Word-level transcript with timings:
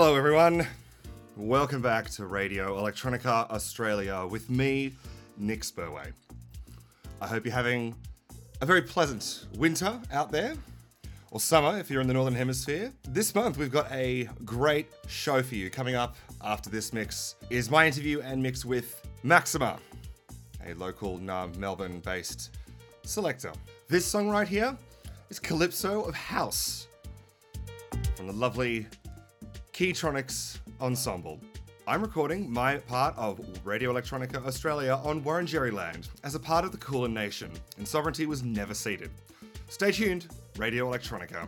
Hello, 0.00 0.14
everyone. 0.14 0.64
Welcome 1.36 1.82
back 1.82 2.08
to 2.10 2.26
Radio 2.26 2.80
Electronica 2.80 3.50
Australia 3.50 4.28
with 4.30 4.48
me, 4.48 4.94
Nick 5.36 5.62
Spurway. 5.62 6.12
I 7.20 7.26
hope 7.26 7.44
you're 7.44 7.52
having 7.52 7.96
a 8.60 8.66
very 8.66 8.80
pleasant 8.80 9.46
winter 9.56 10.00
out 10.12 10.30
there, 10.30 10.54
or 11.32 11.40
summer 11.40 11.80
if 11.80 11.90
you're 11.90 12.00
in 12.00 12.06
the 12.06 12.14
Northern 12.14 12.36
Hemisphere. 12.36 12.92
This 13.08 13.34
month, 13.34 13.58
we've 13.58 13.72
got 13.72 13.90
a 13.90 14.28
great 14.44 14.86
show 15.08 15.42
for 15.42 15.56
you. 15.56 15.68
Coming 15.68 15.96
up 15.96 16.14
after 16.42 16.70
this 16.70 16.92
mix 16.92 17.34
is 17.50 17.68
my 17.68 17.84
interview 17.84 18.20
and 18.20 18.40
mix 18.40 18.64
with 18.64 19.04
Maxima, 19.24 19.80
a 20.64 20.74
local 20.74 21.18
Melbourne 21.18 21.98
based 22.04 22.56
selector. 23.02 23.50
This 23.88 24.06
song 24.06 24.28
right 24.28 24.46
here 24.46 24.78
is 25.28 25.40
Calypso 25.40 26.04
of 26.04 26.14
House 26.14 26.86
from 28.14 28.28
the 28.28 28.32
lovely 28.32 28.86
Keytronics 29.78 30.58
Ensemble. 30.80 31.38
I'm 31.86 32.02
recording 32.02 32.52
my 32.52 32.78
part 32.78 33.16
of 33.16 33.38
Radio 33.64 33.92
Electronica 33.92 34.44
Australia 34.44 35.00
on 35.04 35.22
Wurundjeri 35.22 35.72
land 35.72 36.08
as 36.24 36.34
a 36.34 36.40
part 36.40 36.64
of 36.64 36.72
the 36.72 36.78
Kulin 36.78 37.14
Nation, 37.14 37.52
and 37.76 37.86
sovereignty 37.86 38.26
was 38.26 38.42
never 38.42 38.74
ceded. 38.74 39.12
Stay 39.68 39.92
tuned, 39.92 40.26
Radio 40.56 40.90
Electronica. 40.90 41.46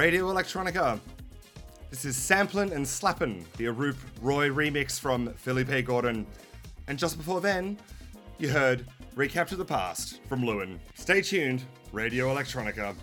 Radio 0.00 0.32
Electronica. 0.32 0.98
This 1.90 2.06
is 2.06 2.16
Samplin' 2.16 2.72
and 2.72 2.86
Slappin', 2.86 3.44
the 3.58 3.66
Arup 3.66 3.98
Roy 4.22 4.48
remix 4.48 4.98
from 4.98 5.28
Philly 5.34 5.62
P. 5.62 5.82
Gordon. 5.82 6.26
And 6.86 6.98
just 6.98 7.18
before 7.18 7.42
then, 7.42 7.76
you 8.38 8.48
heard 8.48 8.86
Recap 9.14 9.46
to 9.48 9.56
the 9.56 9.64
Past 9.66 10.22
from 10.26 10.42
Lewin. 10.42 10.80
Stay 10.94 11.20
tuned, 11.20 11.64
Radio 11.92 12.34
Electronica. 12.34 12.96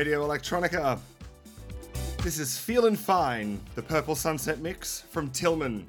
Radio 0.00 0.26
Electronica. 0.26 0.98
This 2.22 2.38
is 2.38 2.56
Feelin' 2.56 2.96
Fine, 2.96 3.60
the 3.74 3.82
Purple 3.82 4.14
Sunset 4.14 4.58
mix 4.60 5.02
from 5.02 5.28
Tillman. 5.28 5.86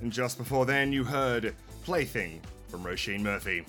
And 0.00 0.10
just 0.10 0.38
before 0.38 0.64
then, 0.64 0.90
you 0.90 1.04
heard 1.04 1.54
Plaything 1.84 2.40
from 2.68 2.82
Roisin 2.82 3.20
Murphy. 3.20 3.66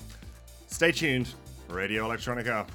Stay 0.67 0.93
tuned, 0.93 1.33
Radio 1.67 2.07
Electronica. 2.07 2.65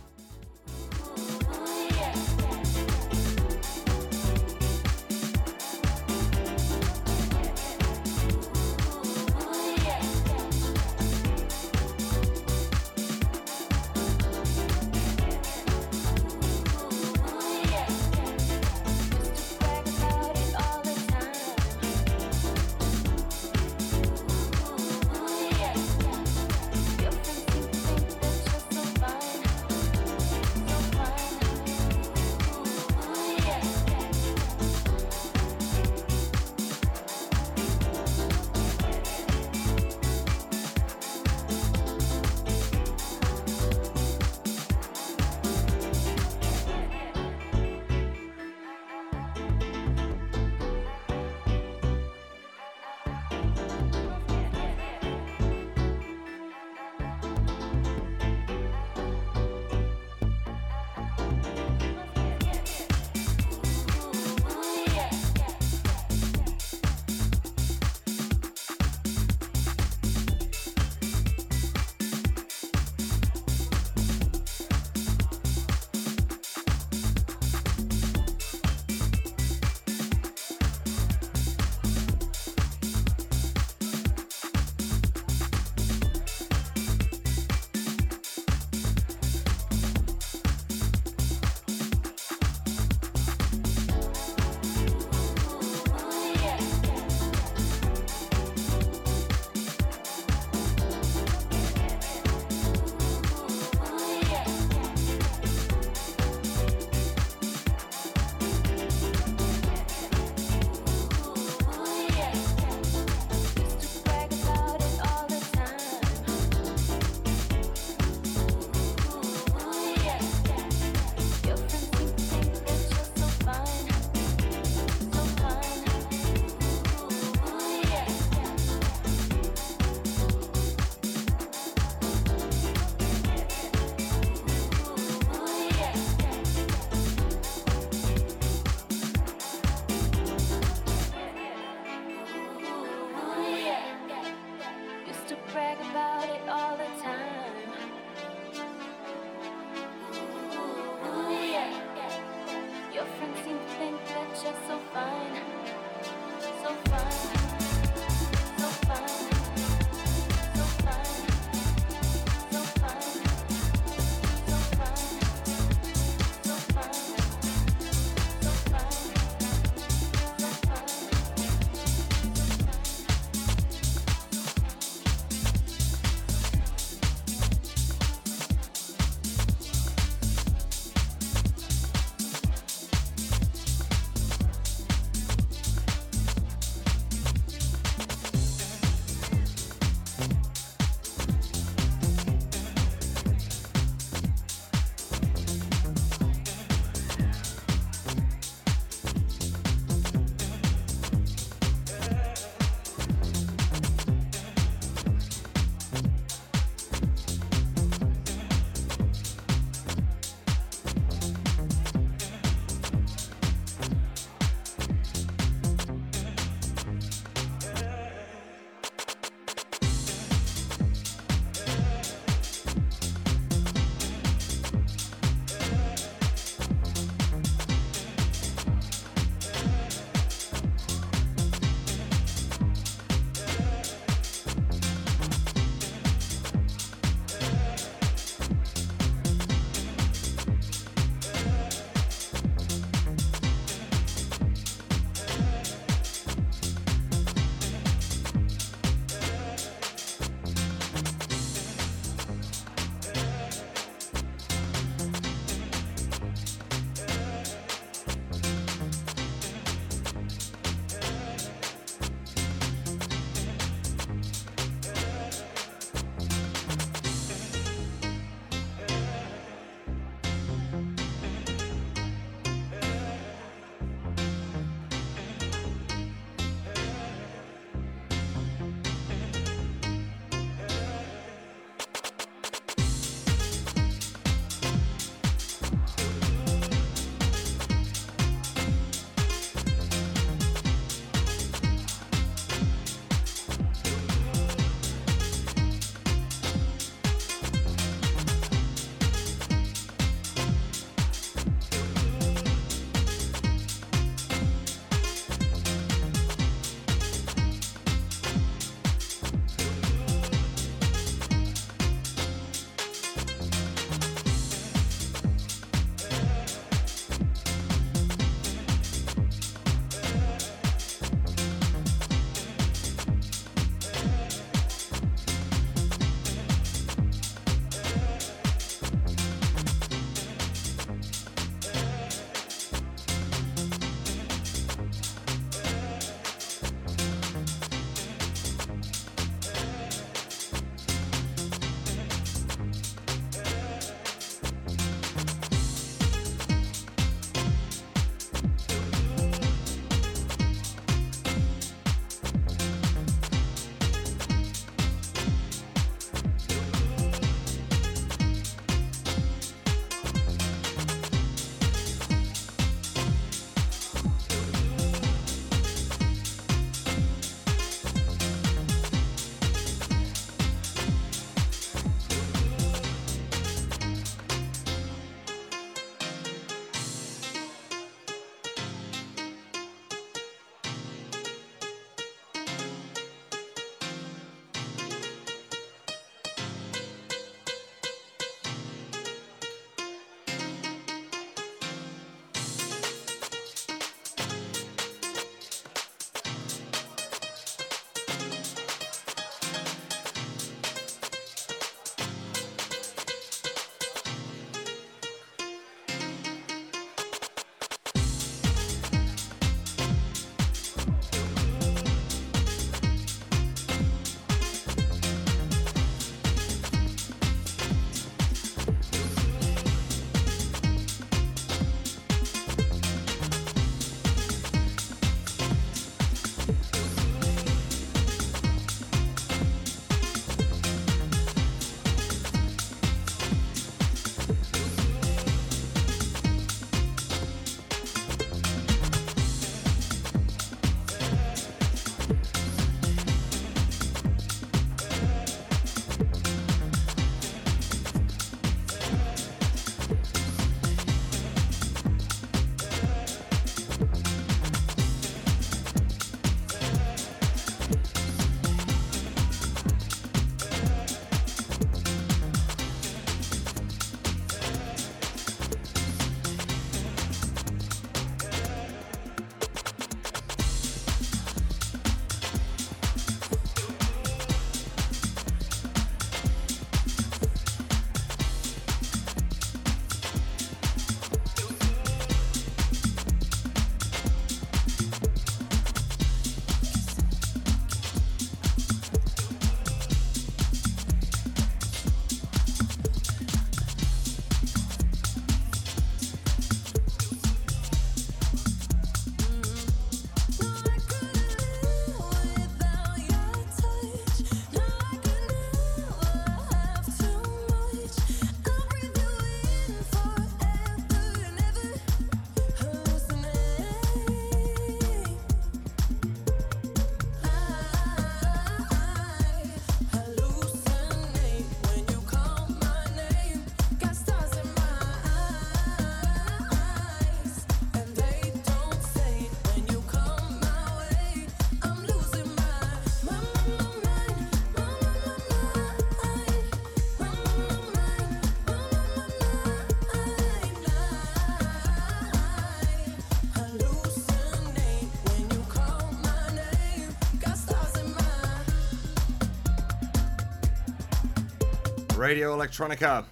Radio 552.13 552.37
Electronica. 552.37 553.07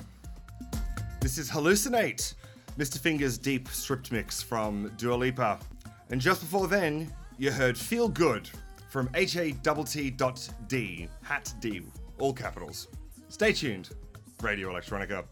This 1.23 1.39
is 1.39 1.49
Hallucinate, 1.51 2.35
Mr. 2.77 2.99
Fingers 2.99 3.39
deep 3.39 3.67
stripped 3.69 4.13
mix 4.13 4.43
from 4.43 4.93
Dua 4.99 5.15
Lipa. 5.15 5.59
And 6.11 6.21
just 6.21 6.43
before 6.43 6.69
then, 6.69 7.11
you 7.39 7.51
heard 7.51 7.79
Feel 7.79 8.11
Good 8.11 8.51
from 8.91 9.09
H-A-T-T.D, 9.15 11.09
Hat 11.23 11.55
D, 11.61 11.81
all 12.19 12.35
capitals. 12.35 12.89
Stay 13.31 13.55
tuned, 13.55 13.89
Radio 14.43 14.71
Electronica. 14.71 15.25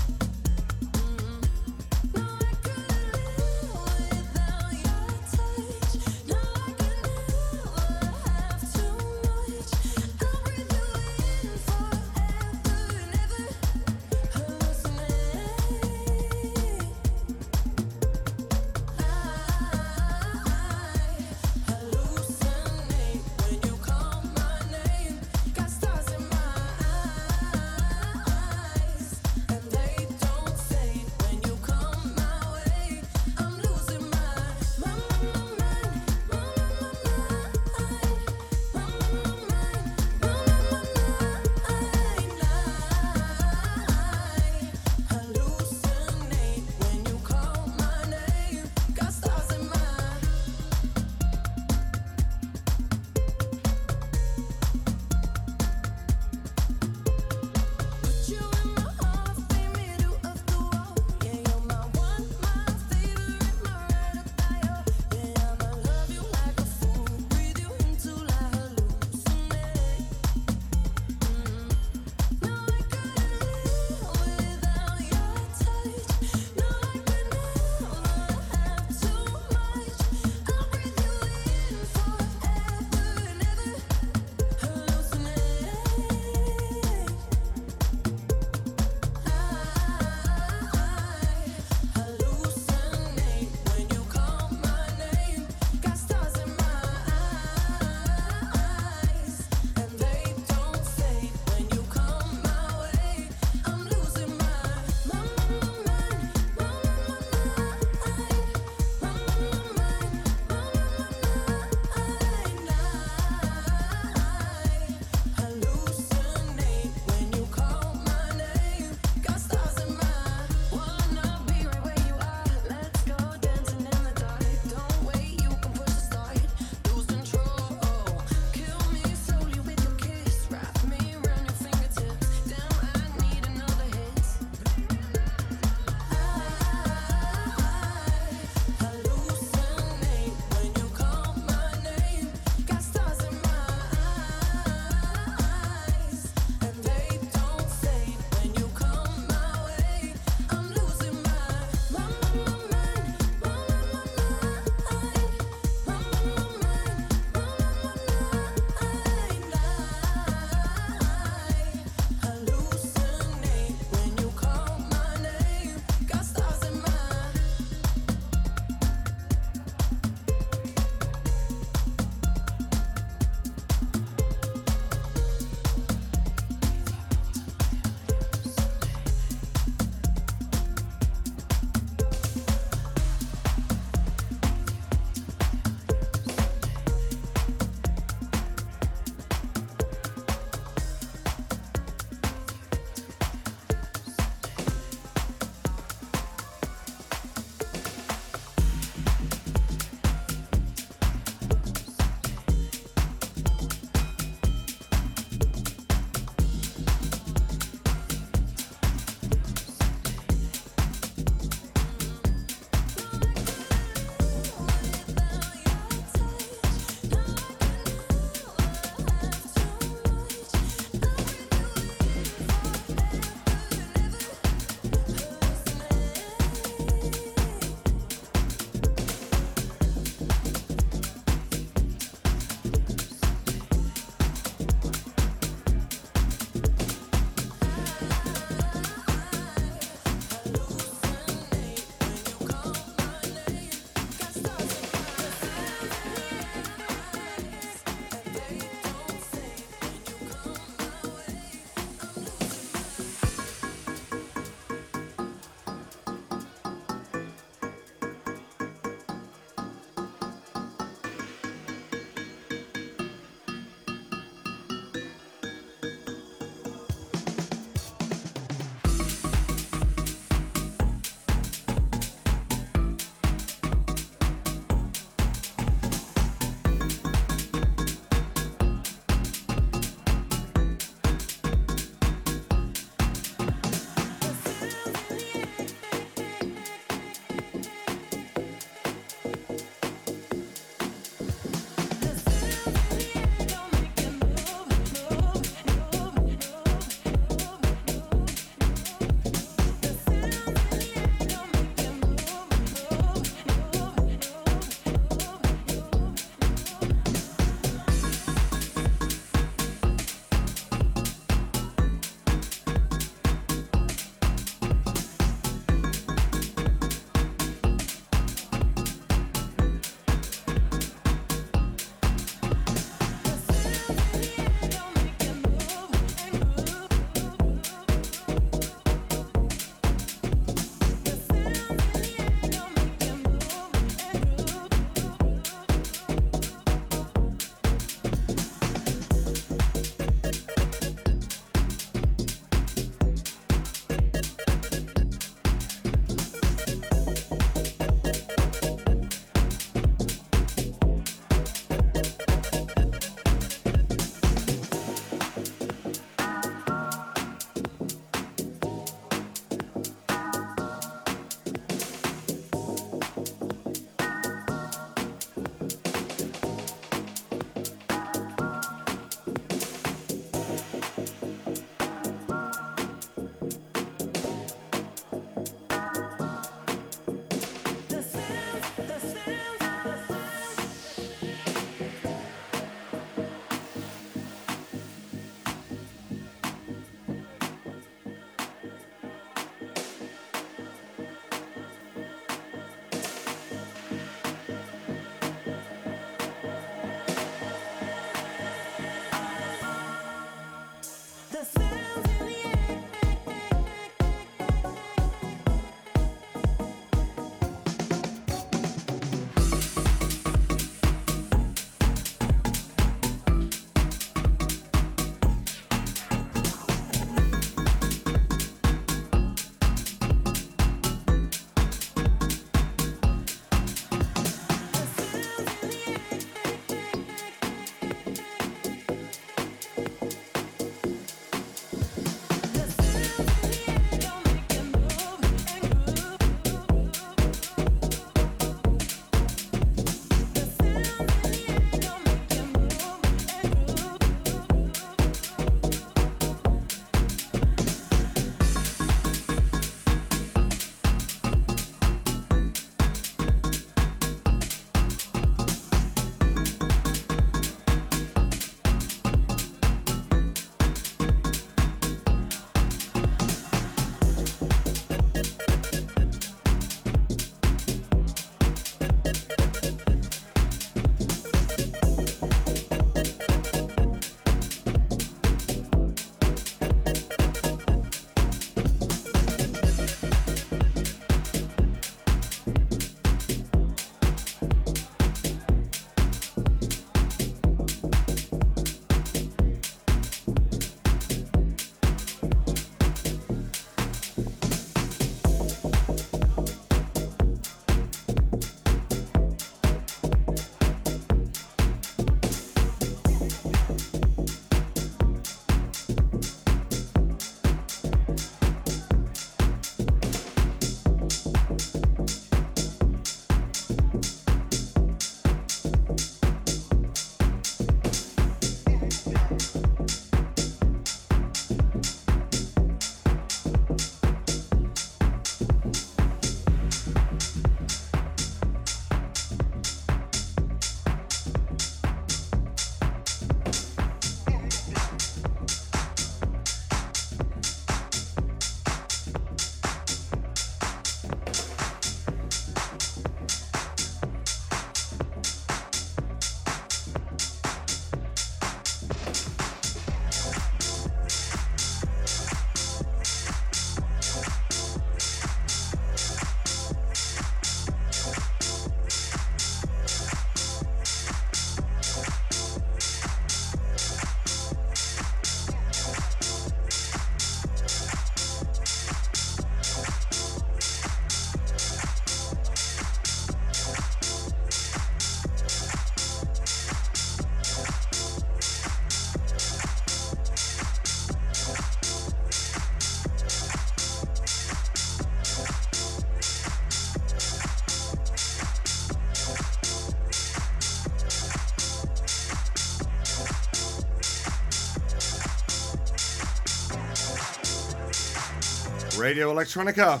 Radio 598.98 599.32
Electronica. 599.32 600.00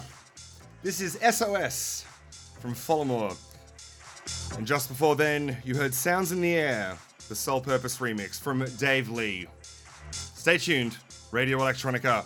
This 0.82 1.00
is 1.00 1.18
SOS 1.20 2.04
from 2.58 2.74
Folamour. 2.74 3.36
And 4.56 4.66
just 4.66 4.88
before 4.88 5.14
then, 5.14 5.56
you 5.64 5.76
heard 5.76 5.94
Sounds 5.94 6.32
in 6.32 6.40
the 6.40 6.56
Air, 6.56 6.96
the 7.28 7.34
Soul 7.36 7.60
Purpose 7.60 7.98
remix 7.98 8.40
from 8.40 8.64
Dave 8.76 9.08
Lee. 9.08 9.46
Stay 10.10 10.58
tuned, 10.58 10.96
Radio 11.30 11.58
Electronica. 11.58 12.24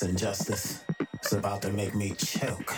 This 0.00 0.08
injustice 0.08 0.84
is 1.24 1.32
about 1.32 1.62
to 1.62 1.72
make 1.72 1.94
me 1.94 2.14
choke. 2.16 2.74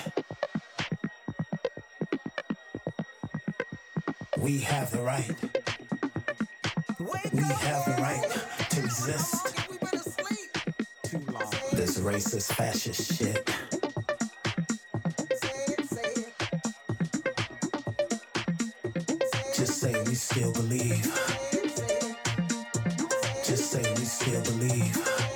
We 4.39 4.59
have 4.61 4.91
the 4.91 5.03
right. 5.03 5.35
We 6.99 7.43
have 7.43 7.85
the 7.87 7.97
right 8.01 8.69
to 8.71 8.81
exist. 8.81 9.55
This 11.73 11.99
racist, 12.01 12.53
fascist 12.55 13.19
shit. 13.19 13.47
Just 19.55 19.81
say 19.81 19.93
we 20.05 20.15
still 20.15 20.53
believe. 20.53 21.05
Just 23.45 23.71
say 23.71 23.83
we 23.83 24.05
still 24.05 24.43
believe. 24.45 25.32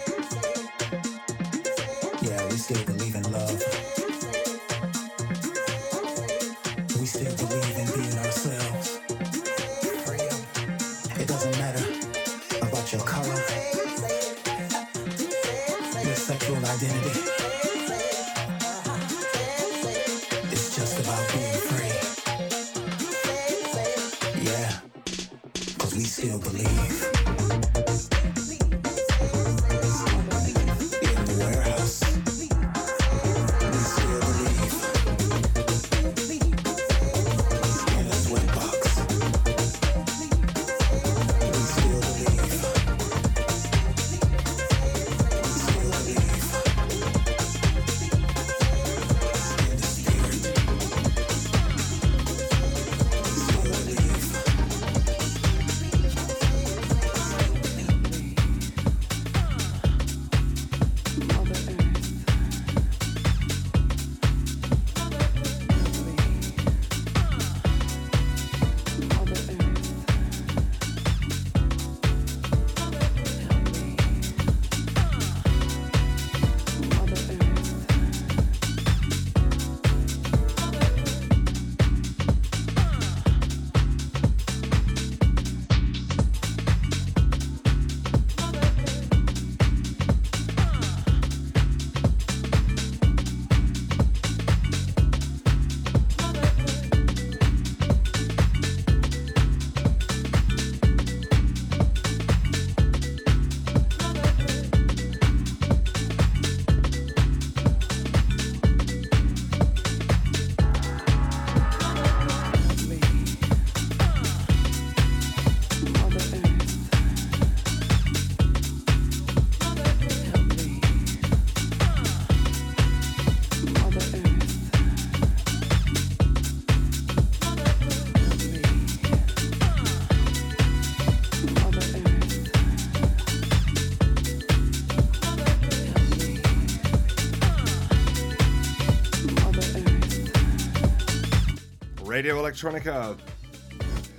Radio 142.16 142.40
Electronica. 142.40 143.14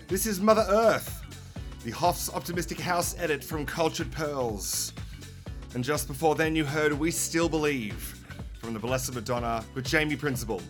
This 0.08 0.28
is 0.28 0.40
Mother 0.40 0.68
Earth, 0.70 1.20
the 1.84 1.90
Hoff's 1.90 2.32
optimistic 2.32 2.80
house 2.80 3.16
edit 3.18 3.44
from 3.44 3.66
Cultured 3.66 4.12
Pearls. 4.12 4.94
And 5.74 5.84
just 5.84 6.08
before 6.08 6.36
then, 6.36 6.56
you 6.56 6.64
heard 6.64 6.94
We 6.94 7.10
Still 7.10 7.50
Believe 7.50 8.24
from 8.60 8.74
the 8.76 8.80
Blessed 8.80 9.16
Madonna 9.16 9.66
with 9.74 9.84
Jamie 9.84 10.16
Principle. 10.16 10.62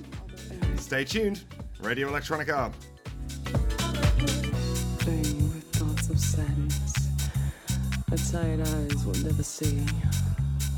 Stay 0.77 1.03
tuned, 1.03 1.43
Radio 1.81 2.09
Electronica. 2.09 2.71
playing 4.99 5.49
with 5.49 5.69
thoughts 5.73 6.09
of 6.09 6.17
sadness. 6.17 6.93
Her 8.09 8.31
tired 8.31 8.61
eyes 8.61 9.05
will 9.05 9.21
never 9.25 9.43
see 9.43 9.85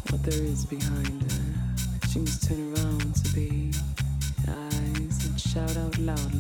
what 0.10 0.24
there 0.24 0.42
is 0.42 0.66
behind 0.66 1.32
her. 1.32 2.08
She 2.12 2.18
must 2.18 2.50
turn 2.50 2.74
around 2.74 3.14
to 3.18 3.34
be 3.36 3.72
eyes 4.50 5.26
and 5.26 5.40
shout 5.40 5.78
out 5.78 5.98
loudly. 6.00 6.39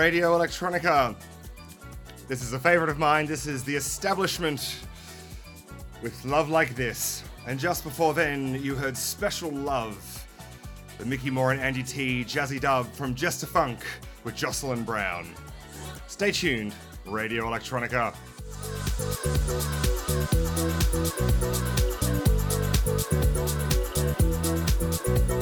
Radio 0.00 0.34
Electronica. 0.34 1.14
This 2.26 2.42
is 2.42 2.54
a 2.54 2.58
favorite 2.58 2.88
of 2.88 2.98
mine. 2.98 3.26
This 3.26 3.46
is 3.46 3.62
The 3.62 3.76
Establishment 3.76 4.76
with 6.00 6.24
Love 6.24 6.48
Like 6.48 6.74
This. 6.74 7.22
And 7.46 7.60
just 7.60 7.84
before 7.84 8.14
then, 8.14 8.54
you 8.62 8.74
heard 8.74 8.96
Special 8.96 9.50
Love, 9.50 10.26
the 10.96 11.04
Mickey 11.04 11.28
More 11.28 11.52
and 11.52 11.60
Andy 11.60 11.82
Tee 11.82 12.24
jazzy 12.24 12.58
dub 12.58 12.90
from 12.92 13.14
Just 13.14 13.42
a 13.42 13.46
Funk 13.46 13.80
with 14.24 14.34
Jocelyn 14.34 14.84
Brown. 14.84 15.28
Stay 16.06 16.32
tuned, 16.32 16.74
Radio 17.04 17.44
Electronica. 17.44 18.14
Thank 25.20 25.39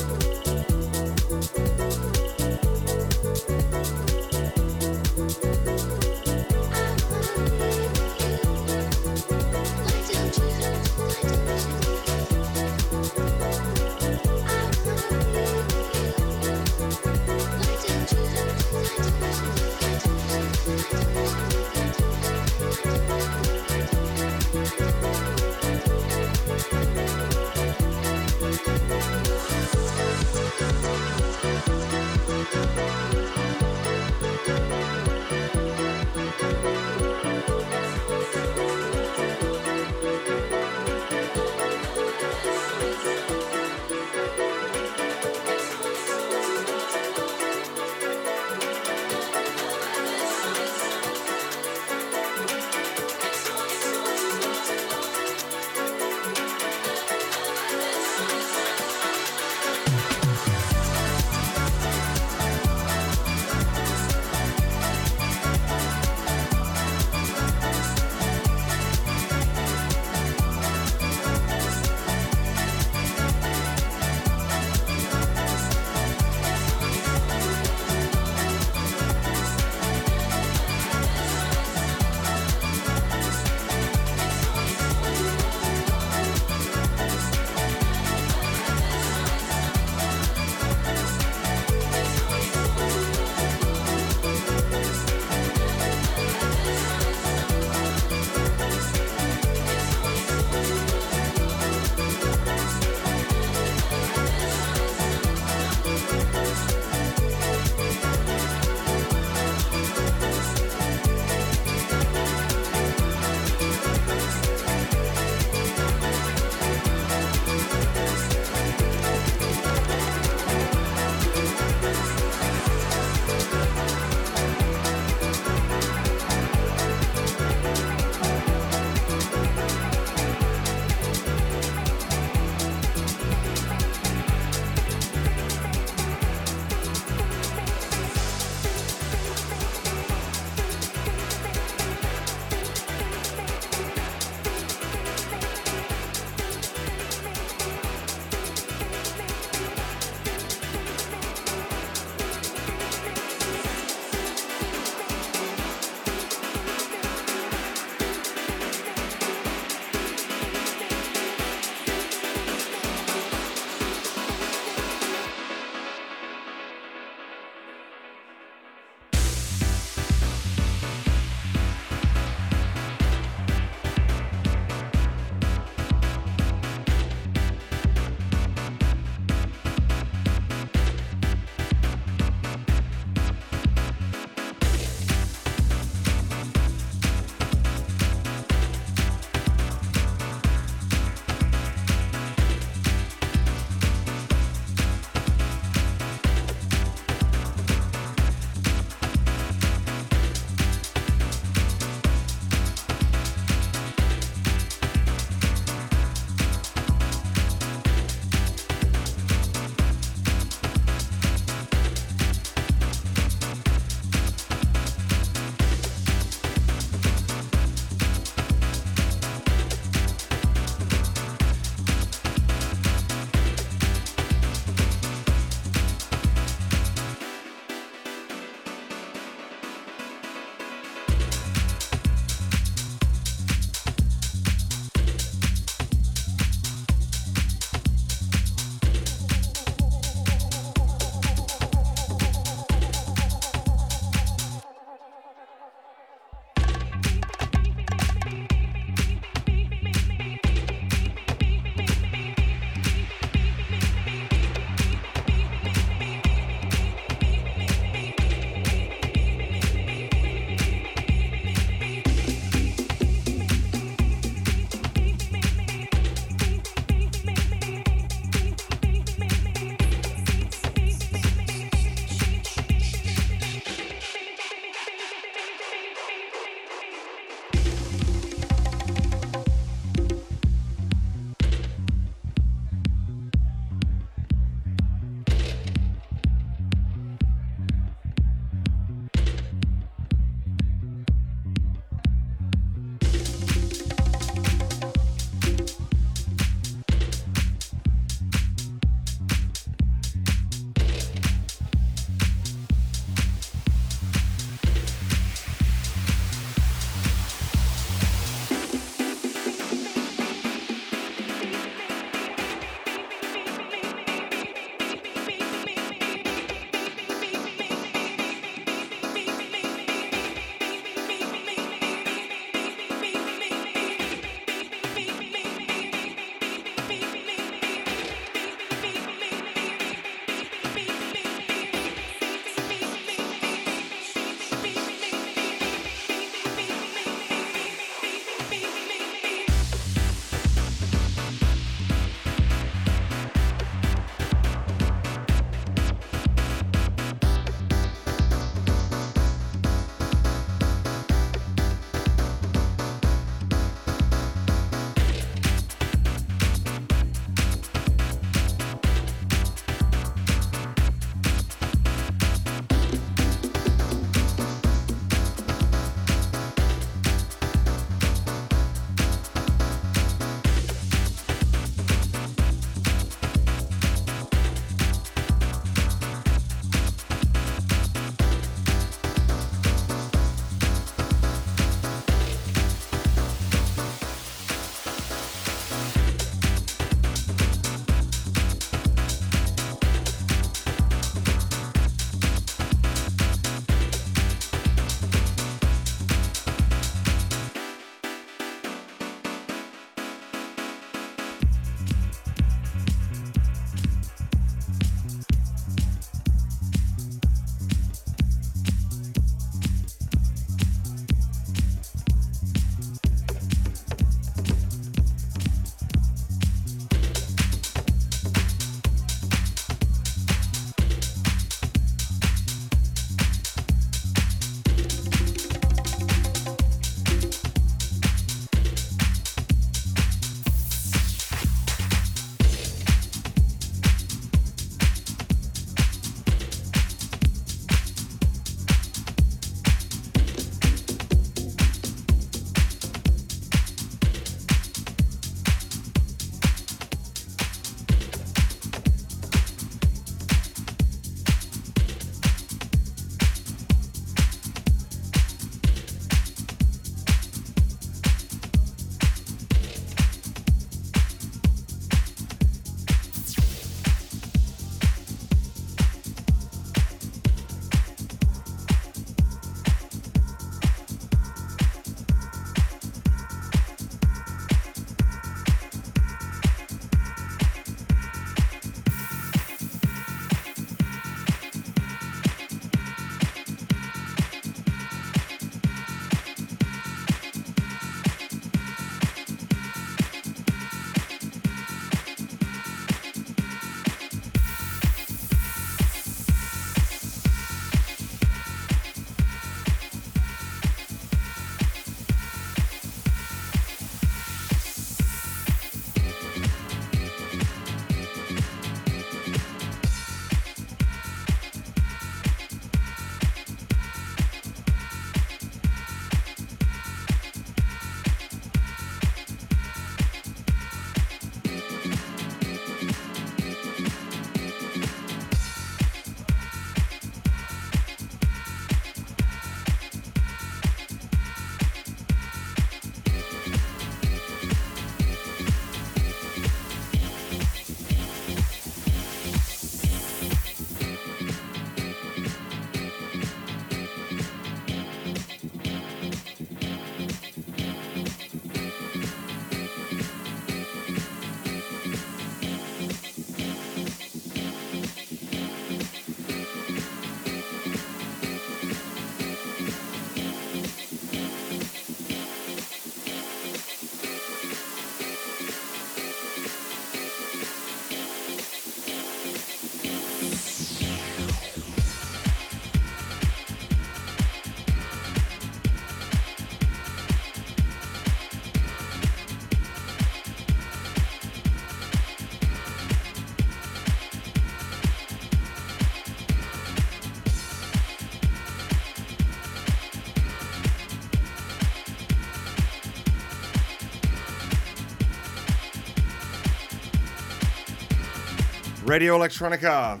Radio 598.88 599.18
Electronica. 599.18 600.00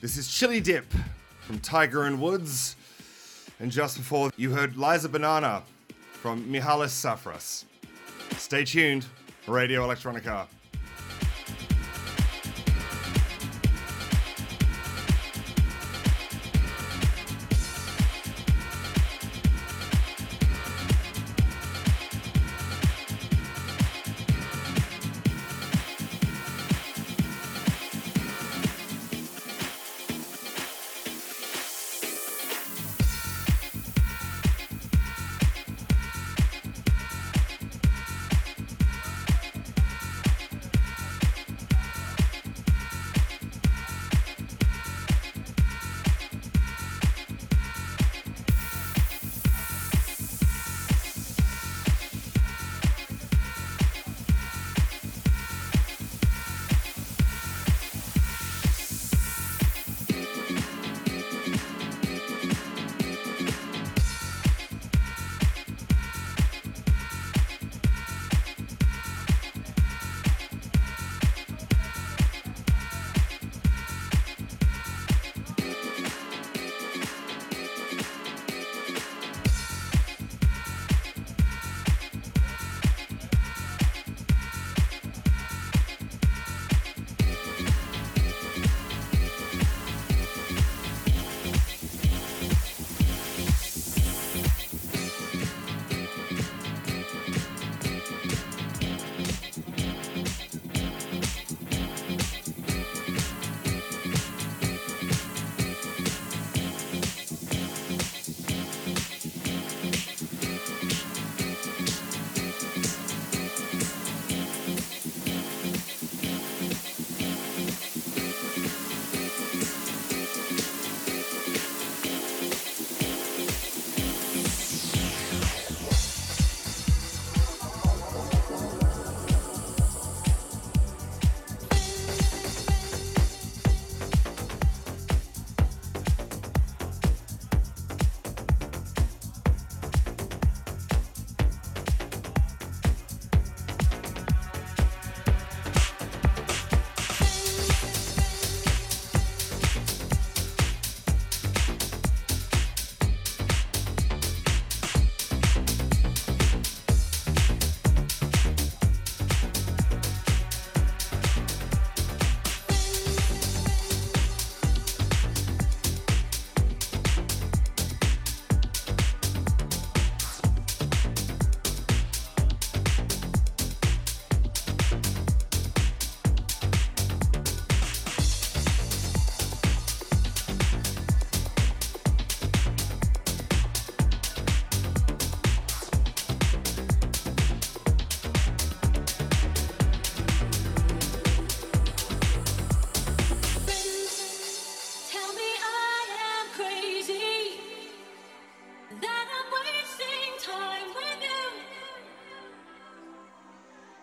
This 0.00 0.16
is 0.16 0.26
Chili 0.26 0.58
Dip 0.58 0.86
from 1.42 1.58
Tiger 1.58 2.04
and 2.04 2.18
Woods. 2.18 2.74
And 3.60 3.70
just 3.70 3.98
before, 3.98 4.30
you 4.38 4.52
heard 4.52 4.78
Liza 4.78 5.10
Banana 5.10 5.62
from 6.12 6.42
Mihalis 6.46 6.94
Safras. 6.94 7.66
Stay 8.38 8.64
tuned, 8.64 9.04
Radio 9.46 9.86
Electronica. 9.86 10.46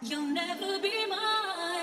You'll 0.05 0.21
never 0.21 0.79
be 0.81 0.91
mine. 1.09 1.82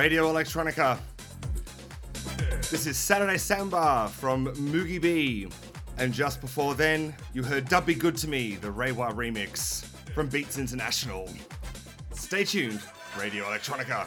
Radio 0.00 0.32
Electronica. 0.32 0.98
This 2.70 2.86
is 2.86 2.96
Saturday 2.96 3.36
Samba 3.36 4.08
from 4.08 4.46
Moogie 4.54 4.98
B. 4.98 5.46
And 5.98 6.10
just 6.10 6.40
before 6.40 6.74
then, 6.74 7.14
you 7.34 7.42
heard 7.42 7.68
Dub 7.68 7.84
Be 7.84 7.94
Good 7.94 8.16
to 8.16 8.26
Me, 8.26 8.54
the 8.54 8.70
Rewa 8.70 9.12
remix 9.12 9.84
from 10.14 10.30
Beats 10.30 10.56
International. 10.56 11.28
Stay 12.14 12.44
tuned, 12.44 12.80
Radio 13.20 13.44
Electronica. 13.44 14.06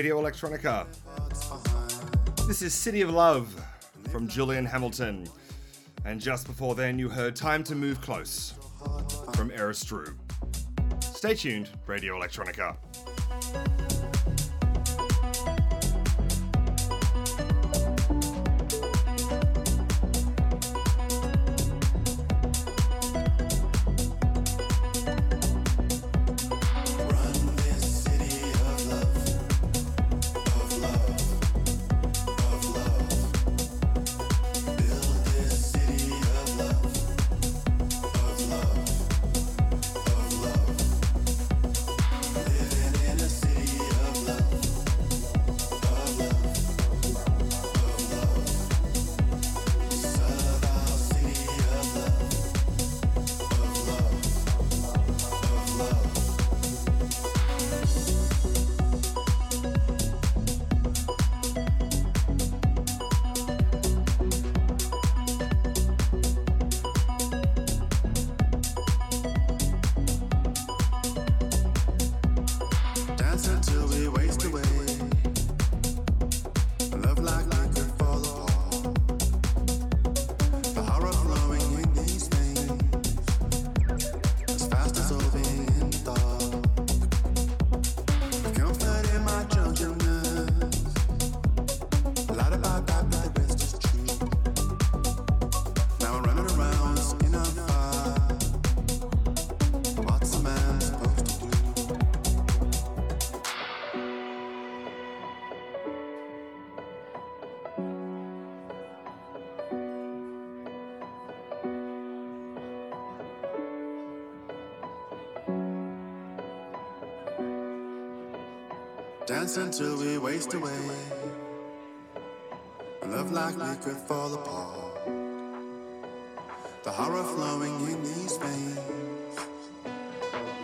Radio 0.00 0.18
Electronica. 0.18 0.86
This 2.48 2.62
is 2.62 2.72
City 2.72 3.02
of 3.02 3.10
Love 3.10 3.54
from 4.10 4.28
Julian 4.28 4.64
Hamilton. 4.64 5.28
And 6.06 6.18
just 6.18 6.46
before 6.46 6.74
then, 6.74 6.98
you 6.98 7.10
heard 7.10 7.36
Time 7.36 7.62
to 7.64 7.74
Move 7.74 8.00
Close 8.00 8.54
from 9.34 9.50
Eris 9.50 9.84
Drew. 9.84 10.16
Stay 11.00 11.34
tuned, 11.34 11.68
Radio 11.86 12.18
Electronica. 12.18 12.78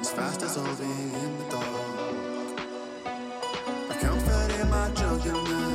As 0.06 0.12
fast 0.12 0.42
as 0.44 0.54
dissolving 0.54 0.88
in 0.88 1.36
the 1.36 1.44
dark. 1.50 1.66
I 3.90 3.94
can't 4.00 4.22
fit 4.22 4.60
in 4.60 4.70
my 4.70 4.88
jug, 4.94 5.24
young 5.24 5.42
man. 5.42 5.65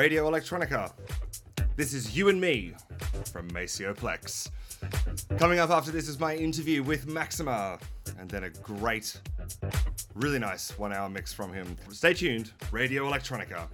Radio 0.00 0.30
Electronica. 0.30 0.90
This 1.76 1.92
is 1.92 2.16
You 2.16 2.30
and 2.30 2.40
Me 2.40 2.72
from 3.30 3.46
Maceo 3.48 3.92
Plex. 3.92 4.48
Coming 5.36 5.58
up 5.58 5.68
after 5.68 5.90
this 5.90 6.08
is 6.08 6.18
my 6.18 6.34
interview 6.34 6.82
with 6.82 7.06
Maxima, 7.06 7.78
and 8.18 8.30
then 8.30 8.44
a 8.44 8.48
great, 8.48 9.20
really 10.14 10.38
nice 10.38 10.78
one 10.78 10.94
hour 10.94 11.10
mix 11.10 11.34
from 11.34 11.52
him. 11.52 11.76
Stay 11.90 12.14
tuned, 12.14 12.50
Radio 12.72 13.10
Electronica. 13.10 13.68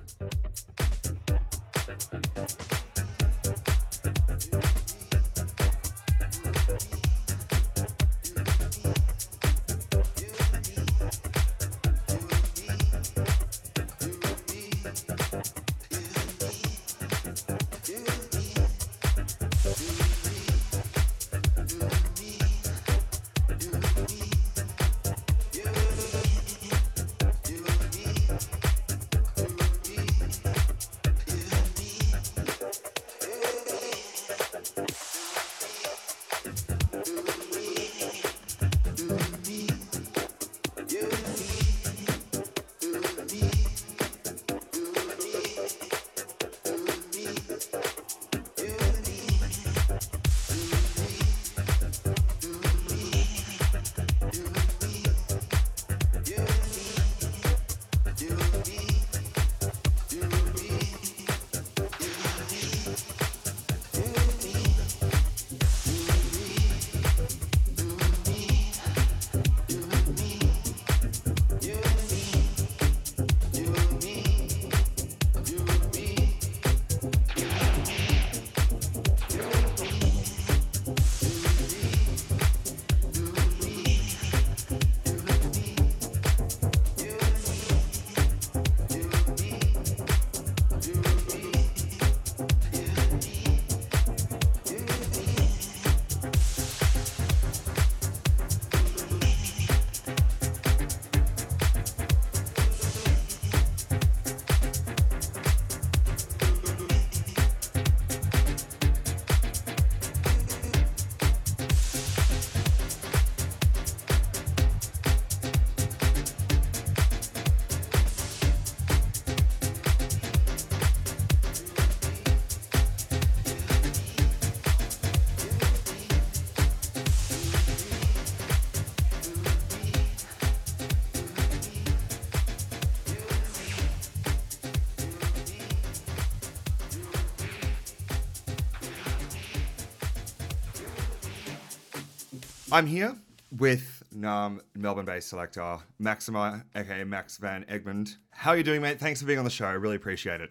I'm 142.77 142.87
here 142.87 143.17
with 143.57 144.03
um, 144.23 144.61
Melbourne-based 144.75 145.31
selector 145.31 145.79
Maxima, 145.99 146.63
aka 146.75 147.05
Max 147.05 147.39
Van 147.39 147.65
Egmond. 147.71 148.17
How 148.33 148.51
are 148.51 148.59
you 148.59 148.63
doing, 148.63 148.83
mate? 148.83 149.01
Thanks 149.01 149.19
for 149.19 149.27
being 149.27 149.39
on 149.39 149.47
the 149.47 149.51
show. 149.51 149.65
I 149.65 149.73
really 149.73 149.97
appreciate 149.97 150.43
it. 150.43 150.51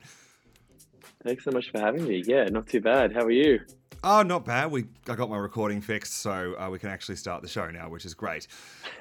Thanks 1.24 1.44
so 1.44 1.52
much 1.52 1.70
for 1.70 1.80
having 1.80 2.08
me. 2.08 2.24
Yeah, 2.26 2.46
not 2.46 2.66
too 2.66 2.82
bad. 2.82 3.14
How 3.14 3.22
are 3.26 3.30
you? 3.30 3.60
Oh, 4.04 4.24
not 4.24 4.44
bad. 4.44 4.72
We 4.72 4.86
I 5.08 5.14
got 5.14 5.30
my 5.30 5.38
recording 5.38 5.82
fixed, 5.82 6.16
so 6.16 6.56
uh, 6.58 6.68
we 6.72 6.80
can 6.80 6.90
actually 6.90 7.18
start 7.18 7.44
the 7.44 7.48
show 7.48 7.70
now, 7.70 7.90
which 7.90 8.06
is 8.06 8.16
great. 8.16 8.48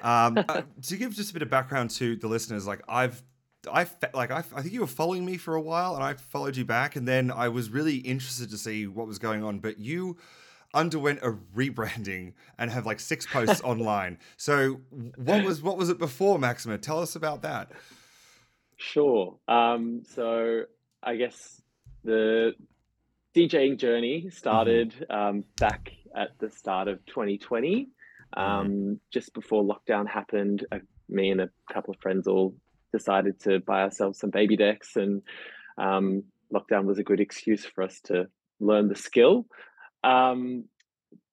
Um, 0.03 0.37
uh, 0.47 0.61
to 0.83 0.95
give 0.95 1.15
just 1.15 1.31
a 1.31 1.33
bit 1.33 1.41
of 1.41 1.49
background 1.49 1.89
to 1.95 2.17
the 2.17 2.27
listeners, 2.27 2.67
like 2.67 2.83
I've. 2.87 3.23
I 3.67 3.87
like 4.13 4.29
I, 4.29 4.43
I 4.55 4.61
think 4.61 4.71
you 4.71 4.81
were 4.81 4.85
following 4.85 5.25
me 5.25 5.37
for 5.37 5.55
a 5.55 5.61
while, 5.61 5.95
and 5.95 6.03
I 6.03 6.13
followed 6.13 6.55
you 6.57 6.65
back, 6.65 6.95
and 6.95 7.07
then 7.07 7.31
I 7.31 7.49
was 7.49 7.71
really 7.71 7.95
interested 7.95 8.51
to 8.51 8.57
see 8.59 8.85
what 8.85 9.07
was 9.07 9.17
going 9.17 9.43
on. 9.43 9.57
But 9.57 9.79
you 9.79 10.17
underwent 10.75 11.19
a 11.23 11.31
rebranding 11.55 12.33
and 12.57 12.69
have 12.69 12.85
like 12.85 12.99
six 12.99 13.25
posts 13.25 13.61
online. 13.63 14.19
So 14.37 14.81
what 15.15 15.43
was 15.43 15.63
what 15.63 15.77
was 15.77 15.89
it 15.89 15.97
before, 15.97 16.37
Maxima? 16.37 16.77
Tell 16.77 16.99
us 16.99 17.15
about 17.15 17.41
that. 17.41 17.71
Sure. 18.77 19.39
Um, 19.47 20.03
so 20.05 20.63
I 21.01 21.15
guess 21.15 21.61
the 22.03 22.53
DJing 23.35 23.77
journey 23.77 24.29
started 24.29 24.93
um, 25.09 25.43
back 25.57 25.91
at 26.15 26.29
the 26.39 26.49
start 26.49 26.87
of 26.87 27.05
2020. 27.05 27.89
Um, 28.37 28.99
Just 29.11 29.33
before 29.33 29.63
lockdown 29.63 30.07
happened, 30.07 30.65
uh, 30.71 30.79
me 31.09 31.31
and 31.31 31.41
a 31.41 31.49
couple 31.71 31.93
of 31.93 31.99
friends 32.01 32.27
all 32.27 32.55
decided 32.91 33.39
to 33.41 33.59
buy 33.59 33.81
ourselves 33.81 34.19
some 34.19 34.29
baby 34.29 34.55
decks, 34.55 34.95
and 34.95 35.21
um, 35.77 36.23
lockdown 36.53 36.85
was 36.85 36.97
a 36.97 37.03
good 37.03 37.19
excuse 37.19 37.65
for 37.65 37.83
us 37.83 37.99
to 38.05 38.27
learn 38.59 38.87
the 38.87 38.95
skill. 38.95 39.45
Um, 40.05 40.65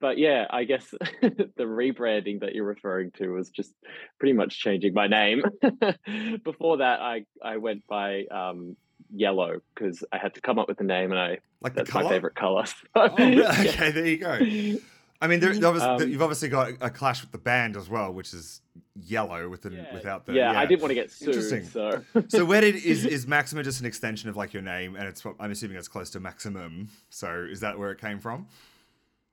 but 0.01 0.19
yeah, 0.19 0.47
I 0.51 0.65
guess 0.65 0.85
the 1.23 1.51
rebranding 1.65 2.40
that 2.40 2.55
you're 2.55 2.65
referring 2.65 3.12
to 3.12 3.28
was 3.28 3.51
just 3.51 3.73
pretty 4.19 4.32
much 4.32 4.59
changing 4.59 4.94
my 4.94 5.07
name. 5.07 5.43
Before 6.44 6.78
that, 6.78 7.01
I 7.01 7.24
I 7.43 7.59
went 7.59 7.86
by 7.86 8.24
um, 8.24 8.77
yellow 9.15 9.61
because 9.74 10.03
I 10.12 10.19
had 10.19 10.35
to 10.35 10.40
come 10.40 10.59
up 10.59 10.69
with 10.69 10.81
a 10.81 10.85
name, 10.85 11.11
and 11.12 11.20
I 11.20 11.39
Like 11.61 11.74
that's 11.74 11.93
my 11.94 12.09
favorite 12.09 12.35
color. 12.35 12.65
So, 12.66 12.74
Oh, 12.94 13.15
really? 13.16 13.36
yeah. 13.43 13.51
Okay, 13.61 13.90
there 13.90 14.07
you 14.07 14.16
go. 14.19 14.78
I 15.23 15.28
mean, 15.28 15.39
there, 15.39 15.55
there 15.57 15.70
was, 15.70 15.82
Um, 15.85 16.11
you've 16.11 16.20
obviously 16.20 16.49
got 16.49 16.73
a 16.81 16.90
clash 16.90 17.20
with 17.23 17.31
the 17.31 17.39
band 17.39 17.77
as 17.77 17.89
well, 17.89 18.12
which 18.12 18.35
is 18.35 18.61
yellow 18.97 19.49
with 19.49 19.62
the 19.62 19.70
Yeah, 19.70 19.94
without 19.94 20.27
the. 20.27 20.35
yeah, 20.35 20.59
I 20.59 20.66
didn't 20.66 20.82
want 20.82 20.90
to 20.90 20.97
get 20.97 21.15
Interesting. 21.20 21.62
sued, 21.62 21.73
so 21.73 22.24
So 22.28 22.44
where 22.44 22.61
did 22.61 22.74
is 22.74 23.05
is 23.16 23.27
Maxima 23.28 23.62
just 23.62 23.78
an 23.81 23.86
extension 23.86 24.28
of 24.28 24.36
like 24.36 24.53
your 24.53 24.65
name, 24.65 24.97
and 24.97 25.07
it's 25.07 25.24
I'm 25.39 25.53
assuming 25.53 25.77
it's 25.77 25.86
close 25.86 26.11
to 26.11 26.20
maximum. 26.20 26.89
So 27.09 27.47
is 27.49 27.61
that 27.61 27.78
where 27.78 27.93
it 27.93 28.01
came 28.01 28.19
from? 28.19 28.49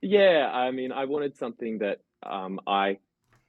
Yeah, 0.00 0.48
I 0.52 0.70
mean, 0.70 0.92
I 0.92 1.06
wanted 1.06 1.36
something 1.36 1.78
that 1.78 1.98
um, 2.22 2.60
I 2.68 2.98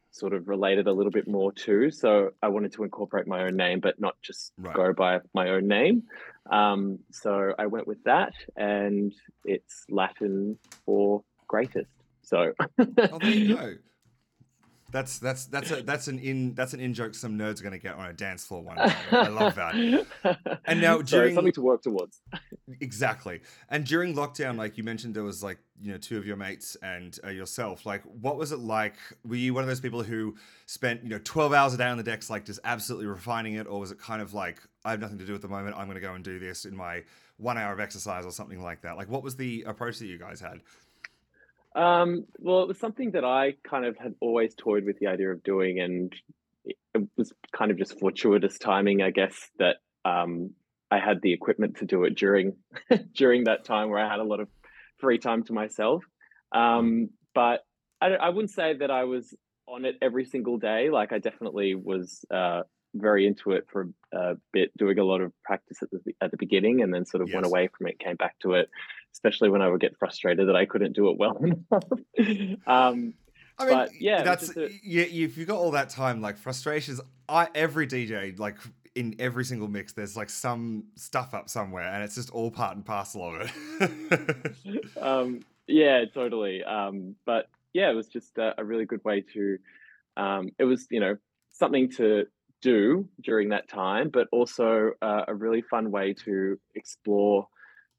sort 0.10 0.34
of 0.34 0.48
related 0.50 0.88
a 0.88 0.92
little 0.92 1.12
bit 1.12 1.28
more 1.28 1.52
to. 1.54 1.92
So 1.92 2.32
I 2.42 2.48
wanted 2.50 2.74
to 2.74 2.84
incorporate 2.84 3.28
my 3.28 3.44
own 3.44 3.56
name, 3.56 3.80
but 3.80 4.00
not 4.00 4.16
just 4.24 4.52
Right. 4.58 4.76
go 4.76 4.94
by 4.94 5.20
my 5.36 5.50
own 5.50 5.68
name. 5.68 6.04
Um, 6.52 7.00
so 7.12 7.54
I 7.60 7.68
went 7.68 7.88
with 7.88 8.04
that, 8.06 8.34
and 8.58 9.14
it's 9.46 9.86
Latin 9.90 10.58
for 10.86 11.24
greatest. 11.48 11.92
So 12.32 12.54
Oh, 12.80 13.20
there 13.20 13.30
you 13.30 13.56
go. 13.56 13.74
That's 14.92 15.20
that's 15.20 15.46
that's 15.46 15.72
a 15.72 15.82
that's 15.84 16.10
an 16.10 16.20
in 16.20 16.54
that's 16.54 16.74
an 16.74 16.82
in 16.82 16.94
joke 16.94 17.16
some 17.16 17.38
nerds 17.40 17.62
are 17.62 17.64
gonna 17.64 17.78
get 17.78 17.96
on 17.96 18.08
a 18.08 18.14
dance 18.14 18.44
floor 18.46 18.62
one 18.62 18.76
day. 18.76 18.94
I 19.14 19.30
love 19.30 19.56
that. 19.56 19.74
And 20.66 20.82
now 20.82 20.98
So 20.98 21.04
during- 21.04 21.34
something 21.36 21.54
to 21.54 21.62
work 21.62 21.82
towards. 21.82 22.20
Exactly. 22.82 23.40
And 23.70 23.86
during 23.86 24.14
lockdown, 24.16 24.58
like 24.58 24.78
you 24.78 24.84
mentioned, 24.84 25.16
there 25.16 25.24
was 25.24 25.42
like 25.42 25.60
you 25.82 25.94
know 25.94 25.98
two 25.98 26.18
of 26.18 26.26
your 26.26 26.36
mates 26.36 26.76
and 26.84 27.18
uh, 27.24 27.30
yourself. 27.30 27.86
Like, 27.86 28.04
what 28.04 28.36
was 28.36 28.52
it 28.52 28.60
like? 28.60 28.96
Were 29.26 29.36
you 29.36 29.54
one 29.54 29.64
of 29.64 29.70
those 29.70 29.80
people 29.80 30.04
who 30.04 30.36
spent 30.66 31.04
you 31.04 31.10
know 31.10 31.20
twelve 31.24 31.54
hours 31.54 31.74
a 31.74 31.78
day 31.78 31.88
on 31.88 31.96
the 31.96 32.04
decks, 32.04 32.30
like 32.30 32.44
just 32.44 32.60
absolutely 32.66 33.08
refining 33.08 33.54
it, 33.54 33.68
or 33.68 33.80
was 33.80 33.92
it 33.92 34.00
kind 34.00 34.22
of 34.22 34.34
like 34.34 34.62
I 34.84 34.92
have 34.92 35.00
nothing 35.00 35.20
to 35.20 35.26
do 35.26 35.34
at 35.36 35.42
the 35.42 35.48
moment, 35.48 35.78
I'm 35.78 35.86
going 35.86 35.96
to 35.96 36.02
go 36.02 36.16
and 36.16 36.24
do 36.24 36.38
this 36.38 36.66
in 36.66 36.76
my 36.76 37.04
one 37.38 37.58
hour 37.58 37.72
of 37.72 37.80
exercise 37.80 38.26
or 38.26 38.32
something 38.32 38.62
like 38.62 38.82
that? 38.82 38.98
Like, 38.98 39.10
what 39.10 39.24
was 39.24 39.38
the 39.38 39.64
approach 39.68 40.00
that 40.00 40.08
you 40.08 40.18
guys 40.18 40.42
had? 40.42 40.60
Um, 41.76 42.26
well, 42.38 42.64
it 42.64 42.68
was 42.68 42.80
something 42.80 43.12
that 43.12 43.24
I 43.24 43.56
kind 43.64 43.86
of 43.86 43.98
had 43.98 44.16
always 44.20 44.54
toyed 44.56 44.86
with 44.86 45.00
the 45.00 45.08
idea 45.08 45.32
of 45.32 45.44
doing, 45.44 45.80
and 45.80 46.14
it 46.66 47.08
was 47.18 47.32
kind 47.56 47.72
of 47.72 47.78
just 47.78 48.00
fortuitous 48.00 48.58
timing, 48.58 49.02
I 49.02 49.12
guess, 49.12 49.50
that 49.58 49.78
um, 50.04 50.52
I 50.90 51.00
had 51.00 51.22
the 51.22 51.34
equipment 51.34 51.78
to 51.78 51.86
do 51.86 52.04
it 52.04 52.16
during 52.16 52.56
during 53.16 53.46
that 53.46 53.64
time 53.64 53.90
where 53.90 54.04
I 54.04 54.10
had 54.10 54.20
a 54.20 54.26
lot 54.26 54.42
of 54.42 54.50
free 55.00 55.18
time 55.18 55.44
to 55.44 55.54
myself. 55.54 56.04
Um, 56.52 57.10
but 57.34 57.62
I, 58.02 58.08
I 58.10 58.30
wouldn't 58.30 58.52
say 58.52 58.76
that 58.78 58.92
I 58.92 59.06
was 59.06 59.34
on 59.68 59.86
it 59.86 59.96
every 60.02 60.26
single 60.26 60.58
day. 60.58 60.90
Like 60.90 61.14
I 61.14 61.20
definitely 61.20 61.76
was 61.76 62.26
uh, 62.30 62.64
very 62.94 63.26
into 63.26 63.52
it 63.52 63.68
for 63.72 63.88
a 64.14 64.36
bit, 64.52 64.76
doing 64.78 65.00
a 65.00 65.06
lot 65.06 65.22
of 65.22 65.32
practice 65.44 65.78
at 65.82 65.90
the 65.92 66.14
at 66.20 66.32
the 66.32 66.38
beginning, 66.38 66.82
and 66.82 66.94
then 66.94 67.06
sort 67.06 67.24
of 67.24 67.30
went 67.34 67.46
away 67.46 67.70
from 67.78 67.88
it, 67.88 67.98
came 67.98 68.18
back 68.18 68.38
to 68.40 68.56
it 68.56 68.70
especially 69.14 69.50
when 69.50 69.62
I 69.62 69.70
would 69.70 69.82
get 69.82 69.98
frustrated 69.98 70.48
that 70.48 70.56
I 70.56 70.66
couldn't 70.66 70.94
do 70.94 71.10
it 71.10 71.18
well 71.18 71.38
enough. 71.44 72.60
um, 72.68 73.14
I 73.58 73.66
mean, 73.66 73.74
But, 73.76 73.90
yeah, 74.00 74.24
that's 74.24 74.56
a-. 74.56 74.70
If 74.84 75.38
you've 75.38 75.48
got 75.48 75.58
all 75.58 75.72
that 75.72 75.90
time, 75.90 76.22
like 76.22 76.38
frustrations, 76.38 77.00
I 77.30 77.48
every 77.54 77.88
DJ 77.88 78.38
like 78.40 78.58
in 78.96 79.16
every 79.20 79.46
single 79.46 79.68
mix, 79.68 79.94
there's 79.94 80.18
like 80.18 80.30
some 80.30 80.86
stuff 80.96 81.34
up 81.34 81.50
somewhere, 81.50 81.88
and 81.88 82.04
it's 82.04 82.16
just 82.16 82.32
all 82.32 82.52
part 82.52 82.76
and 82.76 82.86
parcel 82.86 83.36
of 83.36 83.52
it. 83.80 84.88
um, 85.02 85.42
yeah, 85.68 86.06
totally. 86.14 86.64
Um, 86.64 87.16
but 87.26 87.48
yeah, 87.74 87.90
it 87.90 87.94
was 87.94 88.08
just 88.08 88.38
a, 88.38 88.54
a 88.58 88.64
really 88.64 88.86
good 88.86 89.04
way 89.04 89.22
to. 89.34 89.58
Um, 90.18 90.50
it 90.60 90.66
was 90.66 90.88
you 90.90 91.00
know 91.00 91.18
something 91.52 91.90
to 91.92 92.26
do 92.62 93.08
during 93.22 93.50
that 93.50 93.68
time, 93.68 94.10
but 94.10 94.28
also 94.32 94.92
uh, 95.02 95.26
a 95.28 95.34
really 95.34 95.62
fun 95.62 95.92
way 95.92 96.14
to 96.14 96.60
explore 96.76 97.48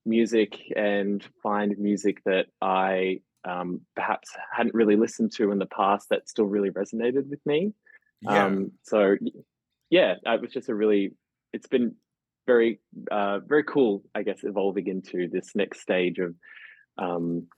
music 0.04 0.56
and 0.74 1.24
find 1.42 1.76
music 1.78 2.22
that 2.24 2.46
I 2.60 3.20
um, 3.44 3.80
perhaps 3.96 4.30
hadn't 4.52 4.74
really 4.74 4.96
listened 4.96 5.32
to 5.36 5.50
in 5.52 5.58
the 5.58 5.66
past 5.66 6.08
that 6.10 6.28
still 6.28 6.44
really 6.44 6.70
resonated 6.70 7.28
with 7.28 7.40
me. 7.44 7.72
yeah. 8.20 8.46
Um, 8.46 8.72
so 8.82 9.16
yeah, 9.90 10.14
it 10.24 10.40
was 10.40 10.52
just 10.52 10.68
a 10.68 10.74
really, 10.74 11.12
it's 11.52 11.66
been 11.66 11.96
very, 12.46 12.80
uh, 13.10 13.40
very 13.40 13.64
cool, 13.64 14.02
I 14.14 14.22
guess, 14.22 14.40
evolving 14.42 14.86
into 14.86 15.28
this 15.28 15.50
next 15.54 15.80
stage 15.80 16.18
of, 16.18 16.34
um, 16.98 17.48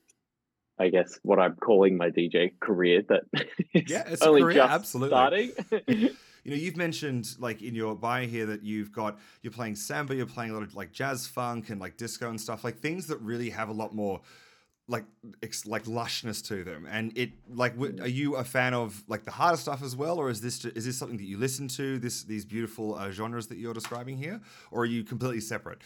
I 0.79 0.89
guess, 0.89 1.19
what 1.23 1.39
I'm 1.39 1.55
calling 1.55 1.97
my 1.97 2.11
DJ 2.11 2.59
career 2.61 3.03
that 3.09 3.23
Yeah, 3.75 4.05
it's 4.07 4.23
only 4.23 4.43
career, 4.43 4.57
just 4.57 4.73
absolutely. 4.73 5.11
starting. 5.11 6.11
You 6.45 6.51
know, 6.51 6.57
you've 6.57 6.77
mentioned 6.77 7.37
like 7.39 7.63
in 7.63 7.75
your 7.75 7.97
bio 7.97 8.27
here 8.27 8.47
that 8.47 8.63
you've 8.63 8.93
got 8.93 9.19
you're 9.43 9.53
playing 9.53 9.77
samba, 9.77 10.15
you're 10.15 10.27
playing 10.27 10.51
a 10.51 10.55
lot 10.55 10.63
of 10.63 10.75
like 10.75 10.93
jazz 10.93 11.27
funk 11.27 11.71
and 11.71 11.81
like 11.81 11.97
disco 11.97 12.29
and 12.29 12.41
stuff, 12.41 12.63
like 12.63 12.79
things 12.79 13.07
that 13.09 13.21
really 13.21 13.51
have 13.51 13.71
a 13.71 13.73
lot 13.73 13.95
more 13.95 14.21
like 14.87 15.05
ex- 15.43 15.67
like 15.67 15.85
lushness 15.85 16.47
to 16.49 16.63
them. 16.63 16.87
And 16.91 17.17
it 17.17 17.31
like 17.49 17.75
w- 17.75 17.97
are 18.01 18.09
you 18.09 18.37
a 18.37 18.45
fan 18.45 18.75
of 18.75 19.03
like 19.09 19.25
the 19.25 19.31
harder 19.31 19.57
stuff 19.57 19.83
as 19.83 19.97
well, 19.97 20.19
or 20.19 20.29
is 20.29 20.43
this 20.43 20.59
ju- 20.59 20.73
is 20.75 20.85
this 20.85 20.99
something 20.99 21.17
that 21.17 21.25
you 21.25 21.39
listen 21.39 21.69
to? 21.69 21.99
This 21.99 22.25
these 22.25 22.45
beautiful 22.45 22.95
uh, 22.95 23.11
genres 23.11 23.47
that 23.49 23.57
you're 23.57 23.75
describing 23.75 24.19
here, 24.19 24.41
or 24.71 24.83
are 24.83 24.87
you 24.87 25.03
completely 25.03 25.41
separate? 25.41 25.79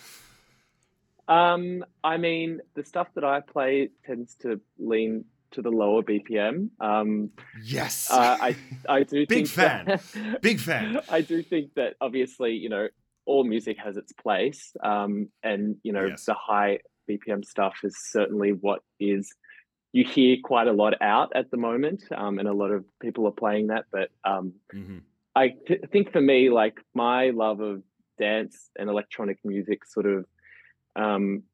Um, 1.29 1.85
I 2.03 2.17
mean, 2.17 2.61
the 2.75 2.83
stuff 2.83 3.09
that 3.15 3.25
I 3.25 3.41
play 3.41 3.91
tends 4.05 4.35
to 4.37 4.61
lean 4.79 5.27
to 5.53 5.63
the 5.63 5.71
lower 5.71 6.03
BPM. 6.03 6.71
Um, 6.81 7.31
Yes, 7.63 8.11
uh, 8.11 8.37
I 8.41 8.57
I 8.89 9.03
do 9.03 9.27
Big 9.27 9.49
think 9.49 9.55
that- 9.55 10.03
big 10.43 10.59
fan. 10.61 11.01
I 11.09 11.21
do 11.23 11.43
think 11.43 11.75
that 11.75 11.95
obviously, 12.01 12.53
you 12.55 12.69
know, 12.69 12.89
all 13.27 13.45
music 13.45 13.77
has 13.79 13.97
its 13.97 14.13
place, 14.13 14.73
um, 14.83 15.29
and 15.43 15.77
you 15.83 15.93
know, 15.93 16.07
Yes. 16.07 16.25
the 16.25 16.35
high 16.35 16.79
BPM 17.09 17.45
stuff 17.45 17.77
is 17.85 17.97
certainly 18.11 18.51
what 18.53 18.81
is 19.01 19.31
you 19.93 20.05
hear 20.05 20.37
quite 20.45 20.67
a 20.69 20.73
lot 20.73 20.95
out 21.01 21.33
at 21.35 21.51
the 21.51 21.57
moment, 21.57 22.05
um, 22.15 22.39
and 22.39 22.47
a 22.47 22.53
lot 22.53 22.71
of 22.71 22.85
people 23.01 23.27
are 23.27 23.33
playing 23.33 23.69
that. 23.69 23.85
But 23.91 24.11
um, 24.25 24.55
hmm 24.71 24.99
I 25.35 25.55
th- 25.69 25.83
think 25.93 26.11
for 26.13 26.21
me, 26.21 26.51
like 26.51 26.75
my 26.95 27.31
love 27.31 27.61
of 27.61 27.83
dance 28.19 28.71
and 28.79 28.91
electronic 28.91 29.39
music, 29.45 29.85
sort 29.87 30.07
of. 30.07 30.27
Um, 30.97 31.45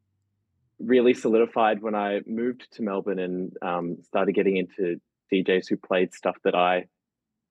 really 0.78 1.14
solidified 1.14 1.82
when 1.82 1.94
I 1.94 2.20
moved 2.26 2.66
to 2.72 2.82
Melbourne 2.82 3.18
and 3.18 3.52
um, 3.62 3.98
started 4.02 4.32
getting 4.34 4.56
into 4.56 5.00
DJs 5.32 5.68
who 5.68 5.76
played 5.76 6.12
stuff 6.14 6.36
that 6.44 6.54
I 6.54 6.86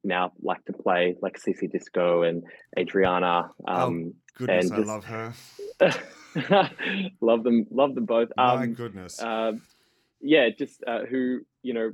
now 0.04 0.34
like 0.42 0.64
to 0.66 0.74
play, 0.74 1.16
like 1.22 1.40
CC 1.40 1.72
Disco 1.72 2.24
and 2.24 2.44
Adriana. 2.78 3.52
Um, 3.68 4.14
Goodness, 4.38 4.70
and 4.72 4.84
I 4.84 4.86
love 4.86 5.06
her. 5.06 5.34
love 7.22 7.44
them, 7.44 7.66
love 7.72 7.96
them 7.96 8.06
both. 8.06 8.30
My 8.36 8.64
Um, 8.64 8.74
goodness. 8.74 9.22
uh, 9.22 9.54
yeah, 10.22 10.50
just 10.50 10.84
uh, 10.86 11.06
who 11.06 11.42
you 11.62 11.74
know 11.74 11.94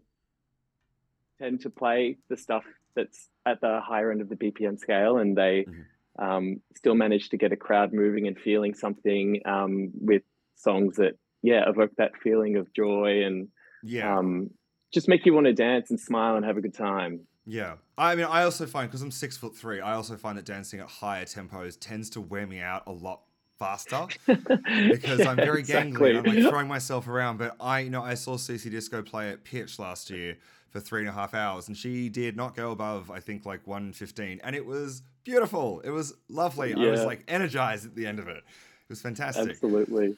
tend 1.37 1.61
to 1.61 1.69
play 1.69 2.17
the 2.29 2.37
stuff 2.37 2.63
that's 2.95 3.29
at 3.45 3.61
the 3.61 3.79
higher 3.81 4.11
end 4.11 4.21
of 4.21 4.29
the 4.29 4.35
BPM 4.35 4.77
scale, 4.79 5.17
and 5.17 5.37
they 5.37 5.65
Mhm. 5.65 5.85
um, 6.17 6.61
still 6.75 6.95
manage 6.95 7.29
to 7.29 7.37
get 7.37 7.51
a 7.53 7.55
crowd 7.55 7.93
moving 7.93 8.27
and 8.27 8.37
feeling 8.39 8.73
something 8.73 9.41
um, 9.45 9.91
with 9.93 10.23
songs 10.59 10.97
that 10.97 11.13
yeah 11.41 11.67
evoke 11.67 11.91
that 11.97 12.11
feeling 12.21 12.57
of 12.57 12.71
joy 12.73 13.23
and 13.23 13.47
yeah. 13.83 14.17
um, 14.17 14.49
just 14.93 15.07
make 15.07 15.25
you 15.25 15.33
want 15.33 15.45
to 15.45 15.53
dance 15.53 15.89
and 15.89 15.99
smile 15.99 16.35
and 16.35 16.45
have 16.45 16.57
a 16.57 16.61
good 16.61 16.73
time. 16.73 17.21
Yeah, 17.45 17.75
I 17.97 18.15
mean, 18.15 18.25
I 18.25 18.43
also 18.43 18.65
find 18.65 18.89
because 18.89 19.01
I'm 19.01 19.11
six 19.11 19.35
foot 19.35 19.55
three, 19.55 19.79
I 19.79 19.93
also 19.93 20.17
find 20.17 20.37
that 20.37 20.45
dancing 20.45 20.79
at 20.79 20.87
higher 20.87 21.25
tempos 21.25 21.77
tends 21.79 22.09
to 22.11 22.21
wear 22.21 22.45
me 22.45 22.59
out 22.59 22.83
a 22.85 22.91
lot 22.91 23.21
faster 23.57 24.07
because 24.27 25.25
I'm 25.25 25.35
very 25.35 25.59
exactly. 25.59 25.91
gangly. 25.91 26.17
and 26.17 26.27
I'm 26.27 26.35
like 26.35 26.49
throwing 26.49 26.67
myself 26.67 27.07
around. 27.07 27.37
But 27.37 27.55
I, 27.59 27.79
you 27.79 27.89
know, 27.89 28.01
I 28.01 28.13
saw 28.13 28.35
CC 28.35 28.71
Disco 28.71 29.01
play 29.01 29.29
at 29.29 29.43
Pitch 29.43 29.79
last 29.79 30.09
year 30.09 30.37
for 30.69 30.79
three 30.79 31.01
and 31.01 31.09
a 31.09 31.11
half 31.11 31.33
hours, 31.33 31.67
and 31.67 31.75
she 31.75 32.09
did 32.09 32.37
not 32.37 32.55
go 32.55 32.71
above, 32.71 33.09
I 33.09 33.19
think, 33.19 33.45
like 33.45 33.65
one 33.65 33.93
fifteen, 33.93 34.39
and 34.43 34.55
it 34.55 34.65
was 34.65 35.01
beautiful. 35.23 35.81
It 35.81 35.89
was 35.89 36.13
lovely. 36.29 36.73
I 36.73 36.91
was 36.91 37.03
like 37.03 37.23
energized 37.27 37.85
at 37.85 37.95
the 37.95 38.05
end 38.05 38.19
of 38.19 38.27
it. 38.27 38.37
It 38.37 38.89
was 38.89 39.01
fantastic. 39.01 39.49
Absolutely. 39.51 40.15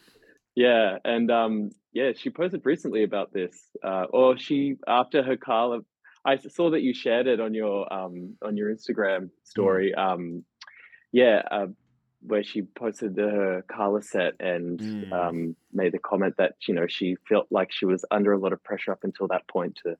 Yeah, 0.55 0.97
and 1.05 1.31
um, 1.31 1.69
yeah, 1.93 2.11
she 2.15 2.29
posted 2.29 2.65
recently 2.65 3.03
about 3.03 3.33
this, 3.33 3.55
uh, 3.83 4.05
or 4.09 4.37
she 4.37 4.75
after 4.87 5.23
her 5.23 5.37
Carla. 5.37 5.79
I 6.23 6.37
saw 6.37 6.69
that 6.71 6.81
you 6.81 6.93
shared 6.93 7.25
it 7.27 7.39
on 7.39 7.53
your 7.53 7.91
um 7.91 8.35
on 8.43 8.57
your 8.57 8.73
Instagram 8.73 9.29
story. 9.43 9.93
Um, 9.95 10.43
yeah, 11.11 11.41
uh, 11.49 11.67
where 12.21 12.43
she 12.43 12.61
posted 12.61 13.17
her 13.17 13.63
Carla 13.67 14.01
set 14.01 14.33
and 14.39 14.79
Mm. 14.79 15.11
um 15.13 15.55
made 15.73 15.93
the 15.93 15.99
comment 15.99 16.35
that 16.37 16.53
you 16.67 16.73
know 16.75 16.85
she 16.87 17.15
felt 17.27 17.47
like 17.49 17.71
she 17.71 17.85
was 17.85 18.05
under 18.11 18.31
a 18.33 18.37
lot 18.37 18.53
of 18.53 18.63
pressure 18.63 18.91
up 18.91 19.03
until 19.03 19.27
that 19.29 19.47
point 19.47 19.79
to 19.83 19.97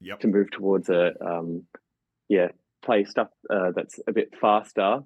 Yep. 0.00 0.20
to 0.20 0.26
move 0.28 0.50
towards 0.50 0.90
a 0.90 1.12
um 1.24 1.62
yeah 2.28 2.48
play 2.82 3.04
stuff 3.04 3.28
uh, 3.48 3.70
that's 3.74 3.98
a 4.06 4.12
bit 4.12 4.34
faster 4.38 5.00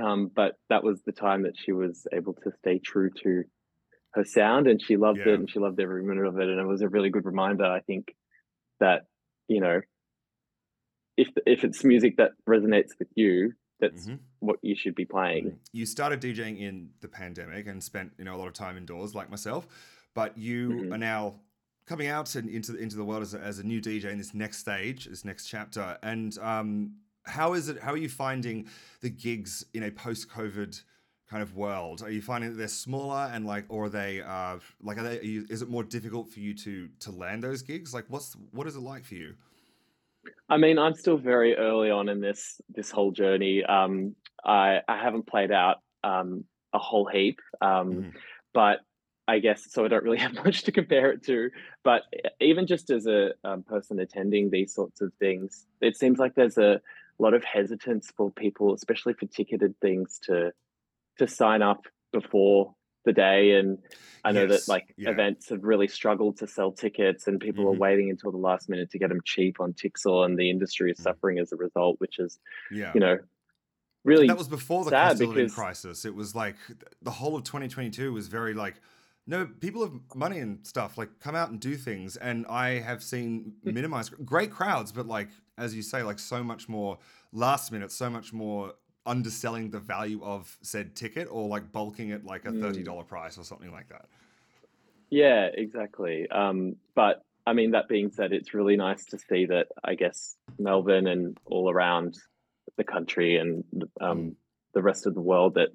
um 0.00 0.30
but 0.34 0.54
that 0.70 0.82
was 0.82 1.02
the 1.02 1.12
time 1.12 1.42
that 1.42 1.56
she 1.58 1.72
was 1.72 2.06
able 2.12 2.32
to 2.32 2.50
stay 2.60 2.78
true 2.78 3.10
to 3.22 3.44
her 4.14 4.24
sound 4.24 4.66
and 4.66 4.80
she 4.82 4.96
loved 4.96 5.18
Yeah. 5.18 5.32
it 5.34 5.40
and 5.40 5.50
she 5.50 5.58
loved 5.58 5.80
every 5.80 6.02
minute 6.02 6.26
of 6.26 6.38
it 6.38 6.48
and 6.48 6.58
it 6.58 6.66
was 6.66 6.80
a 6.82 6.88
really 6.88 7.10
good 7.10 7.24
reminder 7.26 7.64
i 7.64 7.80
think 7.80 8.14
that 8.80 9.02
you 9.48 9.60
know 9.60 9.80
if 11.16 11.28
if 11.46 11.64
it's 11.64 11.84
music 11.84 12.16
that 12.16 12.32
resonates 12.48 12.90
with 12.98 13.08
you 13.14 13.52
that's 13.80 14.06
Mhm. 14.08 14.18
what 14.40 14.58
you 14.62 14.74
should 14.76 14.94
be 14.94 15.04
playing 15.04 15.58
You 15.72 15.86
started 15.86 16.20
DJing 16.20 16.58
in 16.58 16.90
the 17.00 17.08
pandemic 17.08 17.66
and 17.66 17.82
spent 17.82 18.12
you 18.18 18.24
know 18.24 18.34
a 18.34 18.38
lot 18.38 18.48
of 18.48 18.54
time 18.54 18.76
indoors, 18.76 19.14
like 19.14 19.30
myself. 19.30 19.68
But 20.14 20.36
you 20.36 20.70
Mhm. 20.70 20.94
are 20.94 20.98
now 20.98 21.40
coming 21.86 22.08
out 22.08 22.34
and 22.34 22.48
into 22.48 22.74
into 22.76 22.96
the 22.96 23.04
world 23.04 23.22
as 23.22 23.34
a, 23.34 23.40
as 23.40 23.58
a 23.60 23.62
new 23.64 23.80
DJ 23.80 24.10
in 24.10 24.18
this 24.18 24.34
next 24.34 24.58
stage, 24.58 25.04
this 25.06 25.24
next 25.24 25.46
chapter. 25.46 25.96
And 26.02 26.36
um, 26.38 26.96
how 27.24 27.52
is 27.52 27.68
it? 27.68 27.78
How 27.78 27.92
are 27.92 27.96
you 27.96 28.08
finding 28.08 28.66
the 29.00 29.10
gigs 29.10 29.64
in 29.74 29.82
a 29.84 29.90
post-COVID 29.92 30.82
kind 31.28 31.42
of 31.42 31.54
world? 31.54 32.02
Are 32.02 32.10
you 32.10 32.22
finding 32.22 32.50
that 32.50 32.56
they're 32.56 32.68
smaller 32.68 33.30
and 33.32 33.46
like, 33.46 33.64
or 33.68 33.84
are 33.84 33.88
they 33.88 34.22
uh, 34.22 34.58
like? 34.82 34.98
Are 34.98 35.02
they? 35.02 35.18
Are 35.18 35.22
you, 35.22 35.46
is 35.50 35.62
it 35.62 35.68
more 35.68 35.84
difficult 35.84 36.30
for 36.30 36.40
you 36.40 36.54
to 36.54 36.88
to 37.00 37.10
land 37.10 37.42
those 37.44 37.62
gigs? 37.62 37.92
Like, 37.94 38.06
what's 38.08 38.34
what 38.52 38.66
is 38.66 38.76
it 38.76 38.80
like 38.80 39.04
for 39.04 39.14
you? 39.14 39.34
I 40.48 40.56
mean, 40.56 40.78
I'm 40.78 40.94
still 40.94 41.18
very 41.18 41.56
early 41.56 41.90
on 41.90 42.08
in 42.08 42.20
this 42.20 42.60
this 42.68 42.90
whole 42.90 43.12
journey. 43.12 43.64
Um, 43.64 44.16
I 44.44 44.80
I 44.88 44.98
haven't 45.02 45.26
played 45.26 45.52
out 45.52 45.76
um, 46.04 46.44
a 46.72 46.78
whole 46.78 47.06
heap, 47.06 47.40
um, 47.60 47.94
Mhm. 47.94 48.12
but 48.54 48.80
I 49.26 49.40
guess 49.40 49.70
so. 49.70 49.84
I 49.84 49.88
don't 49.88 50.04
really 50.04 50.18
have 50.26 50.34
much 50.34 50.62
to 50.62 50.72
compare 50.72 51.10
it 51.12 51.22
to. 51.24 51.50
But 51.84 52.02
even 52.40 52.66
just 52.66 52.90
as 52.90 53.06
a 53.06 53.32
um, 53.44 53.62
person 53.62 53.98
attending 54.00 54.50
these 54.50 54.74
sorts 54.74 55.00
of 55.00 55.12
things, 55.18 55.66
it 55.80 55.96
seems 55.96 56.18
like 56.18 56.34
there's 56.34 56.58
a 56.58 56.80
lot 57.18 57.34
of 57.34 57.44
hesitance 57.44 58.10
for 58.16 58.30
people, 58.30 58.72
especially 58.74 59.12
for 59.12 59.26
ticketed 59.26 59.74
things, 59.80 60.18
to 60.24 60.52
to 61.18 61.26
sign 61.28 61.62
up 61.62 61.86
before 62.12 62.74
the 63.04 63.12
day 63.12 63.52
and 63.52 63.78
I 64.24 64.32
know 64.32 64.46
Yes, 64.46 64.48
that 64.48 64.68
like 64.68 64.94
yeah. 64.96 65.10
events 65.10 65.48
have 65.50 65.62
really 65.62 65.88
struggled 65.88 66.38
to 66.38 66.46
sell 66.46 66.72
tickets 66.72 67.26
and 67.26 67.40
people 67.40 67.64
Mhm. 67.64 67.74
are 67.74 67.78
waiting 67.78 68.10
until 68.10 68.32
the 68.32 68.38
last 68.38 68.68
minute 68.68 68.90
to 68.90 68.98
get 68.98 69.08
them 69.08 69.20
cheap 69.24 69.60
on 69.60 69.72
Tixel 69.74 70.24
and 70.24 70.38
the 70.38 70.50
industry 70.50 70.90
is 70.90 70.98
Mhm. 70.98 71.02
suffering 71.02 71.38
as 71.38 71.52
a 71.52 71.56
result, 71.56 72.00
which 72.00 72.18
is, 72.18 72.38
Yeah. 72.70 72.92
you 72.94 73.00
know, 73.00 73.18
really 74.04 74.26
that 74.26 74.38
was 74.38 74.48
before 74.48 74.84
the 74.84 74.90
cost 74.92 75.20
of 75.20 75.28
living 75.28 75.50
crisis. 75.50 76.04
It 76.04 76.14
was 76.14 76.34
like 76.34 76.56
the 77.02 77.10
whole 77.10 77.36
of 77.36 77.44
2022 77.44 78.12
was 78.12 78.28
very 78.28 78.54
like, 78.54 78.80
no, 79.26 79.46
people 79.46 79.82
have 79.82 79.92
money 80.14 80.38
and 80.38 80.66
stuff. 80.66 80.96
Like, 80.96 81.20
come 81.20 81.34
out 81.34 81.50
and 81.50 81.60
do 81.60 81.76
things. 81.76 82.16
And 82.16 82.46
I 82.46 82.80
have 82.80 83.02
seen 83.02 83.56
minimized 83.62 84.14
great 84.24 84.50
crowds, 84.50 84.92
but 84.92 85.06
like 85.06 85.28
as 85.58 85.74
you 85.74 85.82
say, 85.82 86.02
like 86.02 86.18
so 86.18 86.42
much 86.42 86.68
more 86.68 86.98
last 87.32 87.72
minute, 87.72 87.90
so 87.92 88.08
much 88.08 88.32
more 88.32 88.74
underselling 89.08 89.70
the 89.70 89.80
value 89.80 90.22
of 90.22 90.56
said 90.62 90.94
ticket 90.94 91.28
or 91.30 91.48
like 91.48 91.72
bulking 91.72 92.10
it 92.10 92.24
like 92.24 92.44
a 92.44 92.52
Mm. 92.52 92.60
thirty 92.60 92.82
dollar 92.82 93.04
price 93.04 93.38
or 93.38 93.44
something 93.44 93.72
like 93.72 93.88
that. 93.88 94.06
Yeah, 95.10 95.48
exactly. 95.52 96.28
Um, 96.30 96.76
but 96.94 97.24
I 97.46 97.54
mean, 97.54 97.70
that 97.70 97.88
being 97.88 98.10
said, 98.10 98.32
it's 98.32 98.52
really 98.52 98.76
nice 98.76 99.04
to 99.06 99.18
see 99.18 99.46
that 99.46 99.68
I 99.82 99.94
guess 99.94 100.36
Melbourne 100.58 101.06
and 101.06 101.38
all 101.46 101.70
around 101.70 102.18
the 102.76 102.84
country 102.84 103.36
and 103.36 103.64
um, 104.00 104.36
the 104.74 104.82
rest 104.82 105.06
of 105.06 105.14
the 105.14 105.20
world 105.20 105.54
that 105.54 105.70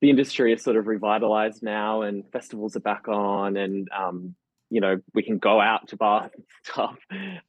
the 0.00 0.10
industry 0.10 0.52
is 0.52 0.62
sort 0.62 0.76
of 0.76 0.86
revitalized 0.86 1.62
now 1.62 2.02
and 2.02 2.30
festivals 2.32 2.76
are 2.76 2.80
back 2.80 3.08
on 3.08 3.56
and 3.56 3.88
um, 3.96 4.34
you 4.70 4.80
know 4.80 4.96
we 5.14 5.22
can 5.22 5.38
go 5.38 5.60
out 5.60 5.88
to 5.88 5.96
bars 5.96 6.30
and 6.36 6.44
stuff 6.64 6.96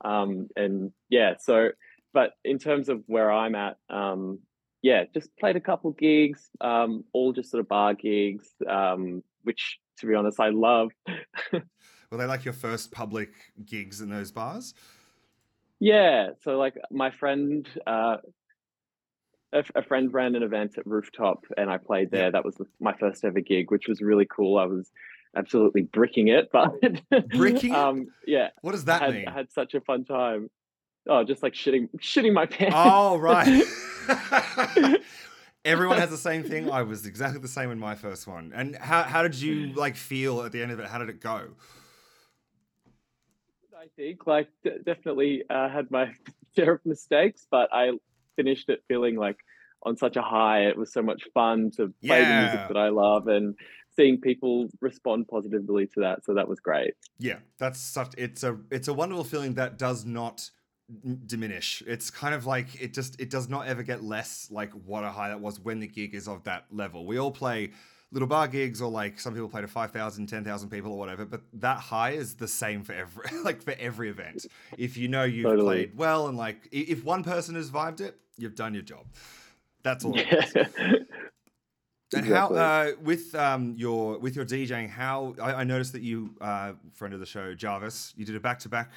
um, 0.04 0.48
and 0.56 0.92
yeah 1.10 1.34
so 1.40 1.70
but 2.14 2.32
in 2.44 2.60
terms 2.60 2.90
of 2.90 3.04
where 3.08 3.32
i'm 3.32 3.56
at 3.56 3.78
um, 3.90 4.40
yeah 4.88 5.04
just 5.14 5.30
played 5.38 5.56
a 5.56 5.62
couple 5.70 5.92
gigs 5.92 6.42
um, 6.62 7.04
all 7.14 7.34
just 7.34 7.52
sort 7.52 7.62
of 7.62 7.68
bar 7.68 7.94
gigs 7.94 8.48
um, 8.70 9.24
which 9.44 9.80
to 10.00 10.08
be 10.08 10.16
honest 10.16 10.40
i 10.40 10.50
love 10.50 10.92
Were 12.12 12.18
they 12.18 12.26
like 12.26 12.46
your 12.46 12.54
first 12.54 12.92
public 12.92 13.32
gigs 13.66 14.02
in 14.02 14.10
those 14.10 14.32
bars? 14.32 14.74
Yeah, 15.80 16.30
so 16.44 16.58
like 16.58 16.76
my 16.90 17.12
friend, 17.12 17.68
uh, 17.86 18.18
a, 19.54 19.64
a 19.76 19.84
friend 19.84 20.14
ran 20.14 20.36
an 20.36 20.44
event 20.44 20.78
at 20.78 20.88
Rooftop, 20.88 21.44
and 21.58 21.70
I 21.70 21.78
played 21.78 22.10
there. 22.12 22.32
That 22.32 22.46
was 22.46 22.56
the, 22.56 22.66
my 22.80 22.94
first 22.94 23.24
ever 23.26 23.42
gig, 23.42 23.72
which 23.72 23.88
was 23.88 24.02
really 24.02 24.26
cool. 24.26 24.58
I 24.58 24.66
was 24.66 24.90
absolutely 25.36 25.84
bricking 25.84 26.30
it, 26.30 26.50
but 26.54 26.72
Bricking 27.36 27.76
um, 27.76 28.08
yeah, 28.26 28.50
What 28.62 28.72
does 28.72 28.84
I 28.84 28.86
that 28.86 29.02
had, 29.02 29.14
mean? 29.14 29.28
I 29.28 29.32
had 29.32 29.52
such 29.52 29.74
a 29.74 29.82
fun 29.82 30.06
time. 30.06 30.50
Oh, 31.08 31.24
just 31.24 31.44
like 31.44 31.54
shitting, 31.54 31.90
shitting 32.00 32.34
my 32.34 32.46
pants. 32.46 32.76
Oh, 32.78 33.18
right. 33.18 33.64
Everyone 35.66 35.98
has 35.98 36.10
the 36.10 36.18
same 36.18 36.44
thing. 36.44 36.72
I 36.72 36.84
was 36.84 37.06
exactly 37.06 37.40
the 37.42 37.48
same 37.48 37.72
in 37.72 37.80
my 37.80 37.96
first 37.96 38.28
one. 38.28 38.54
And 38.56 38.76
how, 38.76 39.04
how 39.04 39.24
did 39.24 39.36
you 39.36 39.74
like 39.74 39.96
feel 39.96 40.42
at 40.44 40.52
the 40.52 40.62
end 40.62 40.72
of 40.72 40.80
it? 40.80 40.88
How 40.88 40.98
did 40.98 41.10
it 41.10 41.20
go? 41.20 41.50
I 43.78 43.88
think 43.96 44.26
like 44.26 44.50
d- 44.64 44.78
definitely 44.86 45.44
uh, 45.50 45.70
had 45.70 45.92
my 45.92 46.12
share 46.56 46.74
of 46.74 46.86
mistakes, 46.86 47.46
but 47.50 47.70
I 47.72 47.92
finished 48.36 48.70
it 48.70 48.84
feeling 48.88 49.18
like 49.18 49.38
on 49.84 49.98
such 49.98 50.16
a 50.16 50.22
high. 50.22 50.62
It 50.62 50.78
was 50.78 50.92
so 50.92 51.02
much 51.02 51.24
fun 51.34 51.72
to 51.78 51.94
play 52.04 52.24
the 52.24 52.34
music 52.34 52.68
that 52.70 52.78
I 52.78 52.90
love 52.90 53.28
and 53.28 53.56
seeing 53.96 54.20
people 54.20 54.68
respond 54.82 55.28
positively 55.28 55.88
to 55.88 56.02
that. 56.02 56.26
So 56.26 56.34
that 56.34 56.48
was 56.48 56.60
great. 56.60 56.94
Yeah, 57.20 57.38
that's 57.60 57.80
such 57.80 58.14
it's 58.18 58.44
a 58.44 58.58
it's 58.72 58.88
a 58.88 58.94
wonderful 58.94 59.24
feeling 59.24 59.56
that 59.56 59.78
does 59.78 60.06
not 60.06 60.50
diminish. 61.26 61.84
It's 61.86 62.10
kind 62.10 62.34
of 62.34 62.46
like 62.46 62.82
it 62.82 62.94
just 62.94 63.20
it 63.20 63.30
does 63.30 63.50
not 63.50 63.68
ever 63.68 63.84
get 63.84 64.04
less 64.04 64.48
like 64.52 64.72
what 64.72 65.04
a 65.04 65.10
high 65.10 65.30
that 65.30 65.40
was 65.40 65.60
when 65.60 65.80
the 65.80 65.88
gig 65.88 66.16
is 66.16 66.28
of 66.28 66.44
that 66.44 66.66
level. 66.72 67.06
We 67.06 67.18
all 67.20 67.32
play 67.32 67.72
little 68.12 68.28
bar 68.28 68.48
gigs 68.48 68.82
or 68.82 68.90
like 68.90 69.20
some 69.20 69.34
people 69.34 69.50
play 69.50 69.62
to 69.62 69.68
5,000, 69.68 70.28
10,000 70.28 70.70
people 70.70 70.94
or 70.94 70.98
whatever, 70.98 71.26
but 71.26 71.42
that 71.54 71.78
high 71.78 72.12
is 72.12 72.36
the 72.36 72.48
same 72.48 72.84
for 72.84 72.94
every 72.94 73.24
like 73.44 73.62
for 73.62 73.76
every 73.80 74.10
event. 74.10 74.46
If 74.78 74.98
you 74.98 75.08
know 75.08 75.24
you've 75.24 75.46
Totally. 75.46 75.88
played 75.88 75.98
well 75.98 76.28
and 76.28 76.38
like 76.38 76.68
if 76.72 77.04
one 77.04 77.24
person 77.24 77.56
has 77.56 77.70
vibed 77.70 78.02
it, 78.02 78.18
you've 78.38 78.56
done 78.56 78.74
your 78.74 78.84
job. 78.84 79.06
That's 79.84 80.06
all. 80.06 80.18
it 80.18 80.28
is. 80.32 80.54
Yeah. 80.56 80.94
And 82.16 82.26
how 82.26 82.48
uh, 82.48 82.92
with 83.04 83.36
um, 83.36 83.76
your 83.78 84.18
with 84.20 84.34
your 84.34 84.46
DJing, 84.46 84.90
how 84.90 85.36
I, 85.42 85.56
I 85.56 85.64
noticed 85.66 85.92
that 85.92 86.02
you 86.02 86.34
uh, 86.40 86.72
friend 86.94 87.14
of 87.14 87.20
the 87.20 87.26
show 87.26 87.54
Jarvis, 87.54 88.14
you 88.16 88.24
did 88.24 88.36
a 88.36 88.40
back 88.40 88.60
to 88.60 88.70
back 88.70 88.92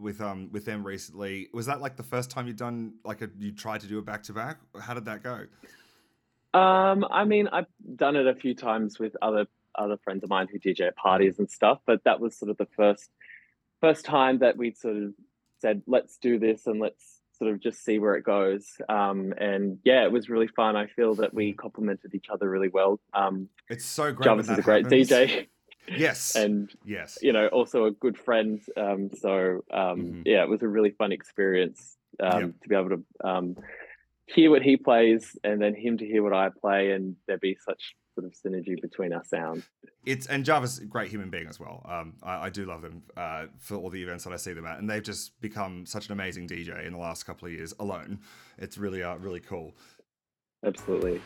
with 0.00 0.20
um 0.20 0.48
with 0.52 0.64
them 0.64 0.86
recently. 0.86 1.48
Was 1.52 1.66
that 1.66 1.80
like 1.80 1.96
the 1.96 2.02
first 2.02 2.30
time 2.30 2.46
you'd 2.46 2.56
done 2.56 2.94
like 3.04 3.22
a 3.22 3.28
you 3.38 3.52
tried 3.52 3.80
to 3.80 3.86
do 3.86 3.98
a 3.98 4.02
back 4.02 4.22
to 4.24 4.32
back? 4.32 4.58
How 4.80 4.94
did 4.94 5.04
that 5.06 5.22
go? 5.22 5.46
Um, 6.58 7.04
I 7.10 7.24
mean, 7.24 7.48
I've 7.48 7.66
done 7.96 8.16
it 8.16 8.26
a 8.26 8.34
few 8.34 8.54
times 8.54 8.98
with 8.98 9.16
other 9.20 9.46
other 9.74 9.96
friends 9.98 10.24
of 10.24 10.30
mine 10.30 10.48
who 10.50 10.58
DJ 10.58 10.88
at 10.88 10.96
parties 10.96 11.38
and 11.38 11.50
stuff, 11.50 11.80
but 11.86 12.02
that 12.04 12.20
was 12.20 12.36
sort 12.36 12.50
of 12.50 12.56
the 12.56 12.68
first 12.76 13.10
first 13.80 14.04
time 14.04 14.38
that 14.38 14.56
we 14.56 14.72
sort 14.72 14.96
of 14.96 15.14
said, 15.60 15.82
let's 15.86 16.16
do 16.18 16.38
this 16.38 16.66
and 16.66 16.80
let's 16.80 17.20
sort 17.38 17.52
of 17.52 17.60
just 17.60 17.84
see 17.84 17.98
where 17.98 18.16
it 18.16 18.24
goes. 18.24 18.80
Um, 18.88 19.32
and 19.38 19.78
yeah, 19.84 20.04
it 20.04 20.12
was 20.12 20.28
really 20.28 20.48
fun. 20.48 20.76
I 20.76 20.86
feel 20.86 21.14
that 21.16 21.32
we 21.32 21.52
complemented 21.52 22.14
each 22.14 22.28
other 22.28 22.48
really 22.50 22.68
well. 22.68 22.98
Um, 23.14 23.48
It's 23.68 23.84
so 23.84 24.12
great. 24.12 24.24
Jarvis 24.24 24.48
is 24.48 24.58
a 24.58 24.62
great 24.62 24.84
happens. 24.84 25.08
DJ 25.08 25.46
Yes. 25.96 26.34
and 26.42 26.70
yes. 26.84 27.18
you 27.22 27.32
know 27.32 27.46
also 27.48 27.86
a 27.86 27.90
good 27.90 28.16
friend. 28.18 28.60
Um, 28.76 29.10
so 29.16 29.64
um, 29.72 30.00
Mhm. 30.00 30.22
yeah, 30.26 30.42
it 30.42 30.48
was 30.48 30.62
a 30.62 30.68
really 30.68 30.90
fun 30.90 31.12
experience 31.12 31.96
um, 32.20 32.40
Yep. 32.40 32.50
to 32.62 32.68
be 32.68 32.74
able 32.74 32.88
to 32.90 33.04
um, 33.28 33.56
hear 34.26 34.50
what 34.50 34.62
he 34.62 34.76
plays 34.76 35.36
and 35.44 35.60
then 35.60 35.74
him 35.74 35.98
to 35.98 36.06
hear 36.06 36.22
what 36.22 36.32
I 36.34 36.48
play, 36.50 36.92
and 36.92 37.16
there 37.26 37.38
be 37.38 37.56
such 37.64 37.94
sort 38.14 38.26
of 38.26 38.32
synergy 38.34 38.80
between 38.80 39.12
our 39.12 39.24
sounds. 39.24 39.64
It's 40.04 40.26
and 40.26 40.44
Jarvis's 40.44 40.78
a 40.80 40.86
great 40.86 41.08
human 41.10 41.30
being 41.30 41.46
as 41.46 41.60
well. 41.60 41.84
Um, 41.88 42.14
I, 42.22 42.46
I 42.46 42.50
do 42.50 42.64
love 42.64 42.82
them 42.82 43.02
uh, 43.16 43.46
for 43.58 43.76
all 43.76 43.90
the 43.90 44.02
events 44.02 44.24
that 44.24 44.32
I 44.32 44.36
see 44.36 44.52
them 44.52 44.66
at, 44.66 44.78
and 44.78 44.90
they've 44.90 45.02
just 45.02 45.40
become 45.40 45.86
such 45.86 46.06
an 46.06 46.12
amazing 46.12 46.48
DJ 46.48 46.84
in 46.84 46.92
the 46.92 46.98
last 46.98 47.24
couple 47.24 47.46
of 47.46 47.52
years 47.54 47.72
alone. 47.78 48.20
It's 48.58 48.76
really 48.76 49.02
uh, 49.02 49.16
really 49.16 49.40
cool. 49.40 49.76
Absolutely. 50.64 51.20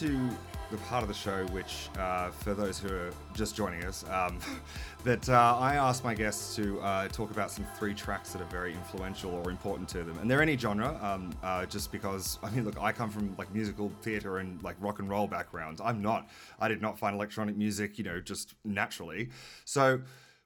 To 0.00 0.30
the 0.70 0.78
part 0.78 1.02
of 1.02 1.08
the 1.08 1.14
show 1.14 1.44
which, 1.48 1.90
uh, 1.98 2.30
for 2.30 2.54
those 2.54 2.78
who 2.78 2.88
are 2.88 3.10
just 3.34 3.54
joining 3.54 3.84
us, 3.84 4.02
um, 4.08 4.38
that 5.04 5.28
uh, 5.28 5.58
I 5.60 5.74
ask 5.74 6.02
my 6.02 6.14
guests 6.14 6.56
to 6.56 6.80
uh, 6.80 7.08
talk 7.08 7.30
about 7.30 7.50
some 7.50 7.66
three 7.78 7.92
tracks 7.92 8.32
that 8.32 8.40
are 8.40 8.46
very 8.46 8.72
influential 8.72 9.34
or 9.34 9.50
important 9.50 9.90
to 9.90 10.02
them, 10.02 10.16
and 10.18 10.30
they're 10.30 10.40
any 10.40 10.56
genre. 10.56 10.98
Um, 11.02 11.34
uh, 11.42 11.66
just 11.66 11.92
because 11.92 12.38
I 12.42 12.48
mean, 12.48 12.64
look, 12.64 12.80
I 12.80 12.92
come 12.92 13.10
from 13.10 13.34
like 13.36 13.52
musical 13.52 13.92
theater 14.00 14.38
and 14.38 14.62
like 14.62 14.76
rock 14.80 15.00
and 15.00 15.10
roll 15.10 15.26
backgrounds. 15.26 15.82
I'm 15.84 16.00
not. 16.00 16.30
I 16.58 16.68
did 16.68 16.80
not 16.80 16.98
find 16.98 17.14
electronic 17.14 17.58
music, 17.58 17.98
you 17.98 18.04
know, 18.04 18.20
just 18.20 18.54
naturally. 18.64 19.28
So. 19.66 20.00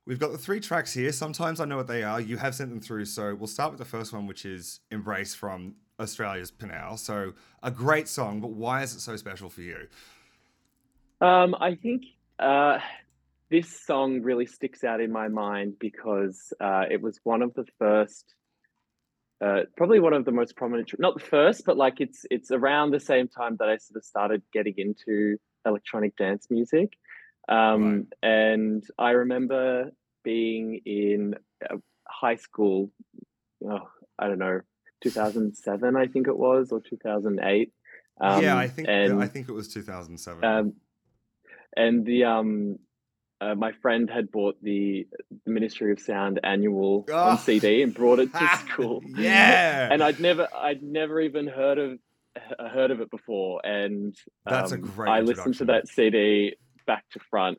We've 0.06 0.18
got 0.18 0.32
the 0.32 0.38
three 0.38 0.60
tracks 0.60 0.92
here. 0.92 1.10
Sometimes 1.12 1.60
I 1.60 1.64
know 1.64 1.78
what 1.78 1.86
they 1.86 2.02
are. 2.02 2.20
You 2.20 2.36
have 2.36 2.54
sent 2.54 2.68
them 2.68 2.78
through, 2.78 3.06
so 3.06 3.34
we'll 3.34 3.46
start 3.46 3.70
with 3.70 3.78
the 3.78 3.86
first 3.86 4.12
one, 4.12 4.26
which 4.26 4.44
is 4.44 4.80
"Embrace" 4.90 5.34
from 5.34 5.76
Australia's 6.00 6.50
Pnau. 6.50 6.98
So 6.98 7.32
a 7.62 7.70
great 7.70 8.08
song, 8.08 8.40
but 8.40 8.50
why 8.50 8.82
is 8.82 8.94
it 8.94 9.00
so 9.00 9.16
special 9.16 9.48
for 9.48 9.62
you? 9.62 9.88
Um, 11.20 11.54
I 11.60 11.74
think 11.76 12.04
uh, 12.38 12.78
this 13.50 13.68
song 13.86 14.22
really 14.22 14.46
sticks 14.46 14.84
out 14.84 15.00
in 15.00 15.12
my 15.12 15.28
mind 15.28 15.74
because 15.78 16.52
uh, 16.60 16.84
it 16.90 17.00
was 17.00 17.20
one 17.24 17.42
of 17.42 17.54
the 17.54 17.64
first, 17.78 18.34
uh, 19.44 19.60
probably 19.76 20.00
one 20.00 20.12
of 20.12 20.24
the 20.24 20.32
most 20.32 20.56
prominent. 20.56 20.92
Not 20.98 21.14
the 21.14 21.24
first, 21.24 21.64
but 21.64 21.76
like 21.76 22.00
it's 22.00 22.26
it's 22.30 22.50
around 22.50 22.90
the 22.90 23.00
same 23.00 23.28
time 23.28 23.56
that 23.58 23.68
I 23.68 23.76
sort 23.76 23.96
of 23.96 24.04
started 24.04 24.42
getting 24.52 24.74
into 24.76 25.38
electronic 25.64 26.16
dance 26.16 26.48
music. 26.50 26.92
Um, 27.48 28.08
And 28.22 28.82
I 28.98 29.10
remember 29.10 29.92
being 30.24 30.80
in 30.84 31.36
uh, 31.70 31.76
high 32.08 32.36
school. 32.36 32.90
Oh, 33.64 33.88
I 34.18 34.28
don't 34.28 34.38
know, 34.38 34.60
2007, 35.04 35.96
I 35.96 36.06
think 36.06 36.26
it 36.28 36.36
was, 36.36 36.72
or 36.72 36.80
2008. 36.80 37.72
Um, 38.20 38.42
yeah, 38.42 38.56
I 38.56 38.68
think 38.68 38.88
and, 38.88 39.22
I 39.22 39.26
think 39.26 39.48
it 39.48 39.52
was 39.52 39.68
2007. 39.72 40.44
um, 40.44 40.72
and 41.76 42.04
the 42.06 42.24
um, 42.24 42.78
uh, 43.40 43.54
my 43.54 43.72
friend 43.82 44.08
had 44.08 44.30
bought 44.30 44.56
the, 44.62 45.06
the 45.44 45.50
Ministry 45.50 45.90
of 45.92 45.98
Sound 46.00 46.38
annual 46.44 47.04
Oh. 47.10 47.14
on 47.30 47.38
CD 47.38 47.82
and 47.82 47.92
brought 47.92 48.20
it 48.20 48.32
to 48.32 48.48
school. 48.68 49.02
Yeah. 49.16 49.88
and 49.92 50.02
I'd 50.02 50.20
never 50.20 50.48
I'd 50.54 50.82
never 50.82 51.20
even 51.20 51.46
heard 51.48 51.78
of 51.78 51.98
uh, 52.58 52.68
heard 52.68 52.90
of 52.90 53.00
it 53.00 53.10
before, 53.10 53.60
and 53.64 54.14
That's 54.46 54.72
a 54.72 54.76
um, 54.76 54.80
great 54.82 55.10
I 55.10 55.20
listened 55.20 55.56
to 55.56 55.64
that 55.66 55.88
CD 55.88 56.54
back 56.86 57.04
to 57.12 57.20
front. 57.30 57.58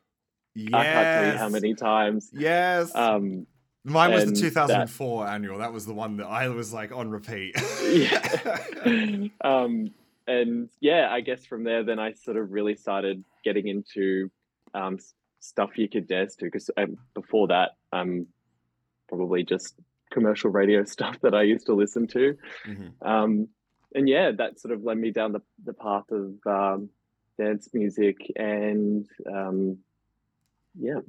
yes. 0.56 0.70
I 0.74 0.84
can't 0.84 1.24
tell 1.24 1.32
you 1.34 1.38
how 1.40 1.50
many 1.50 1.74
times. 1.76 2.30
Yes. 2.34 2.94
Um, 2.96 3.46
Mine 3.86 4.12
was 4.12 4.24
the 4.24 4.30
and 4.30 4.36
that- 4.38 4.42
2004 4.42 5.28
annual. 5.28 5.58
That 5.60 5.72
was 5.72 5.86
the 5.86 5.94
one 5.94 6.18
that 6.18 6.26
I 6.28 6.50
was 6.50 6.74
like 6.74 6.92
on 6.92 7.10
repeat. 7.10 7.56
yeah. 7.84 9.28
um, 9.44 9.92
and 10.28 10.70
yeah, 10.82 11.10
I 11.12 11.22
guess 11.22 11.46
from 11.46 11.64
there, 11.64 11.84
then 11.84 12.00
I 12.00 12.14
sort 12.14 12.38
of 12.38 12.52
really 12.52 12.76
started 12.76 13.24
getting 13.44 13.68
into 13.68 14.32
um, 14.74 14.98
stuff 15.40 15.78
you 15.78 15.88
could 15.88 16.08
dance 16.08 16.36
to. 16.38 16.46
Because 16.46 16.70
um, 16.78 16.98
before 17.14 17.48
that, 17.50 17.72
um, 17.94 18.26
probably 19.08 19.44
just 19.44 19.76
commercial 20.12 20.50
radio 20.50 20.84
stuff 20.96 21.20
that 21.22 21.36
I 21.36 21.44
used 21.44 21.68
to 21.68 21.74
listen 21.74 22.08
to. 22.08 22.36
Mhm. 22.68 22.92
Um, 23.08 23.48
and 23.94 24.10
yeah, 24.10 24.32
that 24.32 24.60
sort 24.60 24.74
of 24.74 24.84
led 24.84 24.98
me 24.98 25.12
down 25.12 25.32
the, 25.32 25.42
the 25.64 25.74
path 25.74 26.12
of 26.12 26.34
um, 26.48 26.90
dance 27.38 27.70
music 27.74 28.18
and 28.36 29.08
um, 29.32 29.78
yeah. 30.78 31.00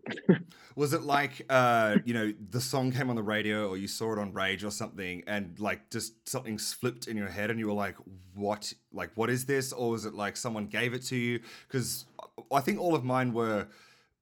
Was 0.76 0.92
it 0.92 1.02
like, 1.02 1.44
uh, 1.48 1.96
you 2.04 2.12
know, 2.12 2.32
the 2.50 2.60
song 2.60 2.92
came 2.92 3.08
on 3.08 3.16
the 3.16 3.22
radio 3.22 3.68
or 3.68 3.76
you 3.76 3.88
saw 3.88 4.12
it 4.12 4.18
on 4.18 4.32
Rage 4.32 4.62
or 4.62 4.70
something 4.70 5.22
and 5.26 5.58
like 5.58 5.90
just 5.90 6.28
something 6.28 6.58
flipped 6.58 7.06
in 7.08 7.16
your 7.16 7.28
head 7.28 7.50
and 7.50 7.58
you 7.58 7.66
were 7.66 7.72
like, 7.72 7.96
what? 8.34 8.72
Like, 8.92 9.10
what 9.14 9.30
is 9.30 9.46
this? 9.46 9.72
Or 9.72 9.90
was 9.90 10.04
it 10.04 10.14
like 10.14 10.36
someone 10.36 10.66
gave 10.66 10.92
it 10.92 11.02
to 11.06 11.16
you? 11.16 11.40
Because 11.66 12.04
I 12.52 12.60
think 12.60 12.78
all 12.78 12.94
of 12.94 13.04
mine 13.04 13.32
were 13.32 13.68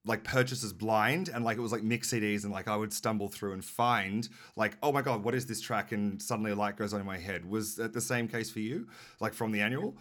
like 0.06 0.22
purchases 0.22 0.72
blind 0.72 1.28
and 1.28 1.44
like 1.44 1.56
it 1.56 1.60
was 1.60 1.72
like 1.72 1.82
mix 1.82 2.12
CDs 2.12 2.44
and 2.44 2.52
like 2.52 2.68
I 2.68 2.76
would 2.76 2.92
stumble 2.92 3.28
through 3.28 3.52
and 3.54 3.64
find 3.64 4.28
like, 4.54 4.76
oh 4.82 4.92
my 4.92 5.02
God, 5.02 5.24
what 5.24 5.34
is 5.34 5.46
this 5.46 5.60
track? 5.60 5.92
And 5.92 6.20
suddenly 6.20 6.52
a 6.52 6.54
light 6.54 6.76
goes 6.76 6.92
on 6.92 7.00
in 7.00 7.06
my 7.06 7.18
head. 7.18 7.44
Was 7.44 7.76
that 7.76 7.92
the 7.92 8.00
same 8.00 8.28
case 8.28 8.50
for 8.50 8.60
you? 8.60 8.86
Like 9.18 9.34
from 9.34 9.50
the 9.50 9.60
annual? 9.60 9.96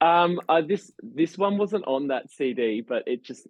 Um, 0.00 0.40
uh, 0.48 0.62
this 0.62 0.92
this 1.02 1.36
one 1.36 1.58
wasn't 1.58 1.84
on 1.86 2.08
that 2.08 2.30
CD, 2.30 2.80
but 2.80 3.04
it 3.06 3.24
just 3.24 3.46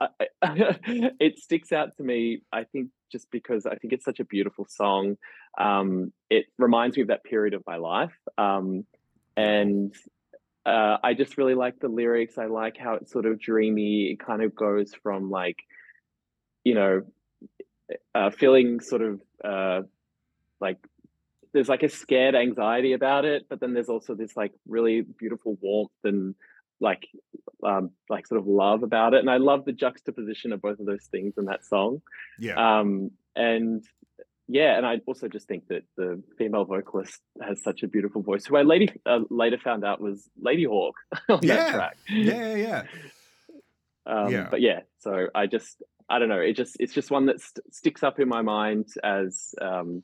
I, 0.00 0.08
I- 0.42 0.78
it 1.20 1.38
sticks 1.38 1.72
out 1.72 1.96
to 1.96 2.02
me. 2.02 2.42
I 2.52 2.64
think 2.64 2.88
just 3.12 3.30
because 3.30 3.66
I 3.66 3.76
think 3.76 3.92
it's 3.92 4.04
such 4.04 4.20
a 4.20 4.24
beautiful 4.24 4.66
song. 4.68 5.16
Um, 5.58 6.12
it 6.30 6.46
reminds 6.58 6.96
me 6.96 7.02
of 7.02 7.08
that 7.08 7.24
period 7.24 7.54
of 7.54 7.62
my 7.66 7.76
life, 7.76 8.16
um, 8.38 8.84
and 9.36 9.94
uh, 10.66 10.96
I 11.02 11.14
just 11.14 11.36
really 11.36 11.54
like 11.54 11.78
the 11.78 11.88
lyrics. 11.88 12.38
I 12.38 12.46
like 12.46 12.76
how 12.76 12.94
it's 12.94 13.12
sort 13.12 13.26
of 13.26 13.38
dreamy. 13.38 14.10
It 14.12 14.18
kind 14.20 14.42
of 14.42 14.54
goes 14.54 14.92
from 15.02 15.30
like, 15.30 15.58
you 16.64 16.74
know, 16.74 17.02
uh, 18.14 18.30
feeling 18.30 18.80
sort 18.80 19.02
of 19.02 19.20
uh, 19.44 19.82
like 20.60 20.78
there's 21.54 21.68
like 21.70 21.82
a 21.82 21.88
scared 21.88 22.34
anxiety 22.34 22.92
about 22.92 23.24
it, 23.24 23.46
but 23.48 23.60
then 23.60 23.72
there's 23.72 23.88
also 23.88 24.14
this 24.14 24.36
like 24.36 24.52
really 24.68 25.00
beautiful 25.18 25.56
warmth 25.62 25.90
and 26.04 26.34
like 26.80 27.06
um 27.64 27.90
like 28.10 28.26
sort 28.26 28.40
of 28.40 28.46
love 28.46 28.82
about 28.82 29.14
it. 29.14 29.20
And 29.20 29.30
I 29.30 29.38
love 29.38 29.64
the 29.64 29.72
juxtaposition 29.72 30.52
of 30.52 30.60
both 30.60 30.80
of 30.80 30.84
those 30.86 31.04
things 31.10 31.34
in 31.38 31.46
that 31.46 31.64
song. 31.64 32.02
Yeah. 32.38 32.80
Um 32.80 33.12
and 33.36 33.82
yeah, 34.46 34.76
and 34.76 34.84
I 34.84 35.00
also 35.06 35.26
just 35.28 35.48
think 35.48 35.68
that 35.68 35.84
the 35.96 36.22
female 36.36 36.66
vocalist 36.66 37.18
has 37.40 37.62
such 37.62 37.82
a 37.82 37.88
beautiful 37.88 38.20
voice, 38.20 38.44
who 38.44 38.56
I 38.58 38.62
later 38.62 38.92
uh, 39.06 39.20
later 39.30 39.56
found 39.56 39.84
out 39.86 40.02
was 40.02 40.28
Ladyhawke 40.44 40.92
on 41.30 41.38
Yeah. 41.42 41.54
that 41.56 41.72
track. 41.74 41.96
yeah, 42.10 42.54
yeah, 42.54 42.56
yeah. 42.56 42.82
Um, 44.06 44.30
Yeah. 44.32 44.48
But 44.50 44.60
yeah, 44.60 44.80
so 44.98 45.28
I 45.34 45.46
just 45.46 45.82
I 46.10 46.18
don't 46.18 46.28
know. 46.28 46.40
It 46.40 46.54
just 46.56 46.76
it's 46.80 46.92
just 46.92 47.10
one 47.10 47.26
that 47.26 47.40
st- 47.40 47.72
sticks 47.74 48.02
up 48.02 48.20
in 48.20 48.28
my 48.28 48.42
mind 48.42 48.88
as 49.02 49.54
um, 49.62 50.02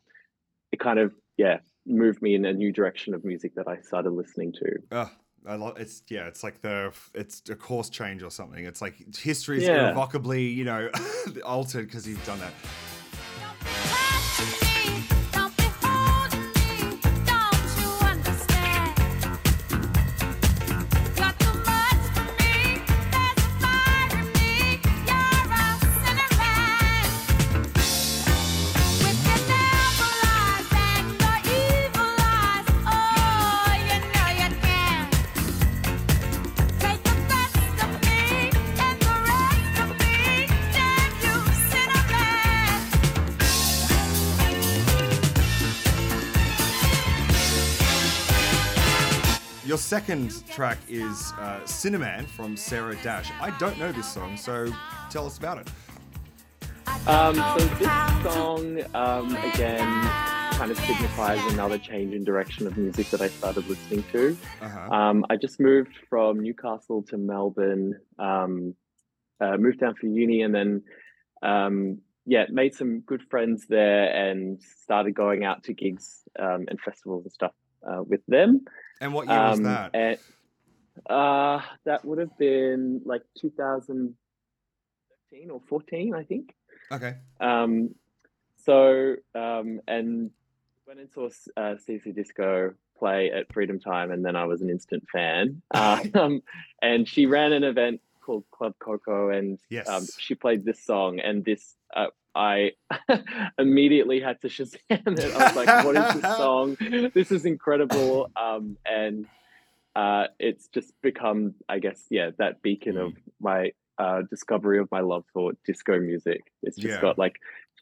it 0.72 0.80
kind 0.80 0.98
of 0.98 1.12
yeah 1.40 1.58
moved 1.86 2.20
me 2.22 2.34
in 2.34 2.44
a 2.44 2.52
new 2.52 2.70
direction 2.72 3.14
of 3.14 3.24
music 3.24 3.54
that 3.54 3.66
I 3.66 3.76
started 3.80 4.10
listening 4.10 4.52
to. 4.60 4.68
Oh, 4.92 5.10
I 5.46 5.54
love 5.56 5.74
it's 5.80 6.02
yeah, 6.10 6.26
it's 6.30 6.42
like 6.44 6.60
the 6.60 6.92
it's 7.14 7.36
a 7.48 7.56
course 7.56 7.88
change 7.88 8.22
or 8.22 8.30
something. 8.30 8.64
It's 8.70 8.82
like 8.82 8.96
history's 9.16 9.66
Yeah. 9.66 9.78
irrevocably, 9.86 10.44
you 10.60 10.64
know, 10.64 10.90
altered 11.44 11.86
because 11.86 12.04
he's 12.04 12.24
done 12.26 12.38
that. 12.40 12.52
Second 49.90 50.46
track 50.46 50.78
is 50.88 51.32
uh, 51.40 51.66
Sinner 51.66 51.98
Man 51.98 52.24
from 52.24 52.56
Sarah 52.56 52.94
Dash. 53.02 53.28
I 53.40 53.50
don't 53.58 53.76
know 53.76 53.90
this 53.90 54.06
song, 54.06 54.36
so 54.36 54.72
tell 55.10 55.26
us 55.26 55.36
about 55.36 55.58
it. 55.58 55.68
Um, 57.08 57.34
so 57.34 57.66
this 57.74 58.32
song, 58.32 58.82
um, 58.94 59.34
again, 59.52 60.02
kind 60.52 60.70
of 60.70 60.78
signifies 60.78 61.44
another 61.52 61.76
change 61.76 62.14
in 62.14 62.22
direction 62.22 62.68
of 62.68 62.78
music 62.78 63.10
that 63.10 63.20
I 63.20 63.26
started 63.26 63.66
listening 63.66 64.04
to. 64.12 64.38
Uh-huh. 64.62 64.94
Um, 64.94 65.26
I 65.28 65.34
just 65.34 65.58
moved 65.58 65.96
from 66.08 66.38
Newcastle 66.38 67.02
to 67.08 67.18
Melbourne, 67.18 67.98
um, 68.16 68.76
uh, 69.40 69.56
moved 69.56 69.80
down 69.80 69.96
for 69.96 70.06
uni, 70.06 70.42
and 70.42 70.54
then 70.54 70.84
um, 71.42 71.98
yeah, 72.26 72.44
made 72.48 72.76
some 72.76 73.00
good 73.00 73.22
friends 73.28 73.66
there, 73.68 74.04
and 74.04 74.62
started 74.62 75.16
going 75.16 75.44
out 75.44 75.64
to 75.64 75.72
gigs 75.72 76.22
um, 76.38 76.66
and 76.68 76.80
festivals 76.80 77.24
and 77.24 77.32
stuff 77.32 77.54
uh, 77.84 78.04
with 78.04 78.24
them. 78.28 78.60
And 79.00 79.14
what 79.14 79.28
year 79.28 79.48
was 79.48 79.58
Um, 79.58 79.64
that? 79.64 79.90
And, 79.94 80.18
uh, 81.08 81.60
that 81.84 82.04
would 82.04 82.18
have 82.18 82.36
been 82.38 83.00
like 83.04 83.22
2013 83.40 85.50
or 85.50 85.60
14, 85.68 86.14
I 86.14 86.22
think. 86.24 86.54
okay. 86.92 87.16
Um, 87.40 87.94
so, 88.56 89.16
um, 89.34 89.80
and 89.88 90.30
went 90.86 91.00
and 91.00 91.10
saw 91.10 91.26
uh, 91.56 91.76
CC 91.76 92.14
Disco 92.14 92.74
play 92.98 93.30
at 93.30 93.50
Freedom 93.52 93.80
Time, 93.80 94.10
and 94.10 94.24
then 94.24 94.36
I 94.36 94.44
was 94.44 94.60
an 94.60 94.68
instant 94.70 95.04
fan. 95.12 95.62
Um, 96.14 96.42
and 96.82 97.08
she 97.08 97.26
ran 97.26 97.52
an 97.52 97.64
event 97.64 98.00
called 98.20 98.44
Club 98.50 98.74
Coco, 98.78 99.30
and 99.30 99.58
Yes. 99.70 99.88
um, 99.88 100.04
she 100.18 100.34
played 100.34 100.64
this 100.64 100.84
song, 100.84 101.20
and 101.20 101.44
this 101.44 101.76
uh, 101.94 102.08
I 102.34 102.72
immediately 103.58 104.20
had 104.20 104.40
to 104.42 104.48
Shazam 104.48 104.78
it. 104.90 105.32
I 105.34 105.38
was 105.38 105.54
like, 105.54 105.84
"What 105.84 105.96
is 105.96 106.12
this 106.14 106.36
song? 106.36 106.76
This 107.14 107.30
is 107.32 107.44
incredible!" 107.44 108.28
Um, 108.40 108.76
and 108.86 109.26
uh, 109.96 110.24
it's 110.38 110.68
just 110.68 110.92
become, 111.02 111.54
I 111.68 111.78
guess, 111.78 112.04
yeah, 112.10 112.30
that 112.38 112.62
beacon 112.62 112.96
of 112.96 113.12
my 113.40 113.72
uh, 113.98 114.22
discovery 114.30 114.78
of 114.78 114.88
my 114.90 115.00
love 115.00 115.24
for 115.32 115.52
disco 115.66 115.98
music. 115.98 116.40
It's 116.62 116.76
just 116.76 116.94
Yeah. 116.94 117.00
got 117.00 117.18
like 117.18 117.36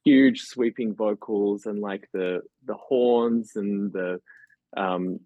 huge 0.04 0.42
sweeping 0.42 0.94
vocals 0.94 1.66
and 1.66 1.80
like 1.80 2.08
the 2.12 2.40
the 2.64 2.74
horns 2.74 3.52
and 3.56 3.92
the 3.92 4.20
um 4.76 5.20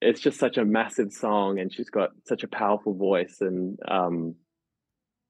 it's 0.00 0.20
just 0.20 0.38
such 0.38 0.58
a 0.58 0.64
massive 0.64 1.12
song 1.12 1.58
and 1.58 1.72
she's 1.72 1.90
got 1.90 2.10
such 2.26 2.42
a 2.42 2.48
powerful 2.48 2.92
voice 2.94 3.38
and 3.40 3.78
um 3.88 4.34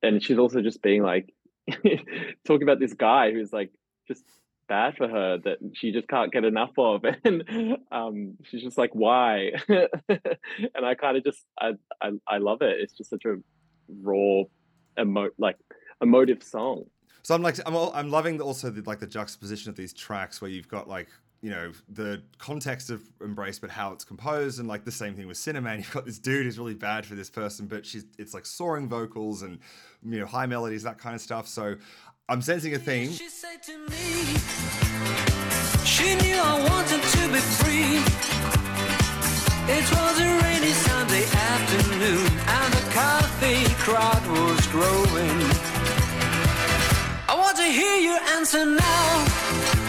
and 0.02 0.22
she's 0.22 0.38
also 0.38 0.60
just 0.60 0.82
being 0.82 1.02
like 1.02 1.32
talking 2.46 2.62
about 2.62 2.80
this 2.80 2.94
guy 2.94 3.32
who's 3.32 3.52
like 3.52 3.70
just 4.08 4.24
bad 4.68 4.96
for 4.96 5.08
her 5.08 5.38
that 5.38 5.58
she 5.74 5.92
just 5.92 6.08
can't 6.08 6.32
get 6.32 6.44
enough 6.44 6.72
of 6.76 7.04
and 7.24 7.78
um 7.92 8.34
she's 8.44 8.62
just 8.62 8.78
like 8.78 8.90
why? 8.94 9.50
And 9.68 10.84
i 10.84 10.94
kind 10.94 11.16
of 11.16 11.24
just 11.24 11.44
I, 11.58 11.72
I 12.00 12.10
i 12.26 12.38
love 12.38 12.62
it. 12.62 12.80
It's 12.80 12.92
just 12.92 13.10
such 13.10 13.24
a 13.24 13.36
raw 13.88 14.42
emo 14.98 15.30
like 15.38 15.56
emotive 16.00 16.42
song. 16.42 16.84
So 17.22 17.34
I'm 17.34 17.42
like, 17.42 17.58
I'm, 17.66 17.74
I'm 17.74 18.08
loving 18.08 18.40
also 18.40 18.70
the, 18.70 18.82
like 18.82 19.00
the 19.00 19.06
juxtaposition 19.06 19.68
of 19.68 19.74
these 19.76 19.92
tracks 19.92 20.40
where 20.40 20.48
you've 20.48 20.68
got 20.68 20.88
like, 20.88 21.08
you 21.40 21.50
know, 21.50 21.72
the 21.88 22.22
context 22.38 22.90
of 22.90 23.02
Embrace, 23.20 23.58
but 23.58 23.70
how 23.70 23.92
it's 23.92 24.04
composed, 24.04 24.58
and 24.58 24.68
like 24.68 24.84
the 24.84 24.92
same 24.92 25.14
thing 25.14 25.26
with 25.26 25.36
Sinner 25.36 25.60
Man. 25.60 25.78
You've 25.78 25.92
got 25.92 26.06
this 26.06 26.18
dude 26.18 26.44
who's 26.44 26.58
really 26.58 26.74
bad 26.74 27.06
for 27.06 27.14
this 27.14 27.30
person, 27.30 27.66
but 27.66 27.84
she's 27.84 28.04
it's 28.18 28.34
like 28.34 28.46
soaring 28.46 28.88
vocals 28.88 29.42
and 29.42 29.58
you 30.02 30.20
know 30.20 30.26
high 30.26 30.46
melodies, 30.46 30.82
that 30.84 30.98
kind 30.98 31.14
of 31.14 31.20
stuff. 31.20 31.46
So 31.46 31.76
I'm 32.28 32.42
sensing 32.42 32.74
a 32.74 32.78
theme. 32.78 33.12
She 33.12 33.28
said 33.28 33.62
to 33.64 33.78
me, 33.78 34.36
she 35.84 36.14
knew 36.16 36.36
I 36.36 36.66
wanted 36.68 37.02
to 37.02 37.32
be 37.32 37.38
free. 37.38 38.02
It 39.68 39.90
was 39.92 40.20
a 40.20 40.42
rainy 40.42 40.72
Sunday 40.72 41.24
afternoon, 41.24 42.26
and 42.46 42.72
the 42.72 42.90
coffee 42.92 43.76
was 44.30 44.66
growing. 44.68 45.40
I 47.28 47.34
want 47.36 47.56
to 47.58 47.64
hear 47.64 47.96
your 47.96 48.18
answer 48.36 48.64
now. 48.64 49.85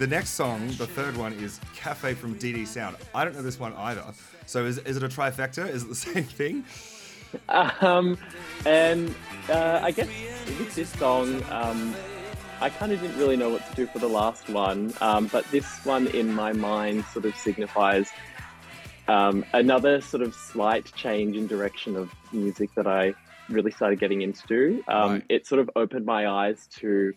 The 0.00 0.06
next 0.06 0.30
song, 0.30 0.66
the 0.78 0.86
third 0.86 1.14
one, 1.14 1.34
is 1.34 1.60
Cafe 1.76 2.14
from 2.14 2.34
DD 2.36 2.66
Sound. 2.66 2.96
I 3.14 3.22
don't 3.22 3.34
know 3.34 3.42
this 3.42 3.60
one 3.60 3.74
either. 3.74 4.02
So 4.46 4.64
is, 4.64 4.78
is 4.78 4.96
it 4.96 5.02
a 5.02 5.08
trifecta? 5.08 5.68
Is 5.68 5.82
it 5.82 5.88
the 5.90 5.94
same 6.10 6.24
thing? 6.24 6.64
um, 7.50 8.16
and 8.64 9.14
uh, 9.50 9.80
I 9.82 9.90
guess 9.90 10.08
with 10.58 10.74
this 10.74 10.88
song, 10.94 11.42
um, 11.50 11.94
I 12.62 12.70
kind 12.70 12.92
of 12.92 13.00
didn't 13.02 13.18
really 13.18 13.36
know 13.36 13.50
what 13.50 13.68
to 13.68 13.74
do 13.76 13.86
for 13.86 13.98
the 13.98 14.08
last 14.08 14.48
one, 14.48 14.94
um, 15.02 15.26
but 15.26 15.44
this 15.50 15.84
one 15.84 16.06
in 16.08 16.32
my 16.32 16.54
mind 16.54 17.04
sort 17.12 17.26
of 17.26 17.36
signifies 17.36 18.10
um, 19.06 19.44
another 19.52 20.00
sort 20.00 20.22
of 20.22 20.34
slight 20.34 20.90
change 20.94 21.36
in 21.36 21.46
direction 21.46 21.94
of 21.94 22.10
music 22.32 22.70
that 22.74 22.86
I 22.86 23.12
really 23.50 23.70
started 23.70 24.00
getting 24.00 24.22
into. 24.22 24.82
Um, 24.88 25.10
Right. 25.12 25.24
It 25.28 25.46
sort 25.46 25.60
of 25.60 25.68
opened 25.76 26.06
my 26.06 26.26
eyes 26.26 26.66
to 26.78 27.12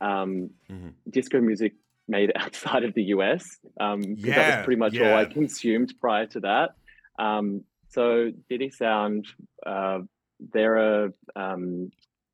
um, 0.00 0.50
Mhm. 0.70 0.92
disco 1.10 1.40
music 1.42 1.74
made 2.08 2.32
outside 2.36 2.84
of 2.84 2.94
the 2.94 3.04
US, 3.04 3.44
because 3.62 4.22
that 4.24 4.58
was 4.58 4.64
pretty 4.64 4.78
much 4.78 4.98
all 4.98 5.14
I 5.14 5.24
consumed 5.24 5.94
prior 6.00 6.26
to 6.26 6.40
that. 6.40 6.70
Um, 7.18 7.64
so 7.90 8.30
Diddy 8.48 8.70
Sound, 8.70 9.26
uh, 9.64 10.00
they're 10.40 11.04
a 11.04 11.12
um, 11.36 11.90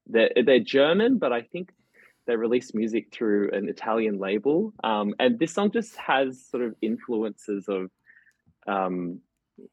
they're, 0.07 0.31
they're 0.45 0.61
German, 0.61 1.19
but 1.19 1.33
I 1.33 1.43
think 1.43 1.71
they 2.27 2.37
release 2.37 2.75
music 2.75 3.09
through 3.13 3.51
an 3.53 3.69
Italian 3.69 4.19
label. 4.19 4.73
Um, 4.83 5.15
and 5.19 5.39
this 5.39 5.53
song 5.53 5.71
just 5.71 5.97
has 5.97 6.45
sort 6.49 6.65
of 6.65 6.75
influences 6.81 7.67
of 7.69 7.91
um, 8.67 9.21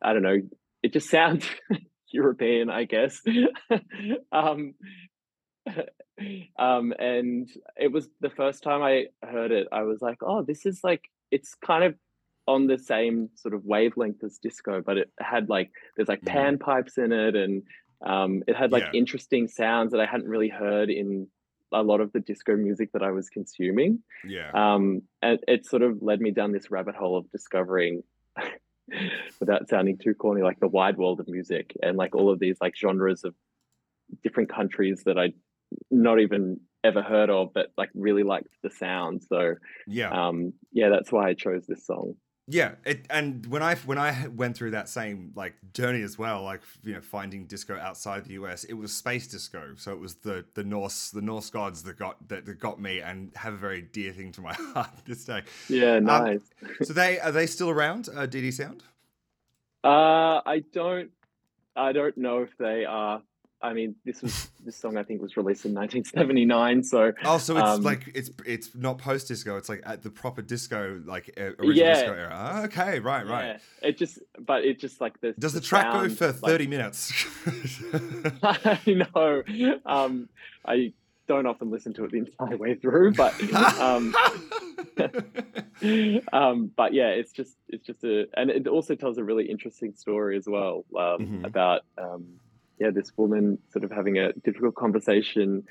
I 0.01 0.13
don't 0.13 0.23
know. 0.23 0.41
It 0.83 0.93
just 0.93 1.09
sounds 1.09 1.45
European, 2.11 2.69
I 2.69 2.85
guess. 2.85 3.21
um, 4.31 4.73
um, 6.59 6.93
and 6.99 7.49
it 7.77 7.91
was 7.91 8.09
the 8.19 8.29
first 8.29 8.63
time 8.63 8.81
I 8.81 9.07
heard 9.23 9.51
it. 9.51 9.67
I 9.71 9.83
was 9.83 10.01
like, 10.01 10.17
"Oh, 10.21 10.43
this 10.43 10.65
is 10.65 10.81
like 10.83 11.09
it's 11.31 11.55
kind 11.55 11.83
of 11.83 11.95
on 12.47 12.67
the 12.67 12.77
same 12.77 13.29
sort 13.35 13.53
of 13.53 13.65
wavelength 13.65 14.23
as 14.23 14.37
disco, 14.37 14.81
but 14.81 14.97
it 14.97 15.11
had 15.19 15.49
like 15.49 15.71
there's 15.95 16.09
like 16.09 16.23
Mhm. 16.23 16.25
pan 16.25 16.57
pipes 16.57 16.97
in 16.97 17.11
it, 17.11 17.35
and 17.35 17.63
um, 18.05 18.43
it 18.47 18.55
had 18.55 18.71
like 18.71 18.87
Yeah. 18.87 18.93
interesting 18.93 19.47
sounds 19.47 19.91
that 19.91 20.01
I 20.01 20.05
hadn't 20.05 20.27
really 20.27 20.49
heard 20.49 20.89
in 20.89 21.27
a 21.73 21.83
lot 21.83 21.99
of 22.01 22.13
the 22.13 22.19
disco 22.21 22.55
music 22.55 22.91
that 22.93 23.03
I 23.03 23.11
was 23.11 23.29
consuming." 23.29 24.03
Yeah. 24.23 24.53
um, 24.53 25.01
and 25.21 25.39
it 25.47 25.65
sort 25.65 25.81
of 25.83 26.01
led 26.01 26.21
me 26.21 26.31
down 26.31 26.51
this 26.53 26.71
rabbit 26.71 26.95
hole 26.95 27.17
of 27.17 27.29
discovering 27.31 28.03
without 29.39 29.67
sounding 29.69 29.97
too 29.97 30.13
corny 30.13 30.41
like 30.41 30.59
the 30.59 30.67
wide 30.67 30.97
world 30.97 31.19
of 31.19 31.27
music 31.27 31.75
and 31.83 31.97
like 31.97 32.15
all 32.15 32.31
of 32.31 32.39
these 32.39 32.57
like 32.61 32.75
genres 32.75 33.23
of 33.23 33.35
different 34.23 34.49
countries 34.49 35.03
that 35.05 35.17
i 35.17 35.31
not 35.91 36.19
even 36.19 36.59
ever 36.83 37.01
heard 37.01 37.29
of 37.29 37.53
but 37.53 37.67
like 37.77 37.89
really 37.95 38.23
liked 38.23 38.47
the 38.63 38.69
sound 38.69 39.21
so 39.23 39.55
yeah. 39.87 40.09
um 40.29 40.53
yeah 40.71 40.89
that's 40.89 41.11
why 41.11 41.27
i 41.29 41.33
chose 41.33 41.65
this 41.67 41.85
song 41.85 42.13
Yeah, 42.49 42.75
it, 42.85 43.05
and 43.09 43.45
when 43.47 43.61
I 43.61 43.75
when 43.75 43.97
I 43.97 44.27
went 44.29 44.55
through 44.55 44.71
that 44.71 44.87
same 44.87 45.33
like 45.35 45.55
journey 45.73 46.01
as 46.01 46.17
well, 46.17 46.43
like 46.43 46.61
you 46.81 46.93
know 46.93 47.01
finding 47.01 47.45
disco 47.45 47.77
outside 47.77 48.23
the 48.23 48.35
US, 48.41 48.63
it 48.63 48.73
was 48.73 48.93
space 48.95 49.27
disco. 49.27 49.73
So 49.75 49.91
it 49.91 49.99
was 49.99 50.15
the 50.15 50.45
the 50.53 50.63
Norse 50.63 51.11
the 51.11 51.21
Norse 51.21 51.49
gods 51.49 51.83
that 51.83 51.99
got 51.99 52.15
that, 52.29 52.45
that 52.45 52.57
got 52.59 52.79
me 52.79 53.01
and 53.01 53.31
have 53.35 53.53
a 53.53 53.57
very 53.57 53.81
dear 53.81 54.13
thing 54.13 54.31
to 54.31 54.41
my 54.41 54.53
heart 54.73 54.91
this 55.05 55.25
day. 55.25 55.41
yeah 55.67 55.99
nice 55.99 56.53
So 56.81 56.93
they 56.93 57.19
are 57.19 57.33
they 57.33 57.47
still 57.47 57.69
around? 57.69 58.07
Uh, 58.07 58.27
DD 58.27 58.53
Sound? 58.53 58.83
uh 59.83 60.41
i 60.45 60.63
don't 60.73 61.11
i 61.75 61.91
don't 61.91 62.17
know 62.17 62.41
if 62.41 62.49
they 62.57 62.85
are 62.85 63.21
i 63.61 63.73
mean 63.73 63.95
this 64.05 64.21
was 64.21 64.51
this 64.65 64.75
song 64.75 64.97
i 64.97 65.03
think 65.03 65.19
was 65.21 65.35
released 65.35 65.65
in 65.65 65.73
1979 65.73 66.83
so 66.83 67.11
Oh, 67.25 67.37
so 67.39 67.57
it's 67.57 67.65
Um, 67.67 67.81
like 67.81 68.11
it's 68.13 68.29
it's 68.45 68.75
not 68.75 68.97
post 68.99 69.27
disco. 69.29 69.57
It's 69.57 69.67
like 69.69 69.81
at 69.85 70.03
the 70.03 70.09
proper 70.11 70.41
disco 70.43 71.01
like 71.05 71.33
original 71.37 71.73
Yeah. 71.73 71.93
disco 71.95 72.13
era. 72.13 72.29
Ah, 72.33 72.63
okay, 72.65 72.99
right, 72.99 73.25
right. 73.25 73.59
it 73.81 73.97
just 73.97 74.19
but 74.39 74.63
it 74.63 74.79
just 74.79 75.01
like 75.01 75.19
the 75.21 75.33
Does 75.39 75.53
the, 75.53 75.61
track 75.61 75.91
go 75.91 76.07
sound, 76.07 76.17
for 76.17 76.27
like- 76.27 76.35
thirty 76.35 76.67
minutes? 76.67 77.11
I 78.43 78.79
know. 78.85 79.43
Um, 79.85 80.29
I 80.65 80.93
don't 81.27 81.45
often 81.47 81.71
listen 81.71 81.93
to 81.95 82.05
it 82.05 82.11
the 82.11 82.19
entire 82.19 82.57
way 82.57 82.75
through, 82.75 83.13
but 83.13 83.33
um, 83.79 84.15
um, 86.33 86.71
but 86.75 86.93
yeah, 86.93 87.07
it's 87.09 87.31
just 87.31 87.55
it's 87.69 87.85
just 87.85 88.03
a, 88.03 88.27
and 88.35 88.49
it 88.49 88.67
also 88.67 88.95
tells 88.95 89.17
a 89.17 89.23
really 89.23 89.45
interesting 89.49 89.93
story 89.95 90.37
as 90.37 90.47
well 90.47 90.85
um, 90.95 91.19
Mhm. 91.19 91.45
about 91.45 91.81
um, 91.97 92.25
yeah 92.79 92.91
this 92.91 93.11
woman 93.17 93.57
sort 93.71 93.83
of 93.83 93.91
having 93.91 94.17
a 94.17 94.33
difficult 94.33 94.75
conversation 94.75 95.63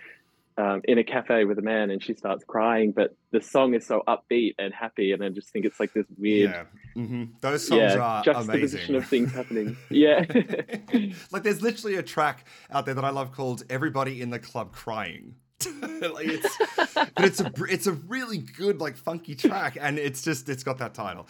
um, 0.59 0.81
in 0.85 0.97
a 0.99 1.05
cafe 1.05 1.45
with 1.45 1.59
a 1.59 1.63
man 1.63 1.91
and 1.91 2.03
she 2.03 2.15
starts 2.15 2.43
crying, 2.45 2.93
but 2.93 3.15
the 3.31 3.43
song 3.43 3.75
is 3.75 3.87
so 3.87 4.03
upbeat 4.09 4.55
and 4.59 4.73
happy, 4.73 5.13
and 5.13 5.23
I 5.23 5.29
just 5.29 5.51
think 5.51 5.67
it's 5.67 5.79
like 5.79 5.93
this 5.93 6.07
weird, 6.17 6.51
Yeah. 6.51 6.65
hmm 6.95 7.25
Those 7.43 7.69
songs 7.69 7.95
yeah, 7.95 7.99
are 7.99 8.25
juxtaposition 8.25 8.95
amazing. 8.95 8.97
of 8.97 9.07
things 9.07 9.33
happening. 9.33 9.77
Yeah, 9.91 10.25
like 11.31 11.43
there's 11.43 11.61
literally 11.61 11.97
a 11.97 12.03
track 12.03 12.47
out 12.71 12.87
there 12.87 12.95
that 12.95 13.05
I 13.05 13.11
love 13.11 13.33
called 13.33 13.65
"Everybody 13.69 14.23
in 14.23 14.31
the 14.31 14.39
Club 14.39 14.73
Crying." 14.73 15.35
like 15.83 16.27
it's, 16.27 16.57
but 16.95 17.25
it's 17.25 17.41
a 17.41 17.53
it's 17.69 17.87
a 17.87 17.93
really 17.93 18.39
good 18.39 18.81
like 18.81 18.97
funky 18.97 19.35
track, 19.35 19.77
and 19.79 19.99
it's 19.99 20.23
just 20.23 20.49
it's 20.49 20.65
got 20.65 20.79
that 20.79 20.95
title. 20.95 21.29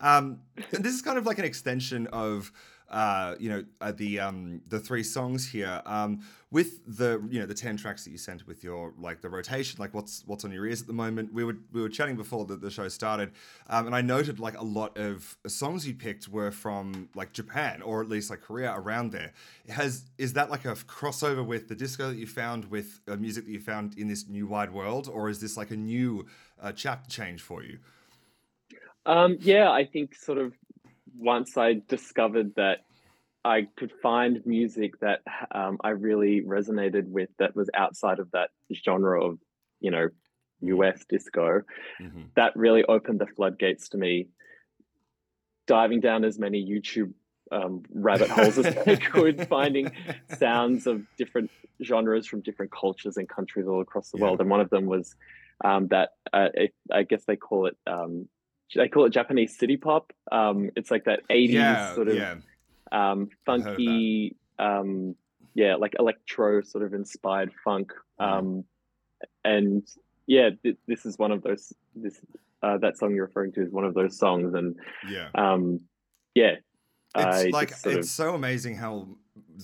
Um, 0.00 0.38
and 0.72 0.84
this 0.84 0.94
is 0.94 1.02
kind 1.02 1.18
of 1.18 1.26
like 1.26 1.38
an 1.40 1.44
extension 1.44 2.06
of 2.08 2.52
uh, 2.90 3.34
you 3.38 3.48
know 3.50 3.64
uh, 3.80 3.92
the 3.92 4.18
um, 4.18 4.60
the 4.68 4.80
three 4.80 5.02
songs 5.02 5.48
here 5.48 5.82
um, 5.84 6.20
with 6.50 6.80
the 6.86 7.22
you 7.30 7.38
know 7.38 7.46
the 7.46 7.54
ten 7.54 7.76
tracks 7.76 8.04
that 8.04 8.10
you 8.10 8.18
sent 8.18 8.46
with 8.46 8.64
your 8.64 8.94
like 8.98 9.20
the 9.20 9.28
rotation 9.28 9.78
like 9.78 9.92
what's 9.92 10.22
what's 10.26 10.44
on 10.44 10.52
your 10.52 10.66
ears 10.66 10.80
at 10.80 10.86
the 10.86 10.92
moment. 10.92 11.32
We 11.32 11.44
were 11.44 11.56
we 11.72 11.82
were 11.82 11.88
chatting 11.88 12.16
before 12.16 12.46
the, 12.46 12.56
the 12.56 12.70
show 12.70 12.88
started, 12.88 13.32
um, 13.68 13.86
and 13.86 13.94
I 13.94 14.00
noted 14.00 14.40
like 14.40 14.58
a 14.58 14.64
lot 14.64 14.96
of 14.96 15.36
songs 15.46 15.86
you 15.86 15.94
picked 15.94 16.28
were 16.28 16.50
from 16.50 17.08
like 17.14 17.32
Japan 17.32 17.82
or 17.82 18.00
at 18.00 18.08
least 18.08 18.30
like 18.30 18.40
Korea 18.40 18.74
around 18.74 19.12
there. 19.12 19.32
Has 19.68 20.04
is 20.16 20.32
that 20.32 20.50
like 20.50 20.64
a 20.64 20.74
crossover 20.74 21.44
with 21.44 21.68
the 21.68 21.74
disco 21.74 22.08
that 22.08 22.16
you 22.16 22.26
found 22.26 22.70
with 22.70 23.00
uh, 23.06 23.16
music 23.16 23.44
that 23.44 23.52
you 23.52 23.60
found 23.60 23.98
in 23.98 24.08
this 24.08 24.28
new 24.28 24.46
wide 24.46 24.72
world, 24.72 25.10
or 25.12 25.28
is 25.28 25.40
this 25.40 25.56
like 25.56 25.70
a 25.70 25.76
new 25.76 26.26
uh, 26.60 26.72
chapter 26.72 27.10
change 27.10 27.42
for 27.42 27.62
you? 27.62 27.78
um, 29.08 29.36
yeah. 29.40 29.70
I 29.70 29.84
think 29.84 30.14
sort 30.14 30.38
of 30.38 30.52
once 31.18 31.56
I 31.56 31.80
discovered 31.88 32.54
that 32.56 32.78
I 33.44 33.68
could 33.76 33.92
find 34.02 34.44
music 34.46 34.98
that 35.00 35.20
um, 35.54 35.78
I 35.82 35.90
really 35.90 36.42
resonated 36.42 37.08
with 37.08 37.30
that 37.38 37.56
was 37.56 37.70
outside 37.74 38.18
of 38.18 38.30
that 38.32 38.50
genre 38.72 39.24
of 39.24 39.38
you 39.80 39.90
know 39.90 40.08
US 40.62 41.04
disco. 41.08 41.62
Mhm. 42.00 42.30
that 42.36 42.54
really 42.56 42.84
opened 42.84 43.20
the 43.20 43.26
floodgates 43.26 43.88
to 43.90 43.98
me 43.98 44.28
diving 45.66 46.00
down 46.00 46.24
as 46.24 46.38
many 46.38 46.64
YouTube 46.64 47.12
um, 47.52 47.82
rabbit 47.92 48.30
holes 48.30 48.58
as 48.58 48.66
I 48.86 48.96
could, 49.12 49.46
finding 49.48 49.92
sounds 50.26 50.86
of 50.86 51.02
different 51.16 51.50
genres 51.82 52.26
from 52.26 52.42
different 52.42 52.72
cultures 52.72 53.16
and 53.16 53.28
countries 53.28 53.66
all 53.66 53.80
across 53.80 54.10
the 54.10 54.18
Yeah. 54.18 54.24
world. 54.24 54.40
And 54.40 54.50
one 54.50 54.60
of 54.60 54.70
them 54.70 54.86
was 54.86 55.14
um, 55.64 55.88
that 55.88 56.10
uh, 56.32 56.48
I 56.92 57.02
guess 57.02 57.24
they 57.26 57.36
call 57.36 57.66
it 57.66 57.76
um, 57.86 58.28
they 58.74 58.88
call 58.88 59.04
it 59.06 59.10
Japanese 59.10 59.56
city 59.56 59.76
pop. 59.76 60.12
Um, 60.30 60.70
it's 60.76 60.90
like 60.90 61.04
that 61.04 61.20
80s 61.30 61.48
yeah, 61.50 61.94
sort 61.94 62.08
of 62.08 62.16
yeah. 62.16 62.36
um, 62.92 63.28
I've 63.46 63.62
heard 63.62 63.70
of 63.70 63.76
that. 63.76 63.76
funky, 63.76 64.36
um, 64.58 65.14
yeah, 65.54 65.76
like 65.76 65.94
electro 65.98 66.62
sort 66.62 66.84
of 66.84 66.94
inspired 66.94 67.50
funk. 67.64 67.92
Mm-hmm. 68.20 68.32
Um, 68.32 68.64
and 69.44 69.86
yeah, 70.26 70.50
th- 70.62 70.76
this 70.86 71.06
is 71.06 71.18
one 71.18 71.32
of 71.32 71.42
those. 71.42 71.72
This 71.94 72.20
uh, 72.62 72.78
that 72.78 72.98
song 72.98 73.14
you're 73.14 73.26
referring 73.26 73.52
to 73.52 73.62
is 73.62 73.70
one 73.70 73.84
of 73.84 73.94
those 73.94 74.18
songs, 74.18 74.54
and 74.54 74.76
Yeah. 75.08 75.28
um, 75.34 75.80
yeah, 76.34 76.56
I 77.14 77.42
It's 77.42 77.52
like 77.52 77.70
it's 77.70 77.86
of- 77.86 78.04
so 78.04 78.34
amazing 78.34 78.76
how 78.76 79.08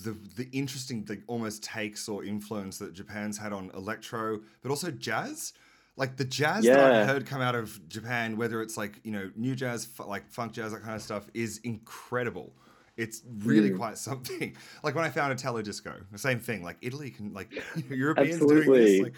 the 0.03 0.11
the 0.35 0.49
interesting 0.51 1.03
the 1.05 1.21
almost 1.27 1.63
takes 1.63 2.09
or 2.09 2.23
influence 2.23 2.77
that 2.79 2.93
Japan's 2.93 3.37
had 3.37 3.53
on 3.53 3.69
electro, 3.75 4.39
but 4.61 4.69
also 4.69 4.91
jazz. 4.91 5.53
Like 5.97 6.17
the 6.17 6.25
jazz 6.25 6.65
that 6.65 6.91
I've 6.93 7.07
heard 7.07 7.25
come 7.25 7.41
out 7.41 7.55
of 7.55 7.87
Japan, 7.87 8.35
whether 8.37 8.61
it's 8.61 8.75
like 8.77 8.99
you 9.03 9.11
know 9.11 9.31
new 9.35 9.55
jazz, 9.55 9.87
f- 9.97 10.05
like 10.07 10.29
funk 10.29 10.51
jazz, 10.51 10.71
that 10.73 10.81
kind 10.83 10.95
of 10.95 11.01
stuff, 11.01 11.27
is 11.33 11.59
incredible. 11.63 12.53
It's 12.97 13.21
really 13.39 13.71
Mm. 13.71 13.77
quite 13.77 13.97
something. 14.09 14.55
Like 14.83 14.95
when 14.95 15.05
I 15.05 15.09
found 15.09 15.31
Italo 15.33 15.61
disco, 15.61 15.93
the 16.11 16.17
same 16.17 16.39
thing. 16.39 16.63
Like 16.63 16.77
Italy 16.81 17.11
can 17.11 17.33
like 17.33 17.49
Europeans 17.89 18.39
doing 18.39 18.71
this. 18.71 19.01
Like, 19.01 19.13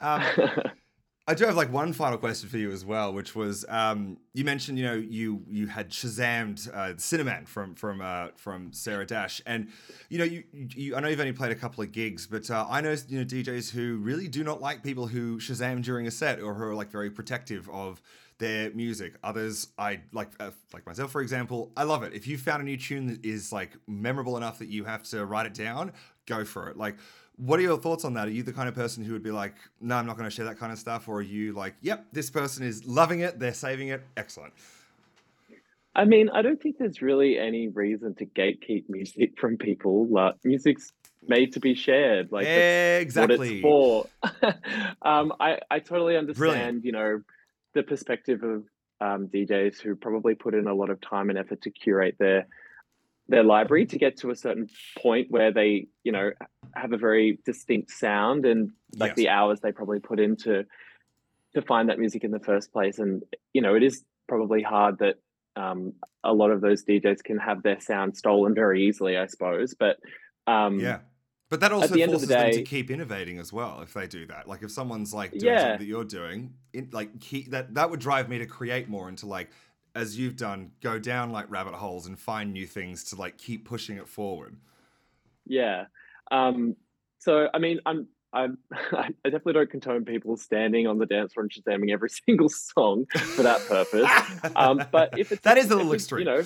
um, 0.00 0.22
I 1.26 1.32
do 1.32 1.46
have 1.46 1.56
like 1.56 1.72
one 1.72 1.94
final 1.94 2.18
question 2.18 2.50
for 2.50 2.58
you 2.58 2.70
as 2.70 2.84
well, 2.84 3.14
which 3.14 3.34
was 3.34 3.64
um, 3.70 4.18
you 4.34 4.44
mentioned 4.44 4.78
you 4.78 4.84
know 4.84 4.94
you 4.94 5.42
you 5.48 5.66
had 5.66 5.88
Shazammed 5.88 6.72
uh, 6.72 6.98
Sinner 6.98 7.24
Man 7.24 7.46
from 7.46 7.74
from 7.74 8.02
uh, 8.02 8.28
from 8.36 8.74
Sarah 8.74 9.06
Dash, 9.06 9.40
and 9.46 9.68
you 10.10 10.18
know 10.18 10.24
you, 10.24 10.44
you 10.52 10.94
I 10.94 11.00
know 11.00 11.08
you've 11.08 11.20
only 11.20 11.32
played 11.32 11.52
a 11.52 11.54
couple 11.54 11.82
of 11.82 11.92
gigs, 11.92 12.26
but 12.26 12.50
uh, 12.50 12.66
I 12.68 12.82
know 12.82 12.94
you 13.08 13.18
know 13.18 13.24
DJs 13.24 13.70
who 13.70 13.96
really 13.96 14.28
do 14.28 14.44
not 14.44 14.60
like 14.60 14.82
people 14.82 15.06
who 15.06 15.38
Shazam 15.38 15.82
during 15.82 16.06
a 16.06 16.10
set 16.10 16.42
or 16.42 16.52
who 16.52 16.64
are 16.64 16.74
like 16.74 16.90
very 16.90 17.10
protective 17.10 17.70
of 17.70 18.02
their 18.36 18.70
music. 18.72 19.14
Others 19.24 19.68
I 19.78 20.00
like 20.12 20.28
uh, 20.40 20.50
like 20.74 20.84
myself 20.84 21.10
for 21.10 21.22
example, 21.22 21.72
I 21.74 21.84
love 21.84 22.02
it. 22.02 22.12
If 22.12 22.26
you 22.26 22.36
found 22.36 22.60
a 22.60 22.66
new 22.66 22.76
tune 22.76 23.06
that 23.06 23.24
is 23.24 23.50
like 23.50 23.78
memorable 23.86 24.36
enough 24.36 24.58
that 24.58 24.68
you 24.68 24.84
have 24.84 25.04
to 25.04 25.24
write 25.24 25.46
it 25.46 25.54
down, 25.54 25.92
go 26.26 26.44
for 26.44 26.68
it. 26.68 26.76
Like 26.76 26.96
what 27.36 27.58
are 27.58 27.62
your 27.62 27.78
thoughts 27.78 28.04
on 28.04 28.14
that? 28.14 28.28
Are 28.28 28.30
you 28.30 28.42
the 28.42 28.52
kind 28.52 28.68
of 28.68 28.74
person 28.74 29.04
who 29.04 29.12
would 29.12 29.22
be 29.22 29.30
like, 29.30 29.54
no, 29.80 29.96
I'm 29.96 30.06
not 30.06 30.16
going 30.16 30.28
to 30.28 30.34
share 30.34 30.44
that 30.46 30.58
kind 30.58 30.72
of 30.72 30.78
stuff? 30.78 31.08
Or 31.08 31.16
are 31.16 31.22
you 31.22 31.52
like, 31.52 31.74
yep, 31.80 32.06
this 32.12 32.30
person 32.30 32.64
is 32.64 32.86
loving 32.86 33.20
it, 33.20 33.38
they're 33.38 33.54
saving 33.54 33.88
it, 33.88 34.02
excellent? 34.16 34.52
I 35.96 36.04
mean, 36.04 36.28
I 36.30 36.42
don't 36.42 36.60
think 36.60 36.78
there's 36.78 37.00
really 37.02 37.38
any 37.38 37.68
reason 37.68 38.14
to 38.16 38.26
gatekeep 38.26 38.84
music 38.88 39.38
from 39.38 39.56
people. 39.56 40.08
Like, 40.08 40.34
music's 40.44 40.92
made 41.28 41.52
to 41.52 41.60
be 41.60 41.74
shared. 41.74 42.32
Like 42.32 42.46
exactly. 42.46 43.62
what 43.62 44.06
it's 44.26 44.42
for. 44.42 44.54
um, 45.02 45.32
I 45.40 45.58
I 45.70 45.78
totally 45.78 46.16
understand. 46.16 46.36
Brilliant. 46.38 46.84
You 46.84 46.92
know, 46.92 47.20
the 47.74 47.82
perspective 47.82 48.42
of 48.42 48.64
um, 49.00 49.28
DJs 49.28 49.80
who 49.80 49.96
probably 49.96 50.34
put 50.34 50.54
in 50.54 50.66
a 50.66 50.74
lot 50.74 50.90
of 50.90 51.00
time 51.00 51.30
and 51.30 51.38
effort 51.38 51.62
to 51.62 51.70
curate 51.70 52.16
their 52.18 52.46
their 53.28 53.42
library 53.42 53.86
to 53.86 53.98
get 53.98 54.18
to 54.18 54.30
a 54.30 54.36
certain 54.36 54.68
point 54.98 55.30
where 55.30 55.50
they, 55.52 55.86
you 56.02 56.12
know, 56.12 56.30
have 56.74 56.92
a 56.92 56.98
very 56.98 57.38
distinct 57.44 57.90
sound 57.90 58.44
and 58.44 58.70
like 58.96 59.10
Yes. 59.10 59.16
the 59.16 59.28
hours 59.30 59.60
they 59.60 59.72
probably 59.72 59.98
put 60.00 60.20
into 60.20 60.64
to 61.54 61.62
find 61.62 61.88
that 61.88 61.98
music 61.98 62.24
in 62.24 62.30
the 62.32 62.40
first 62.40 62.72
place. 62.72 62.98
And 62.98 63.22
you 63.52 63.62
know, 63.62 63.74
it 63.74 63.82
is 63.82 64.04
probably 64.28 64.62
hard 64.62 64.98
that 64.98 65.16
um, 65.56 65.92
a 66.24 66.32
lot 66.34 66.50
of 66.50 66.60
those 66.60 66.84
DJs 66.84 67.22
can 67.24 67.38
have 67.38 67.62
their 67.62 67.80
sound 67.80 68.16
stolen 68.16 68.54
very 68.54 68.86
easily, 68.86 69.16
I 69.16 69.26
suppose. 69.26 69.74
But 69.78 69.98
um, 70.46 70.78
Yeah. 70.80 70.98
But 71.50 71.60
that 71.60 71.72
also 71.72 71.94
the 71.94 72.02
end 72.02 72.10
of 72.10 72.14
forces 72.16 72.28
the 72.28 72.34
them 72.34 72.50
to 72.50 72.56
day- 72.58 72.62
keep 72.64 72.90
innovating 72.90 73.38
as 73.38 73.52
well 73.52 73.80
if 73.82 73.94
they 73.94 74.06
do 74.08 74.26
that. 74.26 74.48
Like 74.48 74.62
if 74.62 74.70
someone's 74.72 75.14
like 75.14 75.30
doing 75.32 75.44
Yeah. 75.54 75.60
something 75.60 75.78
that 75.78 75.86
you're 75.86 76.04
doing, 76.04 76.54
it, 76.72 76.92
like 76.92 77.10
that 77.50 77.74
that 77.74 77.90
would 77.90 78.00
drive 78.00 78.28
me 78.28 78.38
to 78.38 78.46
create 78.46 78.88
more 78.88 79.08
and 79.08 79.16
to 79.18 79.26
like 79.26 79.50
as 79.94 80.18
you've 80.18 80.36
done, 80.36 80.72
go 80.80 80.98
down 80.98 81.30
like 81.30 81.50
rabbit 81.50 81.74
holes 81.74 82.06
and 82.06 82.18
find 82.18 82.52
new 82.52 82.66
things 82.66 83.04
to 83.04 83.16
like 83.16 83.38
keep 83.38 83.64
pushing 83.64 83.96
it 83.96 84.08
forward. 84.08 84.56
Yeah. 85.46 85.84
Um, 86.30 86.76
so 87.18 87.48
I 87.54 87.58
mean, 87.58 87.78
I'm 87.86 88.08
I'm 88.32 88.58
I 88.72 89.10
definitely 89.24 89.52
don't 89.54 89.70
condone 89.70 90.04
people 90.04 90.36
standing 90.36 90.86
on 90.86 90.98
the 90.98 91.06
dance 91.06 91.32
floor 91.34 91.44
and 91.44 91.52
shazamming 91.52 91.92
every 91.92 92.08
single 92.26 92.48
song 92.48 93.04
for 93.36 93.42
that 93.42 93.66
purpose. 93.68 94.10
um, 94.56 94.80
but 94.90 95.16
if 95.18 95.30
it's 95.32 95.40
That 95.42 95.58
is 95.58 95.70
a 95.70 95.76
little 95.76 95.92
extreme. 95.92 96.20
you 96.20 96.24
know, 96.24 96.42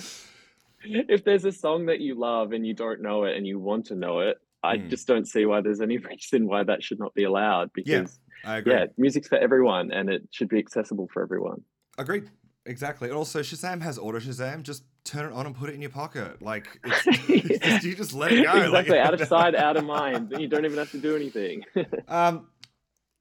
if 1.09 1.23
there's 1.23 1.45
a 1.45 1.51
song 1.51 1.87
that 1.87 1.99
you 1.99 2.15
love 2.15 2.51
and 2.53 2.65
you 2.65 2.73
don't 2.73 3.01
know 3.01 3.23
it 3.23 3.35
and 3.35 3.45
you 3.47 3.59
want 3.59 3.85
to 3.87 3.95
know 3.95 4.19
it, 4.19 4.37
I 4.63 4.77
Hmm. 4.77 4.89
just 4.89 5.07
don't 5.07 5.25
see 5.27 5.45
why 5.45 5.61
there's 5.61 5.81
any 5.81 5.97
reason 5.97 6.45
why 6.47 6.63
that 6.63 6.83
should 6.83 6.99
not 6.99 7.13
be 7.15 7.23
allowed. 7.23 7.71
Yeah, 7.75 8.01
Because 8.01 8.19
I 8.45 8.57
agree. 8.57 8.73
yeah, 8.73 8.85
music's 8.97 9.27
for 9.27 9.37
everyone 9.37 9.91
and 9.91 10.09
it 10.09 10.23
should 10.31 10.49
be 10.49 10.59
accessible 10.59 11.09
for 11.11 11.21
everyone. 11.23 11.63
Agreed. 11.97 12.29
Exactly. 12.69 13.07
And 13.09 13.17
also, 13.17 13.39
Shazam 13.41 13.81
has 13.81 13.97
auto 13.97 14.19
Shazam. 14.19 14.61
Just 14.61 14.83
turn 15.03 15.25
it 15.25 15.33
on 15.33 15.47
and 15.47 15.55
put 15.55 15.69
it 15.69 15.73
in 15.73 15.81
your 15.81 15.89
pocket. 15.89 16.39
Like, 16.41 16.67
it's, 16.83 17.65
just- 17.65 17.83
you 17.83 17.95
just 17.95 18.13
let 18.13 18.31
it 18.31 18.43
go. 18.45 18.53
like- 18.53 18.85
exactly, 18.87 18.99
out 18.99 19.19
of 19.19 19.27
sight, 19.27 19.55
out 19.55 19.75
of 19.75 19.83
mind. 19.85 20.33
You 20.37 20.47
don't 20.47 20.65
even 20.65 20.77
have 20.77 20.91
to 20.91 20.99
do 20.99 21.15
anything. 21.15 21.65
Um, 22.07 22.47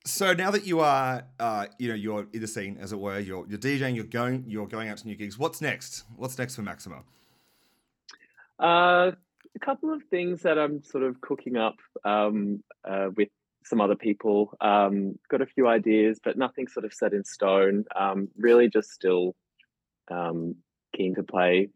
so 0.05 0.33
now 0.33 0.51
that 0.51 0.67
you 0.67 0.81
are, 0.81 1.25
uh, 1.39 1.67
you 1.79 1.89
know, 1.89 1.95
you're 1.95 2.27
in 2.33 2.41
the 2.41 2.47
scene, 2.47 2.79
as 2.81 2.93
it 2.93 2.99
were, 2.99 3.19
you're 3.19 3.47
you're 3.49 3.59
DJing, 3.59 3.95
you're 3.95 4.05
going, 4.05 4.45
you're 4.47 4.67
going 4.67 4.89
out 4.89 4.97
to 4.99 5.07
new 5.07 5.15
gigs. 5.17 5.39
What's 5.39 5.61
next? 5.61 6.05
What's 6.17 6.39
next 6.39 6.57
for 6.57 6.63
Maxima? 6.63 7.03
Uh, 8.59 9.13
a 9.55 9.59
couple 9.61 9.93
of 9.93 10.03
things 10.11 10.43
that 10.43 10.59
I'm 10.59 10.83
sort 10.83 11.05
of 11.05 11.21
cooking 11.21 11.57
up 11.57 11.77
um, 12.05 12.63
uh, 12.85 13.09
with 13.17 13.29
some 13.65 13.81
other 13.81 13.97
people. 13.97 14.57
Um, 14.61 15.19
got 15.31 15.43
a 15.43 15.47
few 15.47 15.69
ideas, 15.69 16.21
but 16.23 16.37
nothing 16.37 16.69
sort 16.69 16.85
of 16.85 16.93
set 16.93 17.13
in 17.13 17.25
stone. 17.25 17.85
Um, 17.95 18.29
really, 18.37 18.69
just 18.69 18.91
still 18.91 19.35
um, 20.11 20.57
keen 20.97 21.15
to 21.17 21.23
play. 21.23 21.71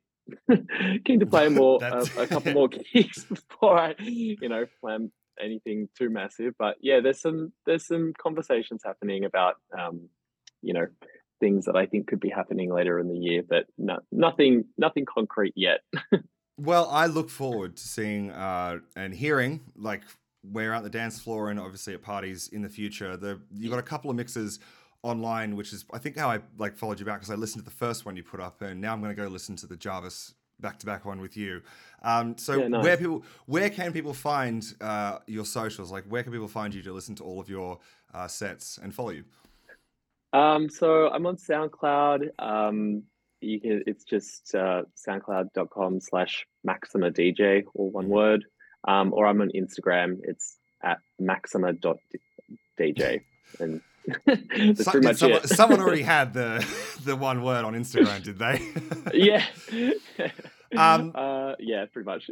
keen 1.04 1.20
to 1.20 1.26
play 1.26 1.48
more 1.50 1.82
a, 1.82 2.06
a 2.18 2.26
couple 2.26 2.52
more 2.54 2.68
gigs 2.68 3.24
before 3.24 3.78
I, 3.78 3.94
you 3.98 4.48
know, 4.48 4.66
plan 4.80 5.10
anything 5.40 5.88
too 5.98 6.10
massive. 6.10 6.54
But 6.58 6.76
yeah, 6.80 7.00
there's 7.00 7.20
some 7.20 7.52
there's 7.66 7.86
some 7.86 8.12
conversations 8.20 8.82
happening 8.84 9.24
about, 9.24 9.56
um, 9.78 10.08
you 10.62 10.74
know, 10.74 10.86
things 11.40 11.64
that 11.64 11.76
I 11.76 11.86
think 11.86 12.06
could 12.06 12.20
be 12.20 12.30
happening 12.30 12.72
later 12.72 12.98
in 12.98 13.08
the 13.08 13.18
year, 13.18 13.42
but 13.46 13.66
no, 13.76 13.98
nothing 14.10 14.64
nothing 14.78 15.04
concrete 15.04 15.54
yet. 15.56 15.80
Well, 16.58 16.88
I 16.90 17.06
look 17.06 17.30
forward 17.30 17.76
to 17.76 17.82
seeing 17.82 18.30
uh, 18.30 18.78
and 18.94 19.14
hearing 19.14 19.60
like 19.74 20.02
where 20.50 20.74
out 20.74 20.82
the 20.82 20.90
dance 20.90 21.20
floor 21.20 21.50
and 21.50 21.60
obviously 21.60 21.94
at 21.94 22.02
parties 22.02 22.48
in 22.48 22.62
the 22.62 22.68
future. 22.68 23.16
The 23.16 23.40
you 23.54 23.70
got 23.70 23.78
a 23.78 23.82
couple 23.82 24.10
of 24.10 24.16
mixes 24.16 24.58
online, 25.02 25.56
which 25.56 25.72
is 25.72 25.84
I 25.92 25.98
think 25.98 26.16
how 26.16 26.30
I 26.30 26.40
like 26.58 26.76
followed 26.76 26.98
you 27.00 27.06
back 27.06 27.20
because 27.20 27.30
I 27.30 27.34
listened 27.34 27.64
to 27.64 27.70
the 27.70 27.76
first 27.76 28.04
one 28.04 28.16
you 28.16 28.22
put 28.22 28.40
up, 28.40 28.62
and 28.62 28.80
now 28.80 28.92
I'm 28.92 29.00
going 29.00 29.14
to 29.14 29.20
go 29.20 29.28
listen 29.28 29.56
to 29.56 29.66
the 29.66 29.76
Jarvis 29.76 30.34
back 30.60 30.78
to 30.78 30.86
back 30.86 31.04
one 31.04 31.20
with 31.20 31.36
you. 31.36 31.60
Um, 32.02 32.36
so 32.38 32.54
Yeah, 32.60 32.68
nice. 32.68 32.84
where 32.84 32.96
people 32.96 33.24
where 33.46 33.70
can 33.70 33.92
people 33.92 34.14
find 34.14 34.64
uh, 34.80 35.18
your 35.26 35.44
socials? 35.44 35.90
Like 35.92 36.04
where 36.04 36.22
can 36.22 36.32
people 36.32 36.48
find 36.48 36.74
you 36.74 36.82
to 36.82 36.92
listen 36.92 37.14
to 37.16 37.24
all 37.24 37.40
of 37.40 37.48
your 37.48 37.78
uh, 38.14 38.28
sets 38.28 38.78
and 38.82 38.94
follow 38.94 39.10
you? 39.10 39.24
Um, 40.32 40.70
so 40.70 41.10
I'm 41.10 41.26
on 41.26 41.36
SoundCloud. 41.36 42.28
Um, 42.38 43.02
you 43.40 43.60
can 43.60 43.82
it's 43.86 44.04
just 44.04 44.54
uh, 44.54 44.82
soundcloud.com 45.06 46.00
slash 46.00 46.46
Maxima 46.64 47.10
DJ, 47.10 47.64
all 47.74 47.90
one 47.90 48.08
word. 48.08 48.44
Um, 48.86 49.14
or 49.14 49.26
I'm 49.26 49.40
on 49.40 49.50
Instagram. 49.54 50.18
It's 50.24 50.58
at 50.82 50.98
maxima.dj. 51.18 53.20
And 53.60 53.80
that's 54.26 54.84
So- 54.84 54.90
pretty 54.90 55.06
much 55.06 55.16
someone, 55.16 55.40
it. 55.44 55.48
someone 55.48 55.80
already 55.80 56.02
had 56.16 56.34
the 56.34 56.66
the 57.04 57.16
one 57.16 57.42
word 57.42 57.64
on 57.64 57.74
Instagram, 57.74 58.22
did 58.22 58.38
they? 58.38 58.60
yeah. 59.14 59.44
Um, 60.76 61.12
uh, 61.14 61.54
yeah, 61.58 61.86
pretty 61.92 62.06
much. 62.06 62.30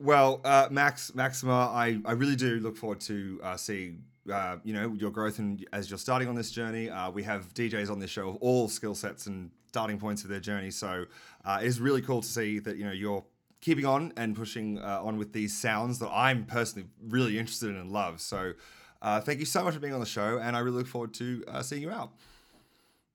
Well, 0.00 0.40
uh, 0.44 0.68
Max, 0.70 1.14
Maxima, 1.14 1.70
I, 1.72 2.00
I 2.04 2.12
really 2.12 2.34
do 2.36 2.58
look 2.58 2.76
forward 2.76 3.00
to 3.02 3.40
uh, 3.42 3.56
seeing 3.56 4.02
uh, 4.32 4.56
you 4.64 4.74
know 4.74 4.94
your 4.98 5.10
growth 5.10 5.38
and 5.38 5.64
as 5.72 5.90
you're 5.90 5.98
starting 5.98 6.28
on 6.28 6.34
this 6.34 6.50
journey. 6.50 6.90
Uh, 6.90 7.10
we 7.10 7.22
have 7.22 7.54
DJs 7.54 7.90
on 7.90 7.98
this 8.00 8.10
show 8.10 8.28
of 8.30 8.36
all 8.36 8.68
skill 8.68 8.94
sets 8.94 9.26
and 9.26 9.50
starting 9.68 9.98
points 9.98 10.22
of 10.24 10.28
their 10.28 10.40
journey, 10.40 10.70
so 10.70 11.04
uh, 11.44 11.60
it's 11.62 11.78
really 11.78 12.02
cool 12.02 12.20
to 12.20 12.28
see 12.28 12.58
that 12.58 12.76
you 12.76 12.84
know 12.84 12.92
you're 12.92 13.24
keeping 13.62 13.86
on 13.86 14.12
and 14.18 14.36
pushing 14.36 14.78
uh, 14.78 15.00
on 15.02 15.16
with 15.16 15.32
these 15.32 15.56
sounds 15.56 15.98
that 16.00 16.10
I'm 16.10 16.44
personally 16.44 16.88
really 17.08 17.38
interested 17.38 17.70
in 17.70 17.76
and 17.76 17.90
love. 17.90 18.20
So, 18.20 18.52
uh, 19.00 19.20
thank 19.20 19.40
you 19.40 19.46
so 19.46 19.64
much 19.64 19.72
for 19.74 19.80
being 19.80 19.94
on 19.94 20.00
the 20.00 20.06
show, 20.06 20.38
and 20.38 20.54
I 20.54 20.60
really 20.60 20.78
look 20.78 20.86
forward 20.86 21.14
to 21.14 21.42
uh, 21.48 21.62
seeing 21.62 21.80
you 21.82 21.90
out. 21.90 22.10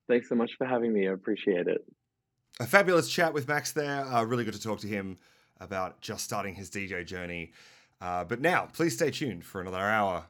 Thanks 0.07 0.27
so 0.27 0.35
much 0.35 0.55
for 0.57 0.65
having 0.65 0.91
me. 0.93 1.07
I 1.07 1.11
appreciate 1.11 1.67
it. 1.67 1.85
a 2.59 2.65
fabulous 2.65 3.09
chat 3.09 3.33
with 3.33 3.47
Max 3.47 3.71
there. 3.73 4.05
Uh, 4.05 4.23
really 4.23 4.43
good 4.43 4.53
to 4.53 4.61
talk 4.61 4.79
to 4.79 4.87
him 4.87 5.17
about 5.59 6.01
just 6.01 6.23
starting 6.23 6.55
his 6.55 6.69
DJ 6.69 7.05
journey. 7.05 7.51
Uh, 8.01 8.23
but 8.23 8.41
now, 8.41 8.67
please 8.73 8.93
stay 8.93 9.11
tuned 9.11 9.43
for 9.45 9.61
another 9.61 9.77
hour 9.77 10.25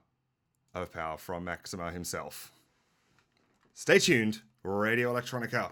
of 0.74 0.92
power 0.92 1.18
from 1.18 1.44
Maxima 1.44 1.92
himself. 1.92 2.52
Stay 3.74 4.00
tuned, 4.00 4.42
Radio 4.64 5.14
Electronica. 5.14 5.72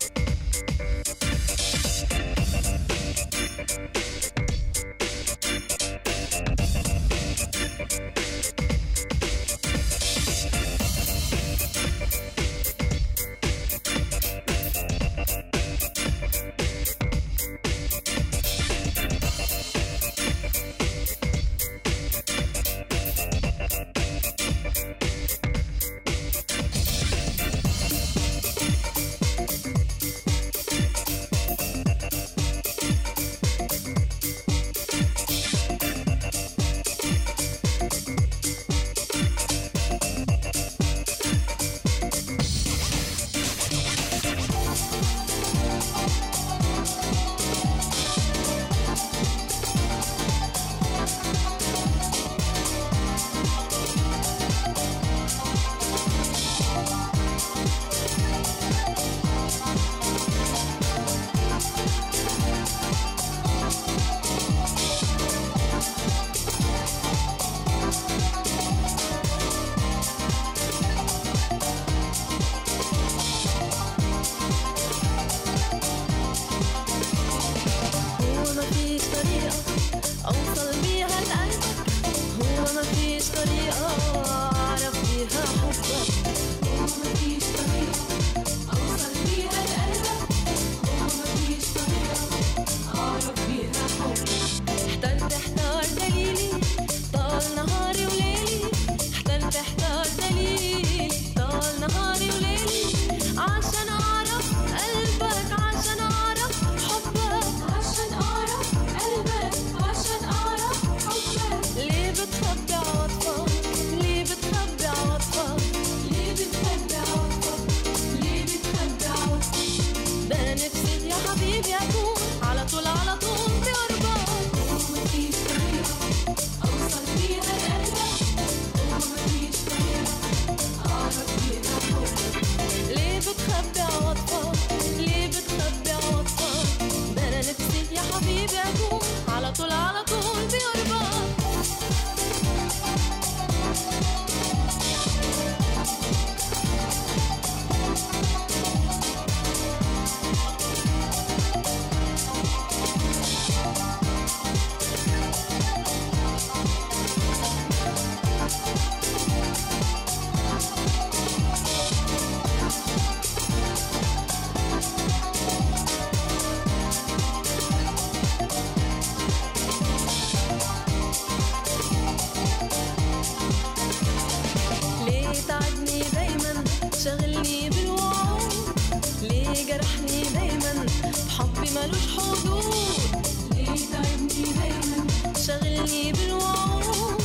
ليه 183.55 183.75
تعبني 183.91 184.43
دايما. 184.59 185.07
شغلني 185.45 186.11
بالوعود 186.11 187.21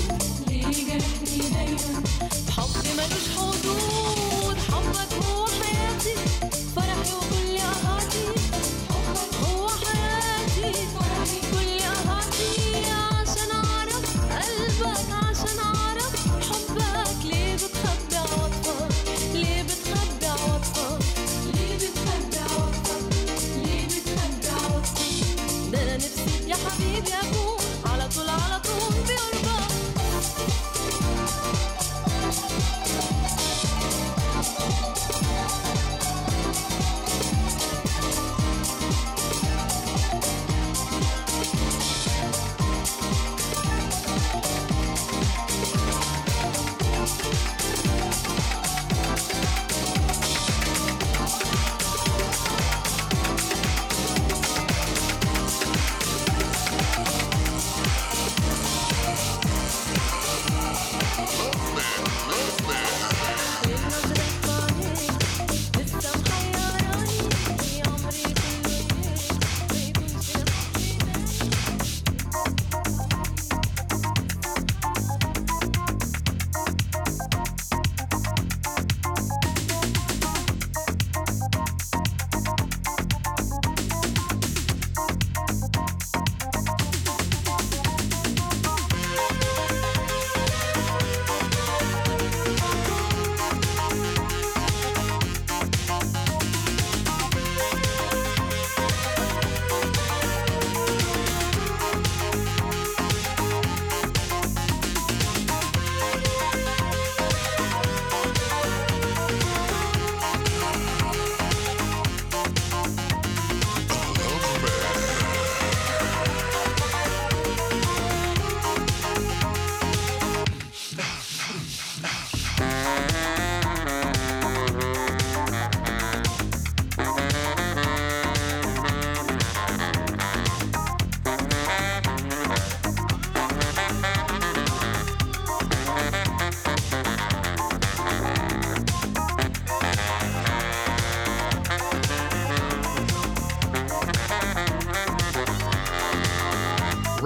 ليه 0.49 0.63
جرحني 0.87 1.39
دايما 1.55 2.03
بحبي 2.49 2.91
ملوش 2.99 3.27
حدود. 3.37 3.56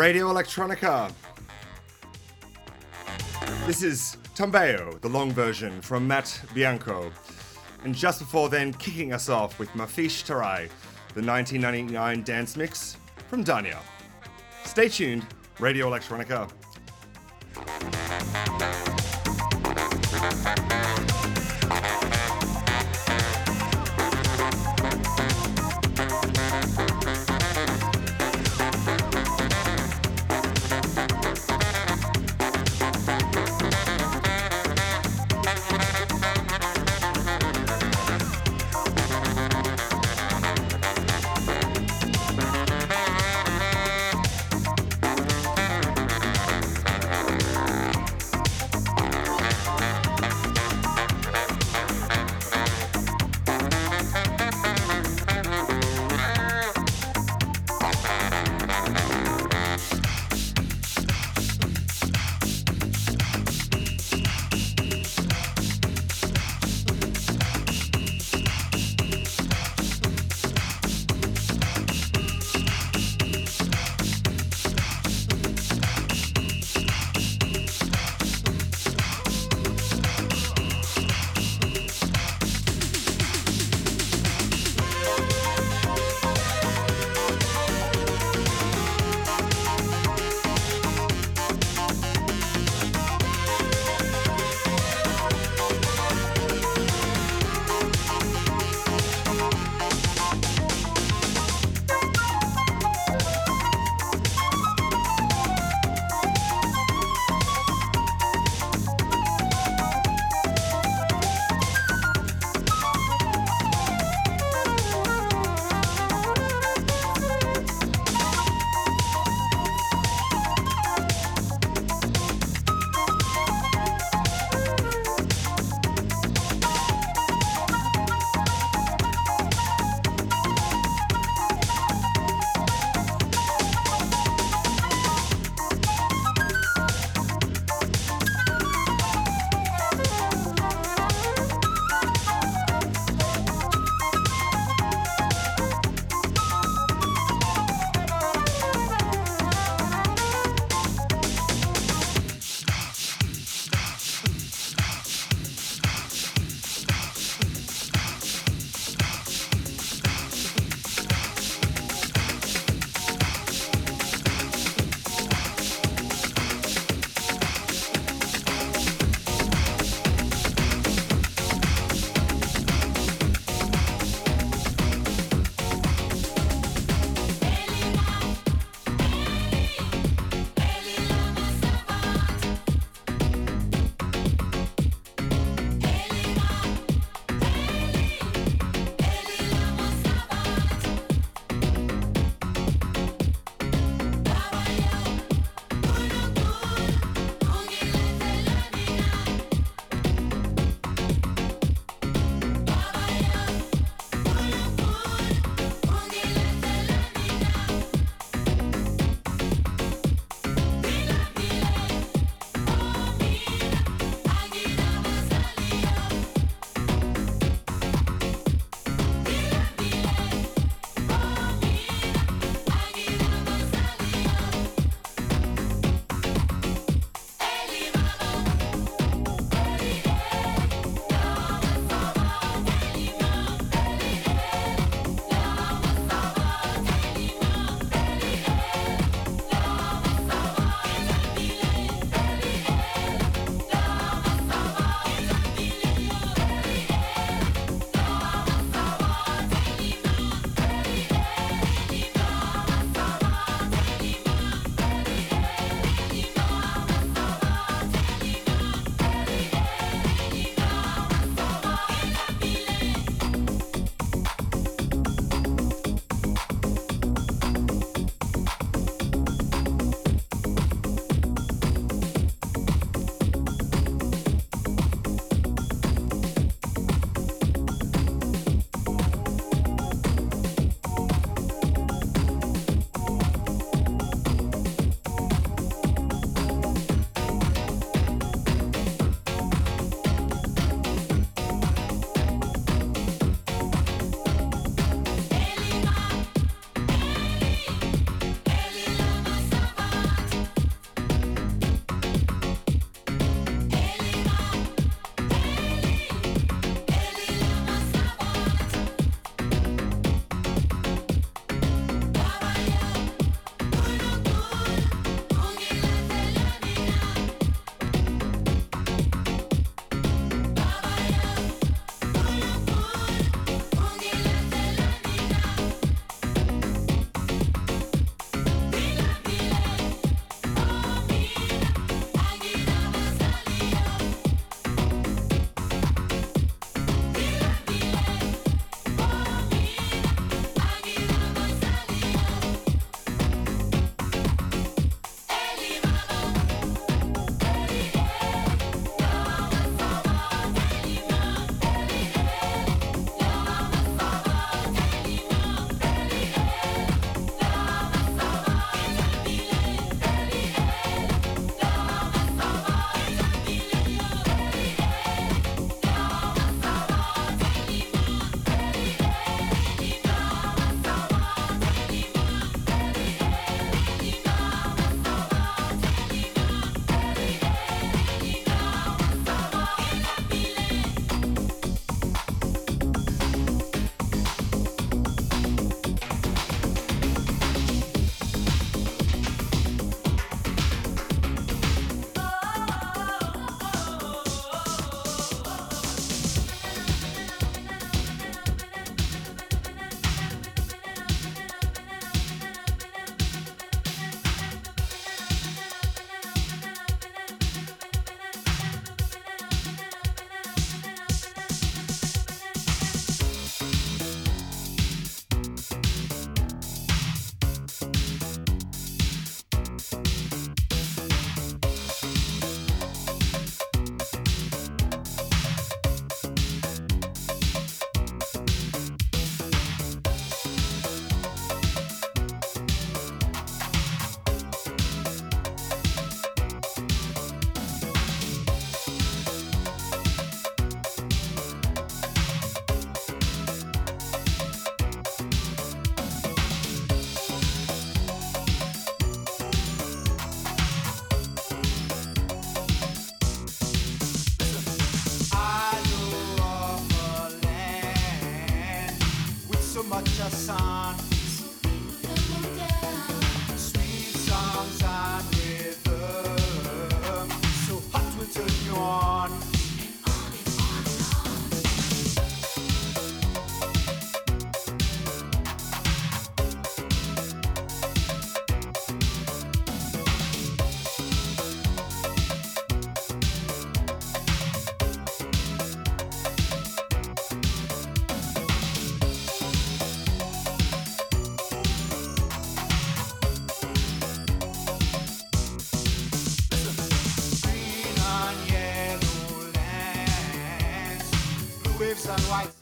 Radio 0.00 0.32
Electronica. 0.32 1.12
This 3.66 3.82
is 3.82 4.16
Tombeo, 4.34 4.98
the 5.02 5.08
long 5.10 5.30
version 5.30 5.82
from 5.82 6.08
Matt 6.08 6.40
Bianco. 6.54 7.12
And 7.84 7.94
just 7.94 8.20
before 8.20 8.48
then, 8.48 8.72
kicking 8.72 9.12
us 9.12 9.28
off 9.28 9.58
with 9.58 9.68
Mafish 9.72 10.24
Tarai, 10.24 10.68
the 11.12 11.20
1999 11.22 12.22
dance 12.22 12.56
mix 12.56 12.96
from 13.28 13.44
Dania. 13.44 13.76
Stay 14.64 14.88
tuned, 14.88 15.26
Radio 15.58 15.90
Electronica. 15.90 16.50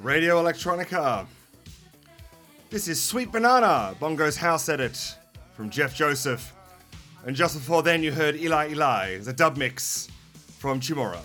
Radio 0.01 0.43
Electronica. 0.43 1.26
This 2.70 2.89
is 2.89 3.02
Sweet 3.02 3.32
Banana, 3.32 3.94
Bongo's 3.98 4.36
house 4.36 4.68
edit 4.68 5.16
from 5.55 5.70
Jeff 5.70 5.94
Joseph. 5.94 6.55
And 7.26 7.35
just 7.35 7.55
before 7.55 7.82
then, 7.82 8.02
you 8.02 8.12
heard 8.12 8.36
Eli 8.36 8.70
Eli, 8.70 9.18
the 9.18 9.32
dub 9.32 9.56
mix 9.56 10.09
from 10.59 10.80
Chimora. 10.80 11.20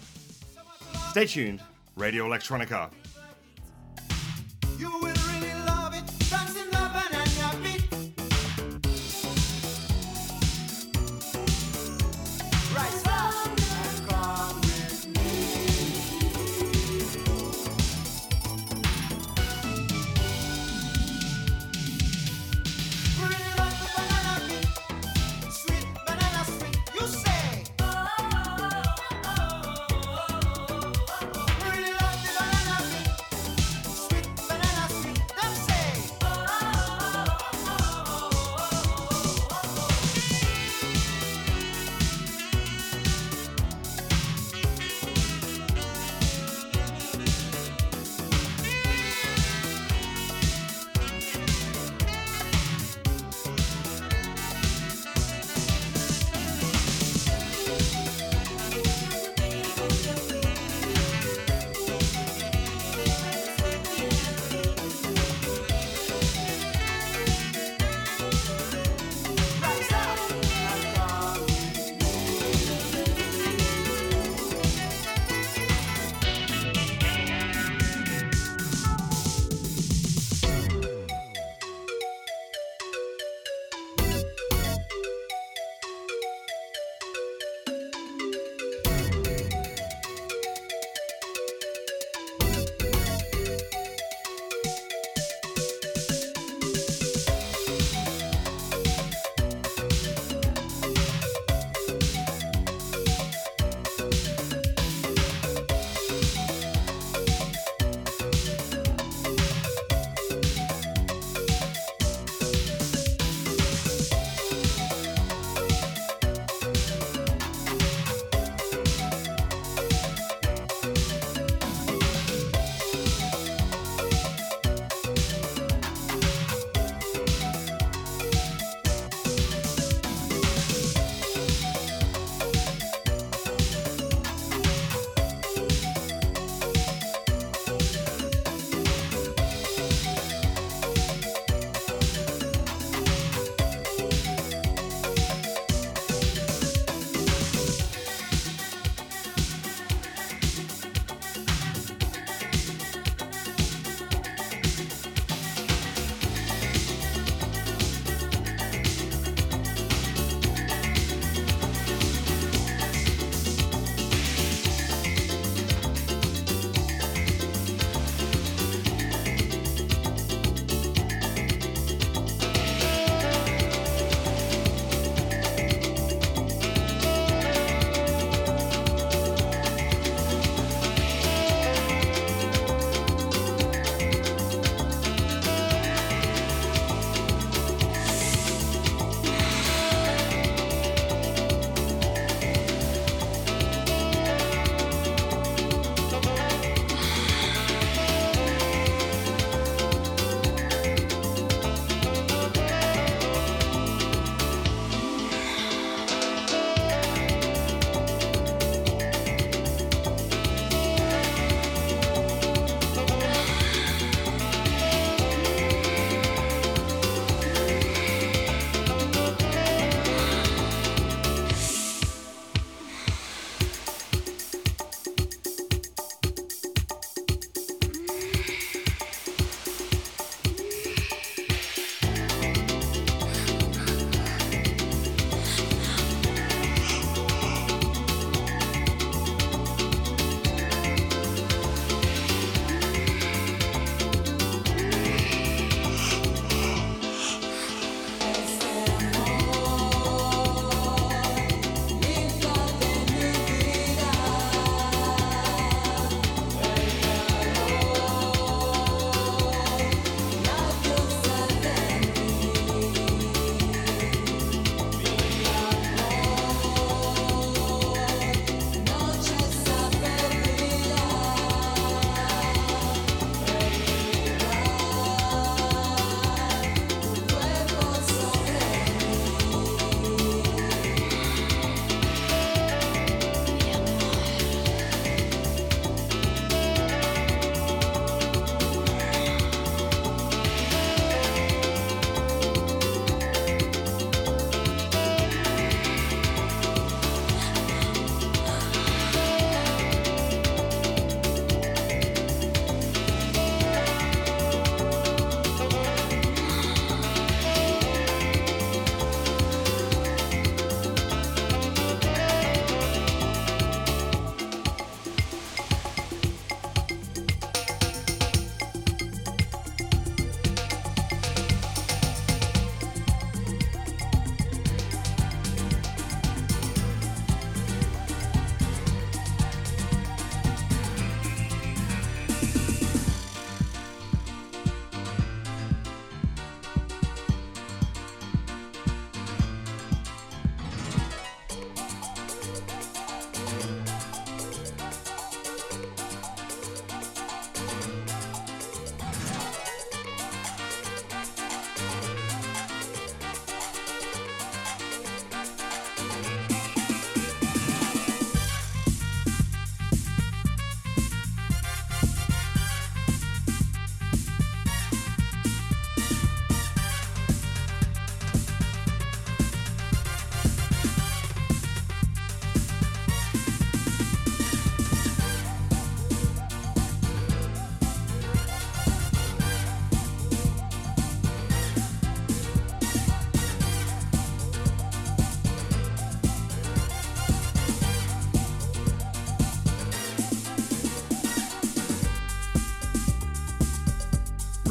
Stay 1.12 1.26
tuned, 1.26 1.62
Radio 1.96 2.28
Electronica. 2.28 2.90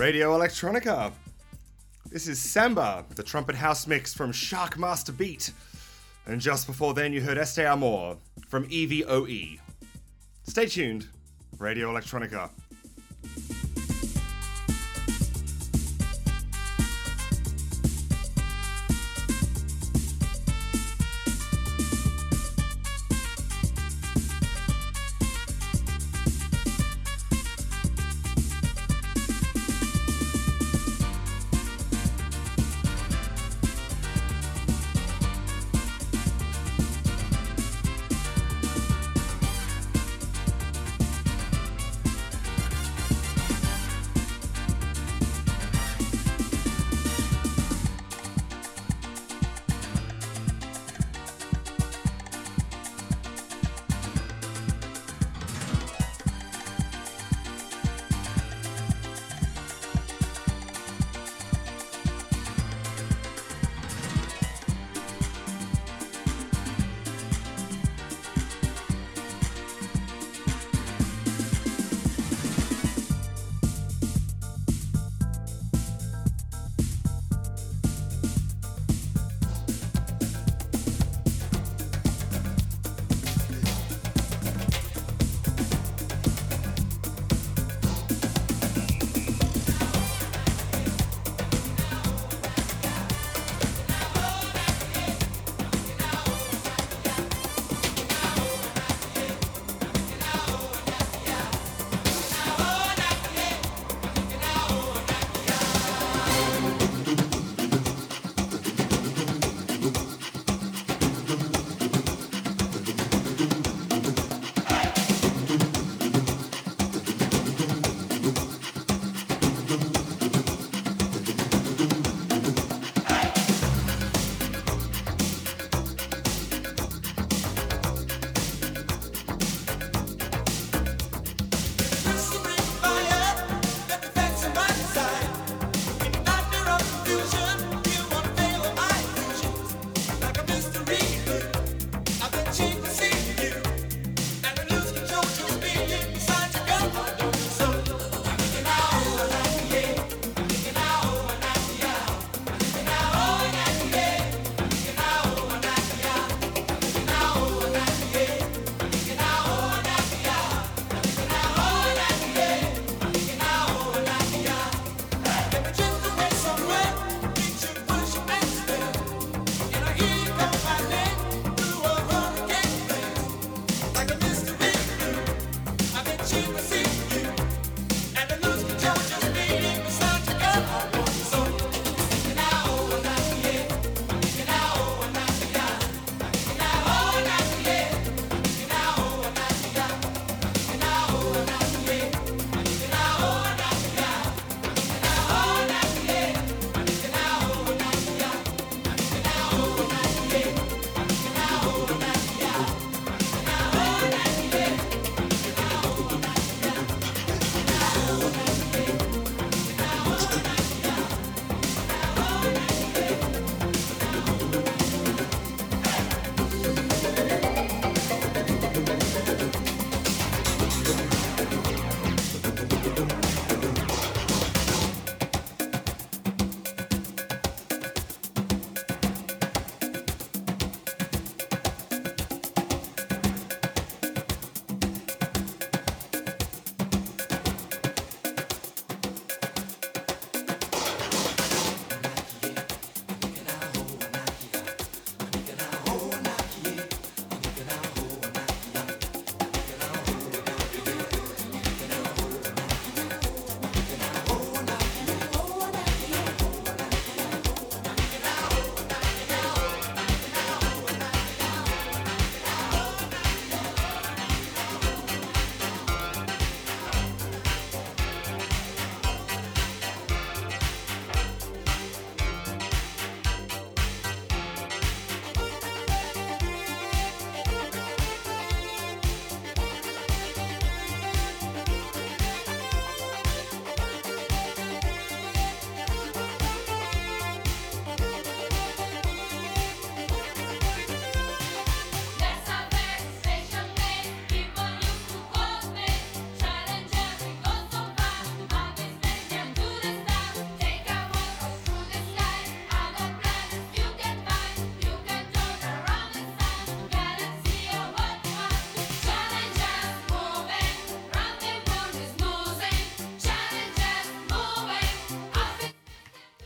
Radio 0.03 0.37
Electronica. 0.37 1.13
This 2.11 2.27
is 2.27 2.41
Samba, 2.41 3.05
the 3.15 3.23
trumpet 3.23 3.55
house 3.55 3.87
mix 3.87 4.13
from 4.13 4.33
Shark 4.33 4.77
Master 4.77 5.13
Beat. 5.13 5.53
And 6.27 6.41
just 6.41 6.67
before 6.67 6.93
then, 6.93 7.13
you 7.13 7.21
heard 7.21 7.39
Este 7.39 7.61
Amor 7.61 8.17
from 8.49 8.67
EVOE. 8.67 9.61
Stay 10.43 10.67
tuned, 10.67 11.07
Radio 11.61 11.93
Electronica. 11.95 12.51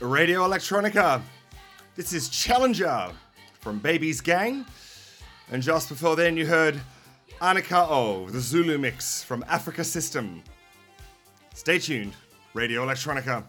Radio 0.07 0.47
Electronica. 0.47 1.21
This 1.97 2.13
is 2.13 2.29
Challenger 2.29 3.11
from 3.61 3.79
Baby's 3.79 4.21
Gang. 4.21 4.65
And 5.51 5.63
just 5.63 5.89
before 5.89 6.17
then, 6.17 6.37
you 6.37 6.47
heard 6.47 6.81
Anika 7.41 7.87
O, 7.91 8.29
the 8.29 8.41
Zulu 8.41 8.79
mix 8.79 9.23
from 9.23 9.45
Africa 9.49 9.83
System. 9.83 10.43
Stay 11.55 11.79
tuned, 11.79 12.15
Radio 12.55 12.85
Electronica. 12.87 13.45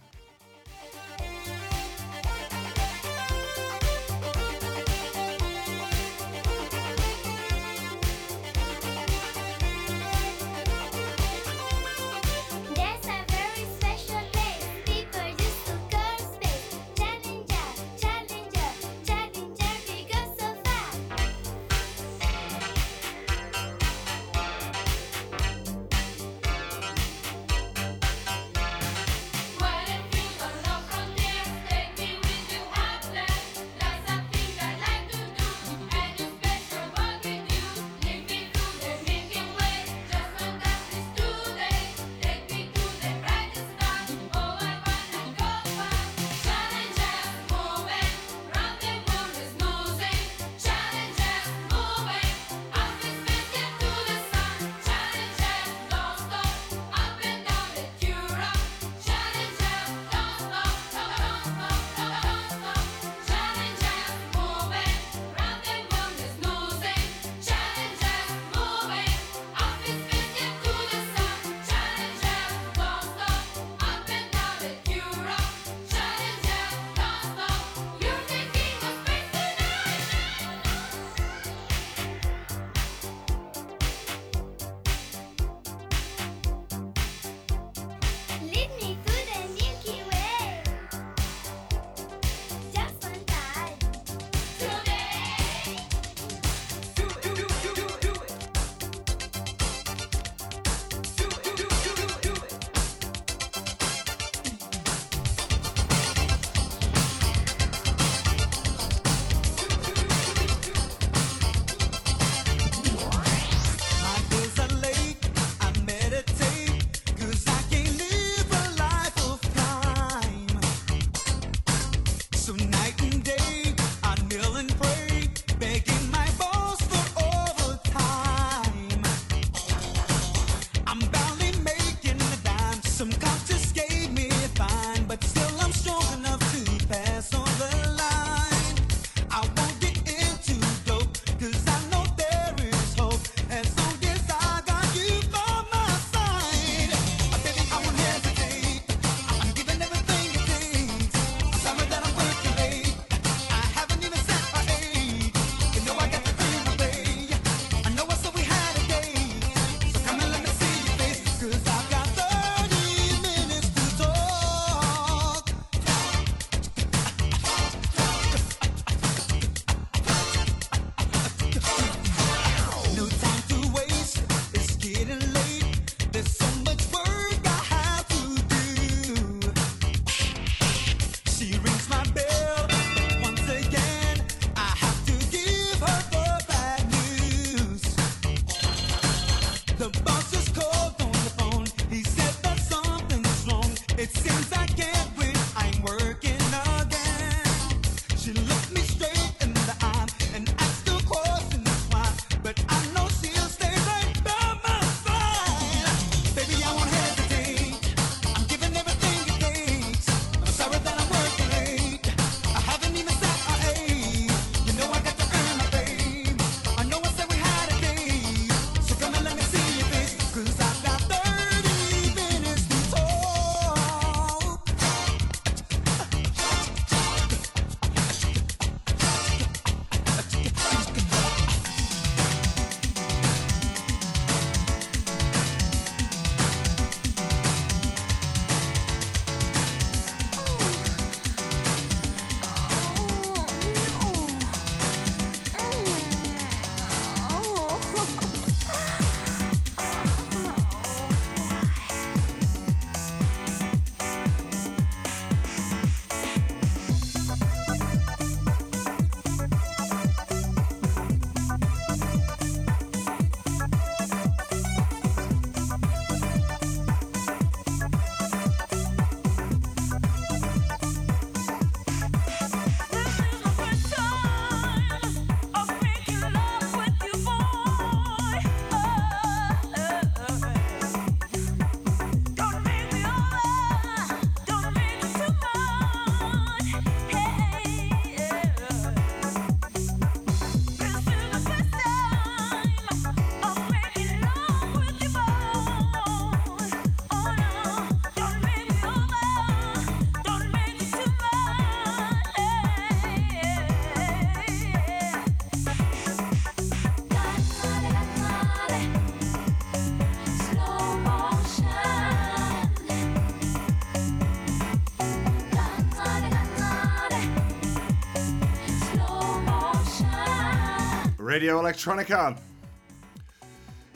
Radio 321.38 321.62
Electronica. 321.62 322.36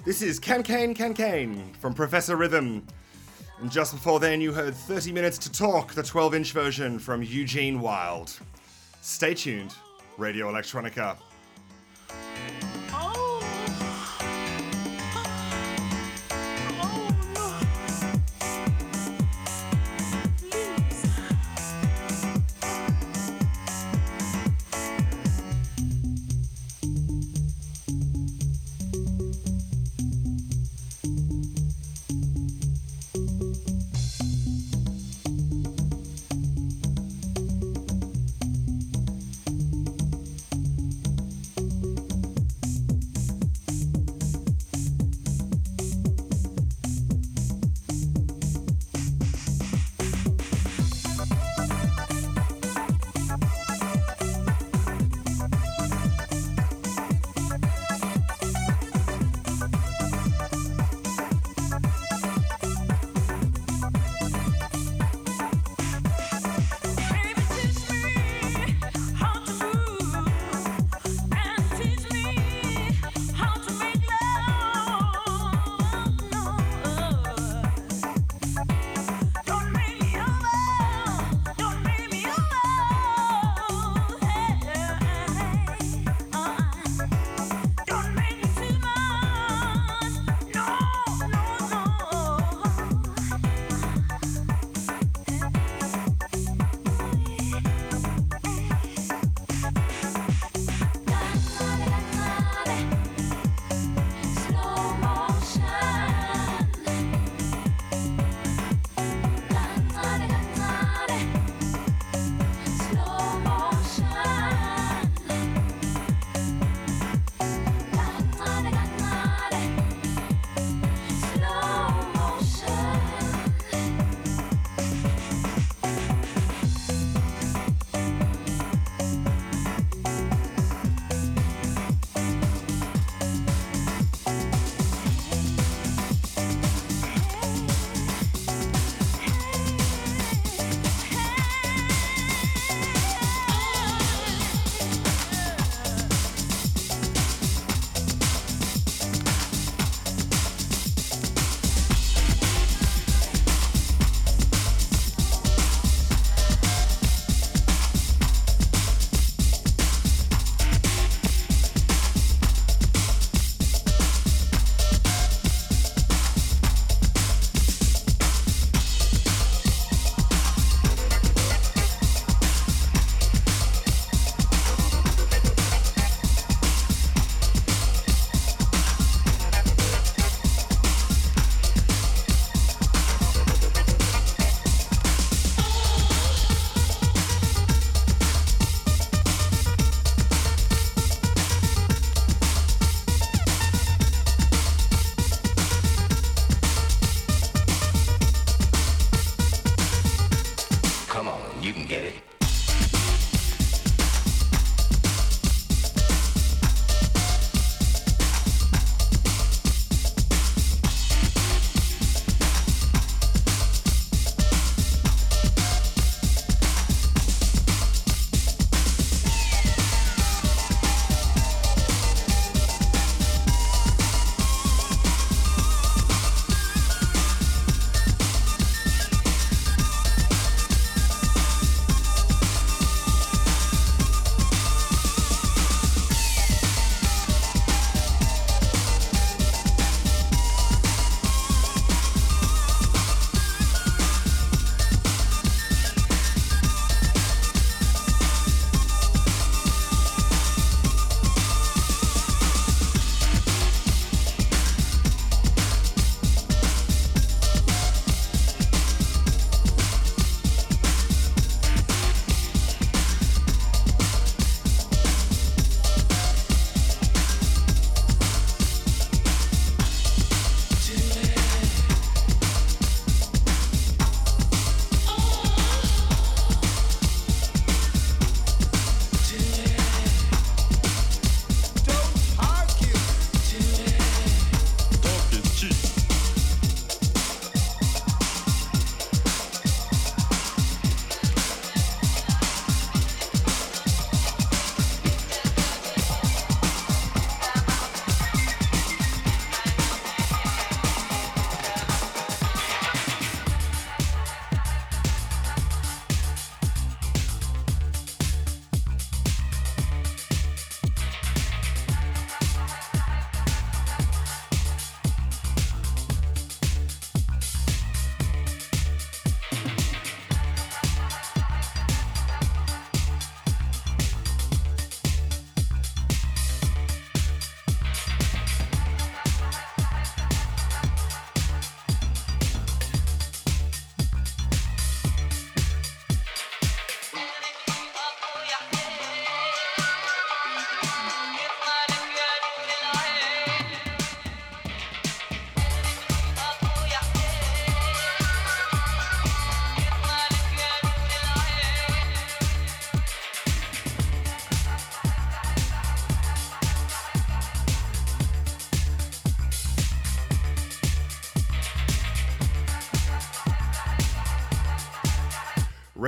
This 0.06 0.22
is 0.22 0.38
Can 0.38 0.62
Cane 0.62 0.94
Can 0.94 1.16
Cane 1.16 1.74
from 1.80 1.92
Professor 1.92 2.36
Rhythm. 2.36 2.86
And 3.60 3.72
just 3.72 3.94
before 3.94 4.20
then, 4.20 4.42
you 4.42 4.54
heard 4.54 4.76
30 4.76 5.12
Minutes 5.12 5.40
to 5.40 5.52
Talk, 5.52 5.96
the 5.96 6.04
12 6.04 6.36
inch 6.36 6.52
version 6.52 7.00
from 7.00 7.24
Eugene 7.24 7.82
Wilde. 7.82 8.32
Stay 9.02 9.34
tuned, 9.34 9.74
Radio 10.20 10.52
Electronica. 10.52 11.18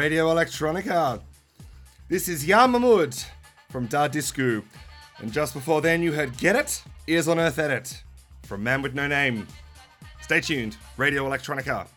Radio 0.03 0.27
Electronica. 0.35 1.21
This 2.09 2.27
is 2.27 2.45
Yamamud 2.45 3.25
from 3.69 3.85
Da 3.85 4.09
Disco. 4.09 4.61
And 5.19 5.31
just 5.31 5.53
before 5.53 5.79
then, 5.79 6.03
you 6.03 6.11
heard 6.11 6.35
Get 6.35 6.57
It, 6.57 6.83
Ears 7.07 7.29
on 7.29 7.39
Earth 7.39 7.57
Edit 7.57 8.03
from 8.41 8.61
Man 8.61 8.81
with 8.81 8.95
No 8.95 9.07
Name. 9.07 9.47
Stay 10.19 10.41
tuned, 10.41 10.75
Radio 10.97 11.23
Electronica. 11.23 11.87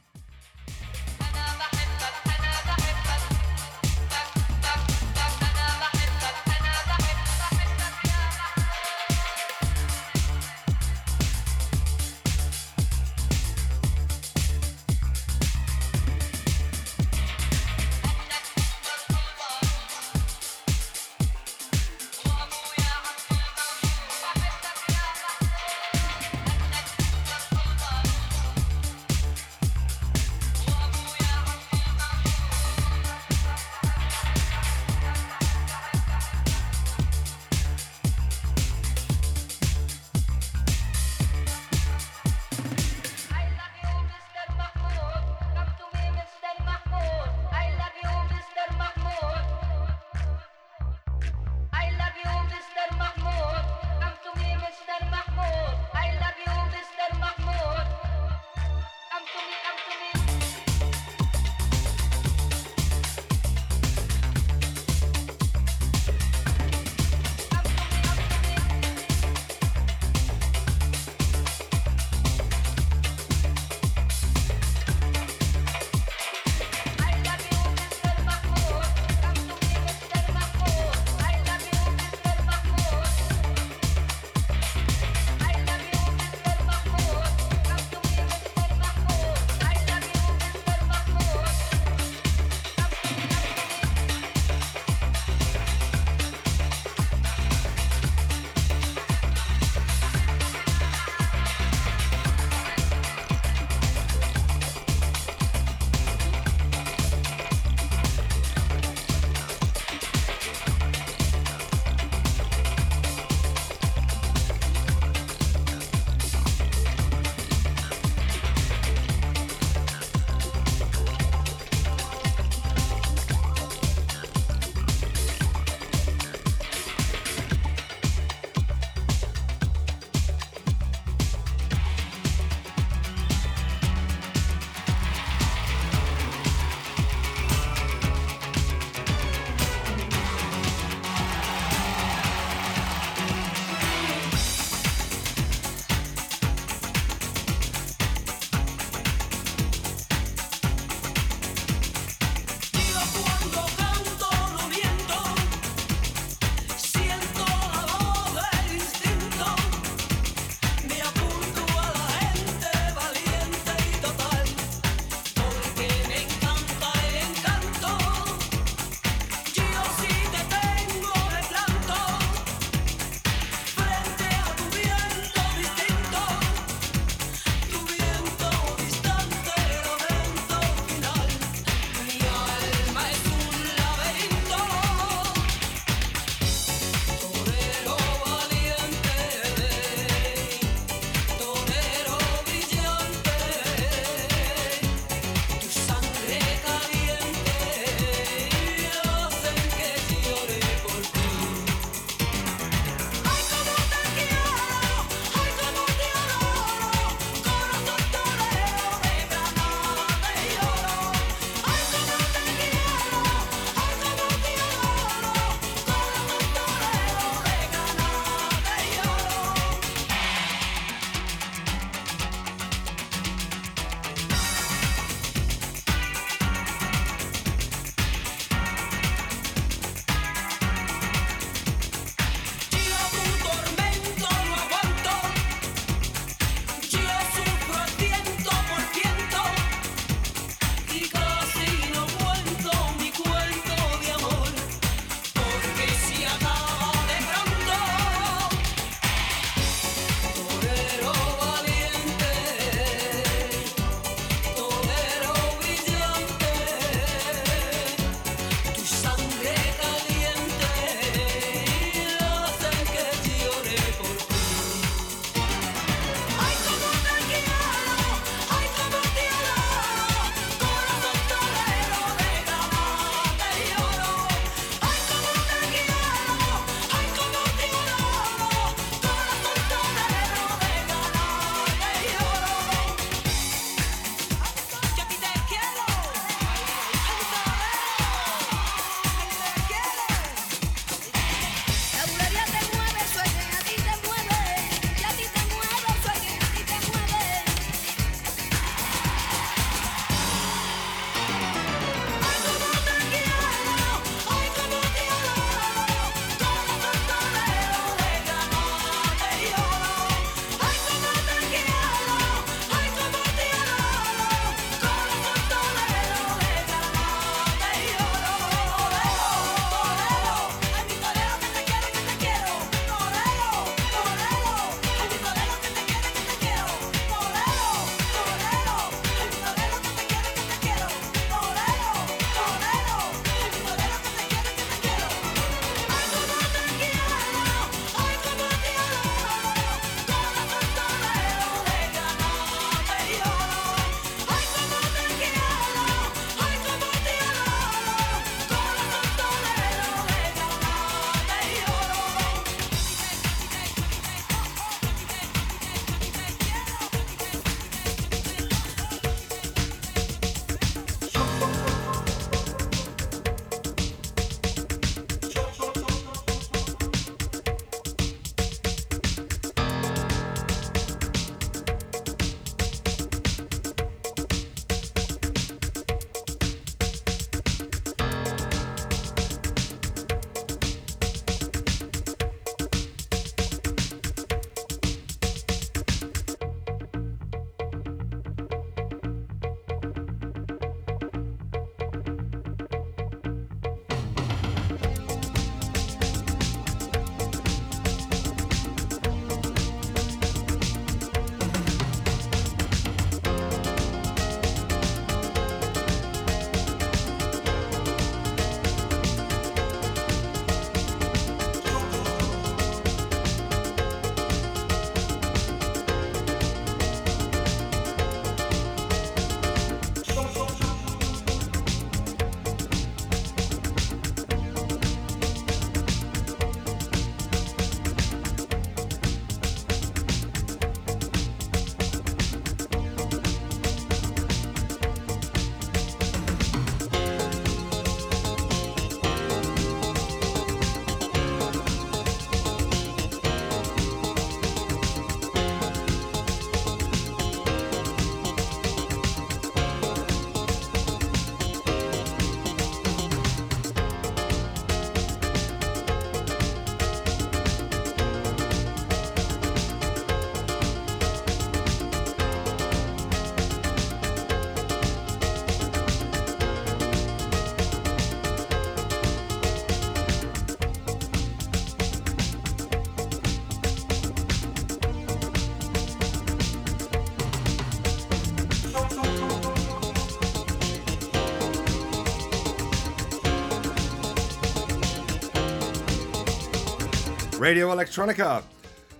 Radio 487.46 487.72
Electronica. 487.72 488.42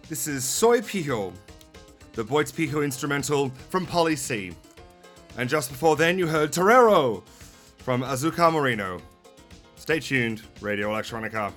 This 0.08 0.28
is 0.28 0.44
Soy 0.44 0.80
Pijo, 0.80 1.32
the 2.12 2.24
Boits 2.24 2.52
Pijo 2.52 2.84
instrumental 2.84 3.48
from 3.70 3.84
Polly 3.84 4.14
C. 4.14 4.52
And 5.36 5.50
just 5.50 5.68
before 5.68 5.96
then, 5.96 6.16
you 6.16 6.28
heard 6.28 6.52
Torero 6.52 7.24
from 7.78 8.02
Azucar 8.02 8.52
Moreno. 8.52 9.00
Stay 9.74 9.98
tuned, 9.98 10.42
Radio 10.60 10.90
Electronica. 10.90 11.52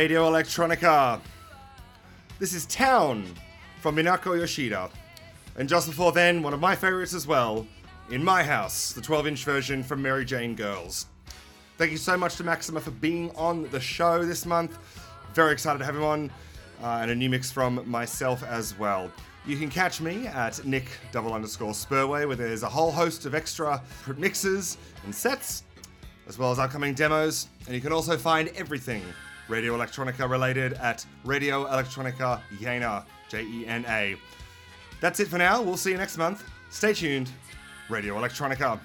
Radio 0.00 0.30
Electronica. 0.30 1.20
This 2.38 2.54
is 2.54 2.64
Town 2.64 3.26
from 3.82 3.96
Minako 3.96 4.34
Yoshida. 4.34 4.88
And 5.58 5.68
just 5.68 5.86
before 5.86 6.10
then, 6.10 6.42
one 6.42 6.54
of 6.54 6.58
my 6.58 6.74
favorites 6.74 7.12
as 7.12 7.26
well, 7.26 7.66
In 8.08 8.24
My 8.24 8.42
House, 8.42 8.94
the 8.94 9.02
12 9.02 9.26
inch 9.26 9.44
version 9.44 9.82
from 9.82 10.00
Mary 10.00 10.24
Jane 10.24 10.54
Girls. 10.54 11.04
Thank 11.76 11.90
you 11.90 11.98
so 11.98 12.16
much 12.16 12.36
to 12.36 12.44
Maxima 12.44 12.80
for 12.80 12.92
being 12.92 13.30
on 13.36 13.68
the 13.72 13.78
show 13.78 14.24
this 14.24 14.46
month. 14.46 14.78
Very 15.34 15.52
excited 15.52 15.80
to 15.80 15.84
have 15.84 15.96
him 15.96 16.04
on. 16.04 16.30
Uh, 16.82 17.00
and 17.02 17.10
a 17.10 17.14
new 17.14 17.28
mix 17.28 17.52
from 17.52 17.86
myself 17.86 18.42
as 18.42 18.78
well. 18.78 19.12
You 19.44 19.58
can 19.58 19.68
catch 19.68 20.00
me 20.00 20.26
at 20.28 20.64
Nick 20.64 20.86
double 21.12 21.34
underscore 21.34 21.72
Spurway, 21.74 22.26
where 22.26 22.36
there's 22.36 22.62
a 22.62 22.70
whole 22.70 22.90
host 22.90 23.26
of 23.26 23.34
extra 23.34 23.82
mixes 24.16 24.78
and 25.04 25.14
sets, 25.14 25.62
as 26.26 26.38
well 26.38 26.50
as 26.50 26.58
upcoming 26.58 26.94
demos. 26.94 27.48
And 27.66 27.74
you 27.74 27.82
can 27.82 27.92
also 27.92 28.16
find 28.16 28.48
everything 28.56 29.02
Radio 29.50 29.76
Electronica 29.76 30.30
related 30.30 30.74
at 30.74 31.04
Radio 31.24 31.66
Electronica 31.66 32.40
Jena, 32.60 33.04
J 33.28 33.42
E 33.42 33.66
N 33.66 33.84
A. 33.88 34.14
That's 35.00 35.18
it 35.18 35.26
for 35.26 35.38
now. 35.38 35.60
We'll 35.60 35.76
see 35.76 35.90
you 35.90 35.96
next 35.98 36.16
month. 36.16 36.48
Stay 36.70 36.94
tuned. 36.94 37.30
Radio 37.88 38.14
Electronica. 38.14 38.78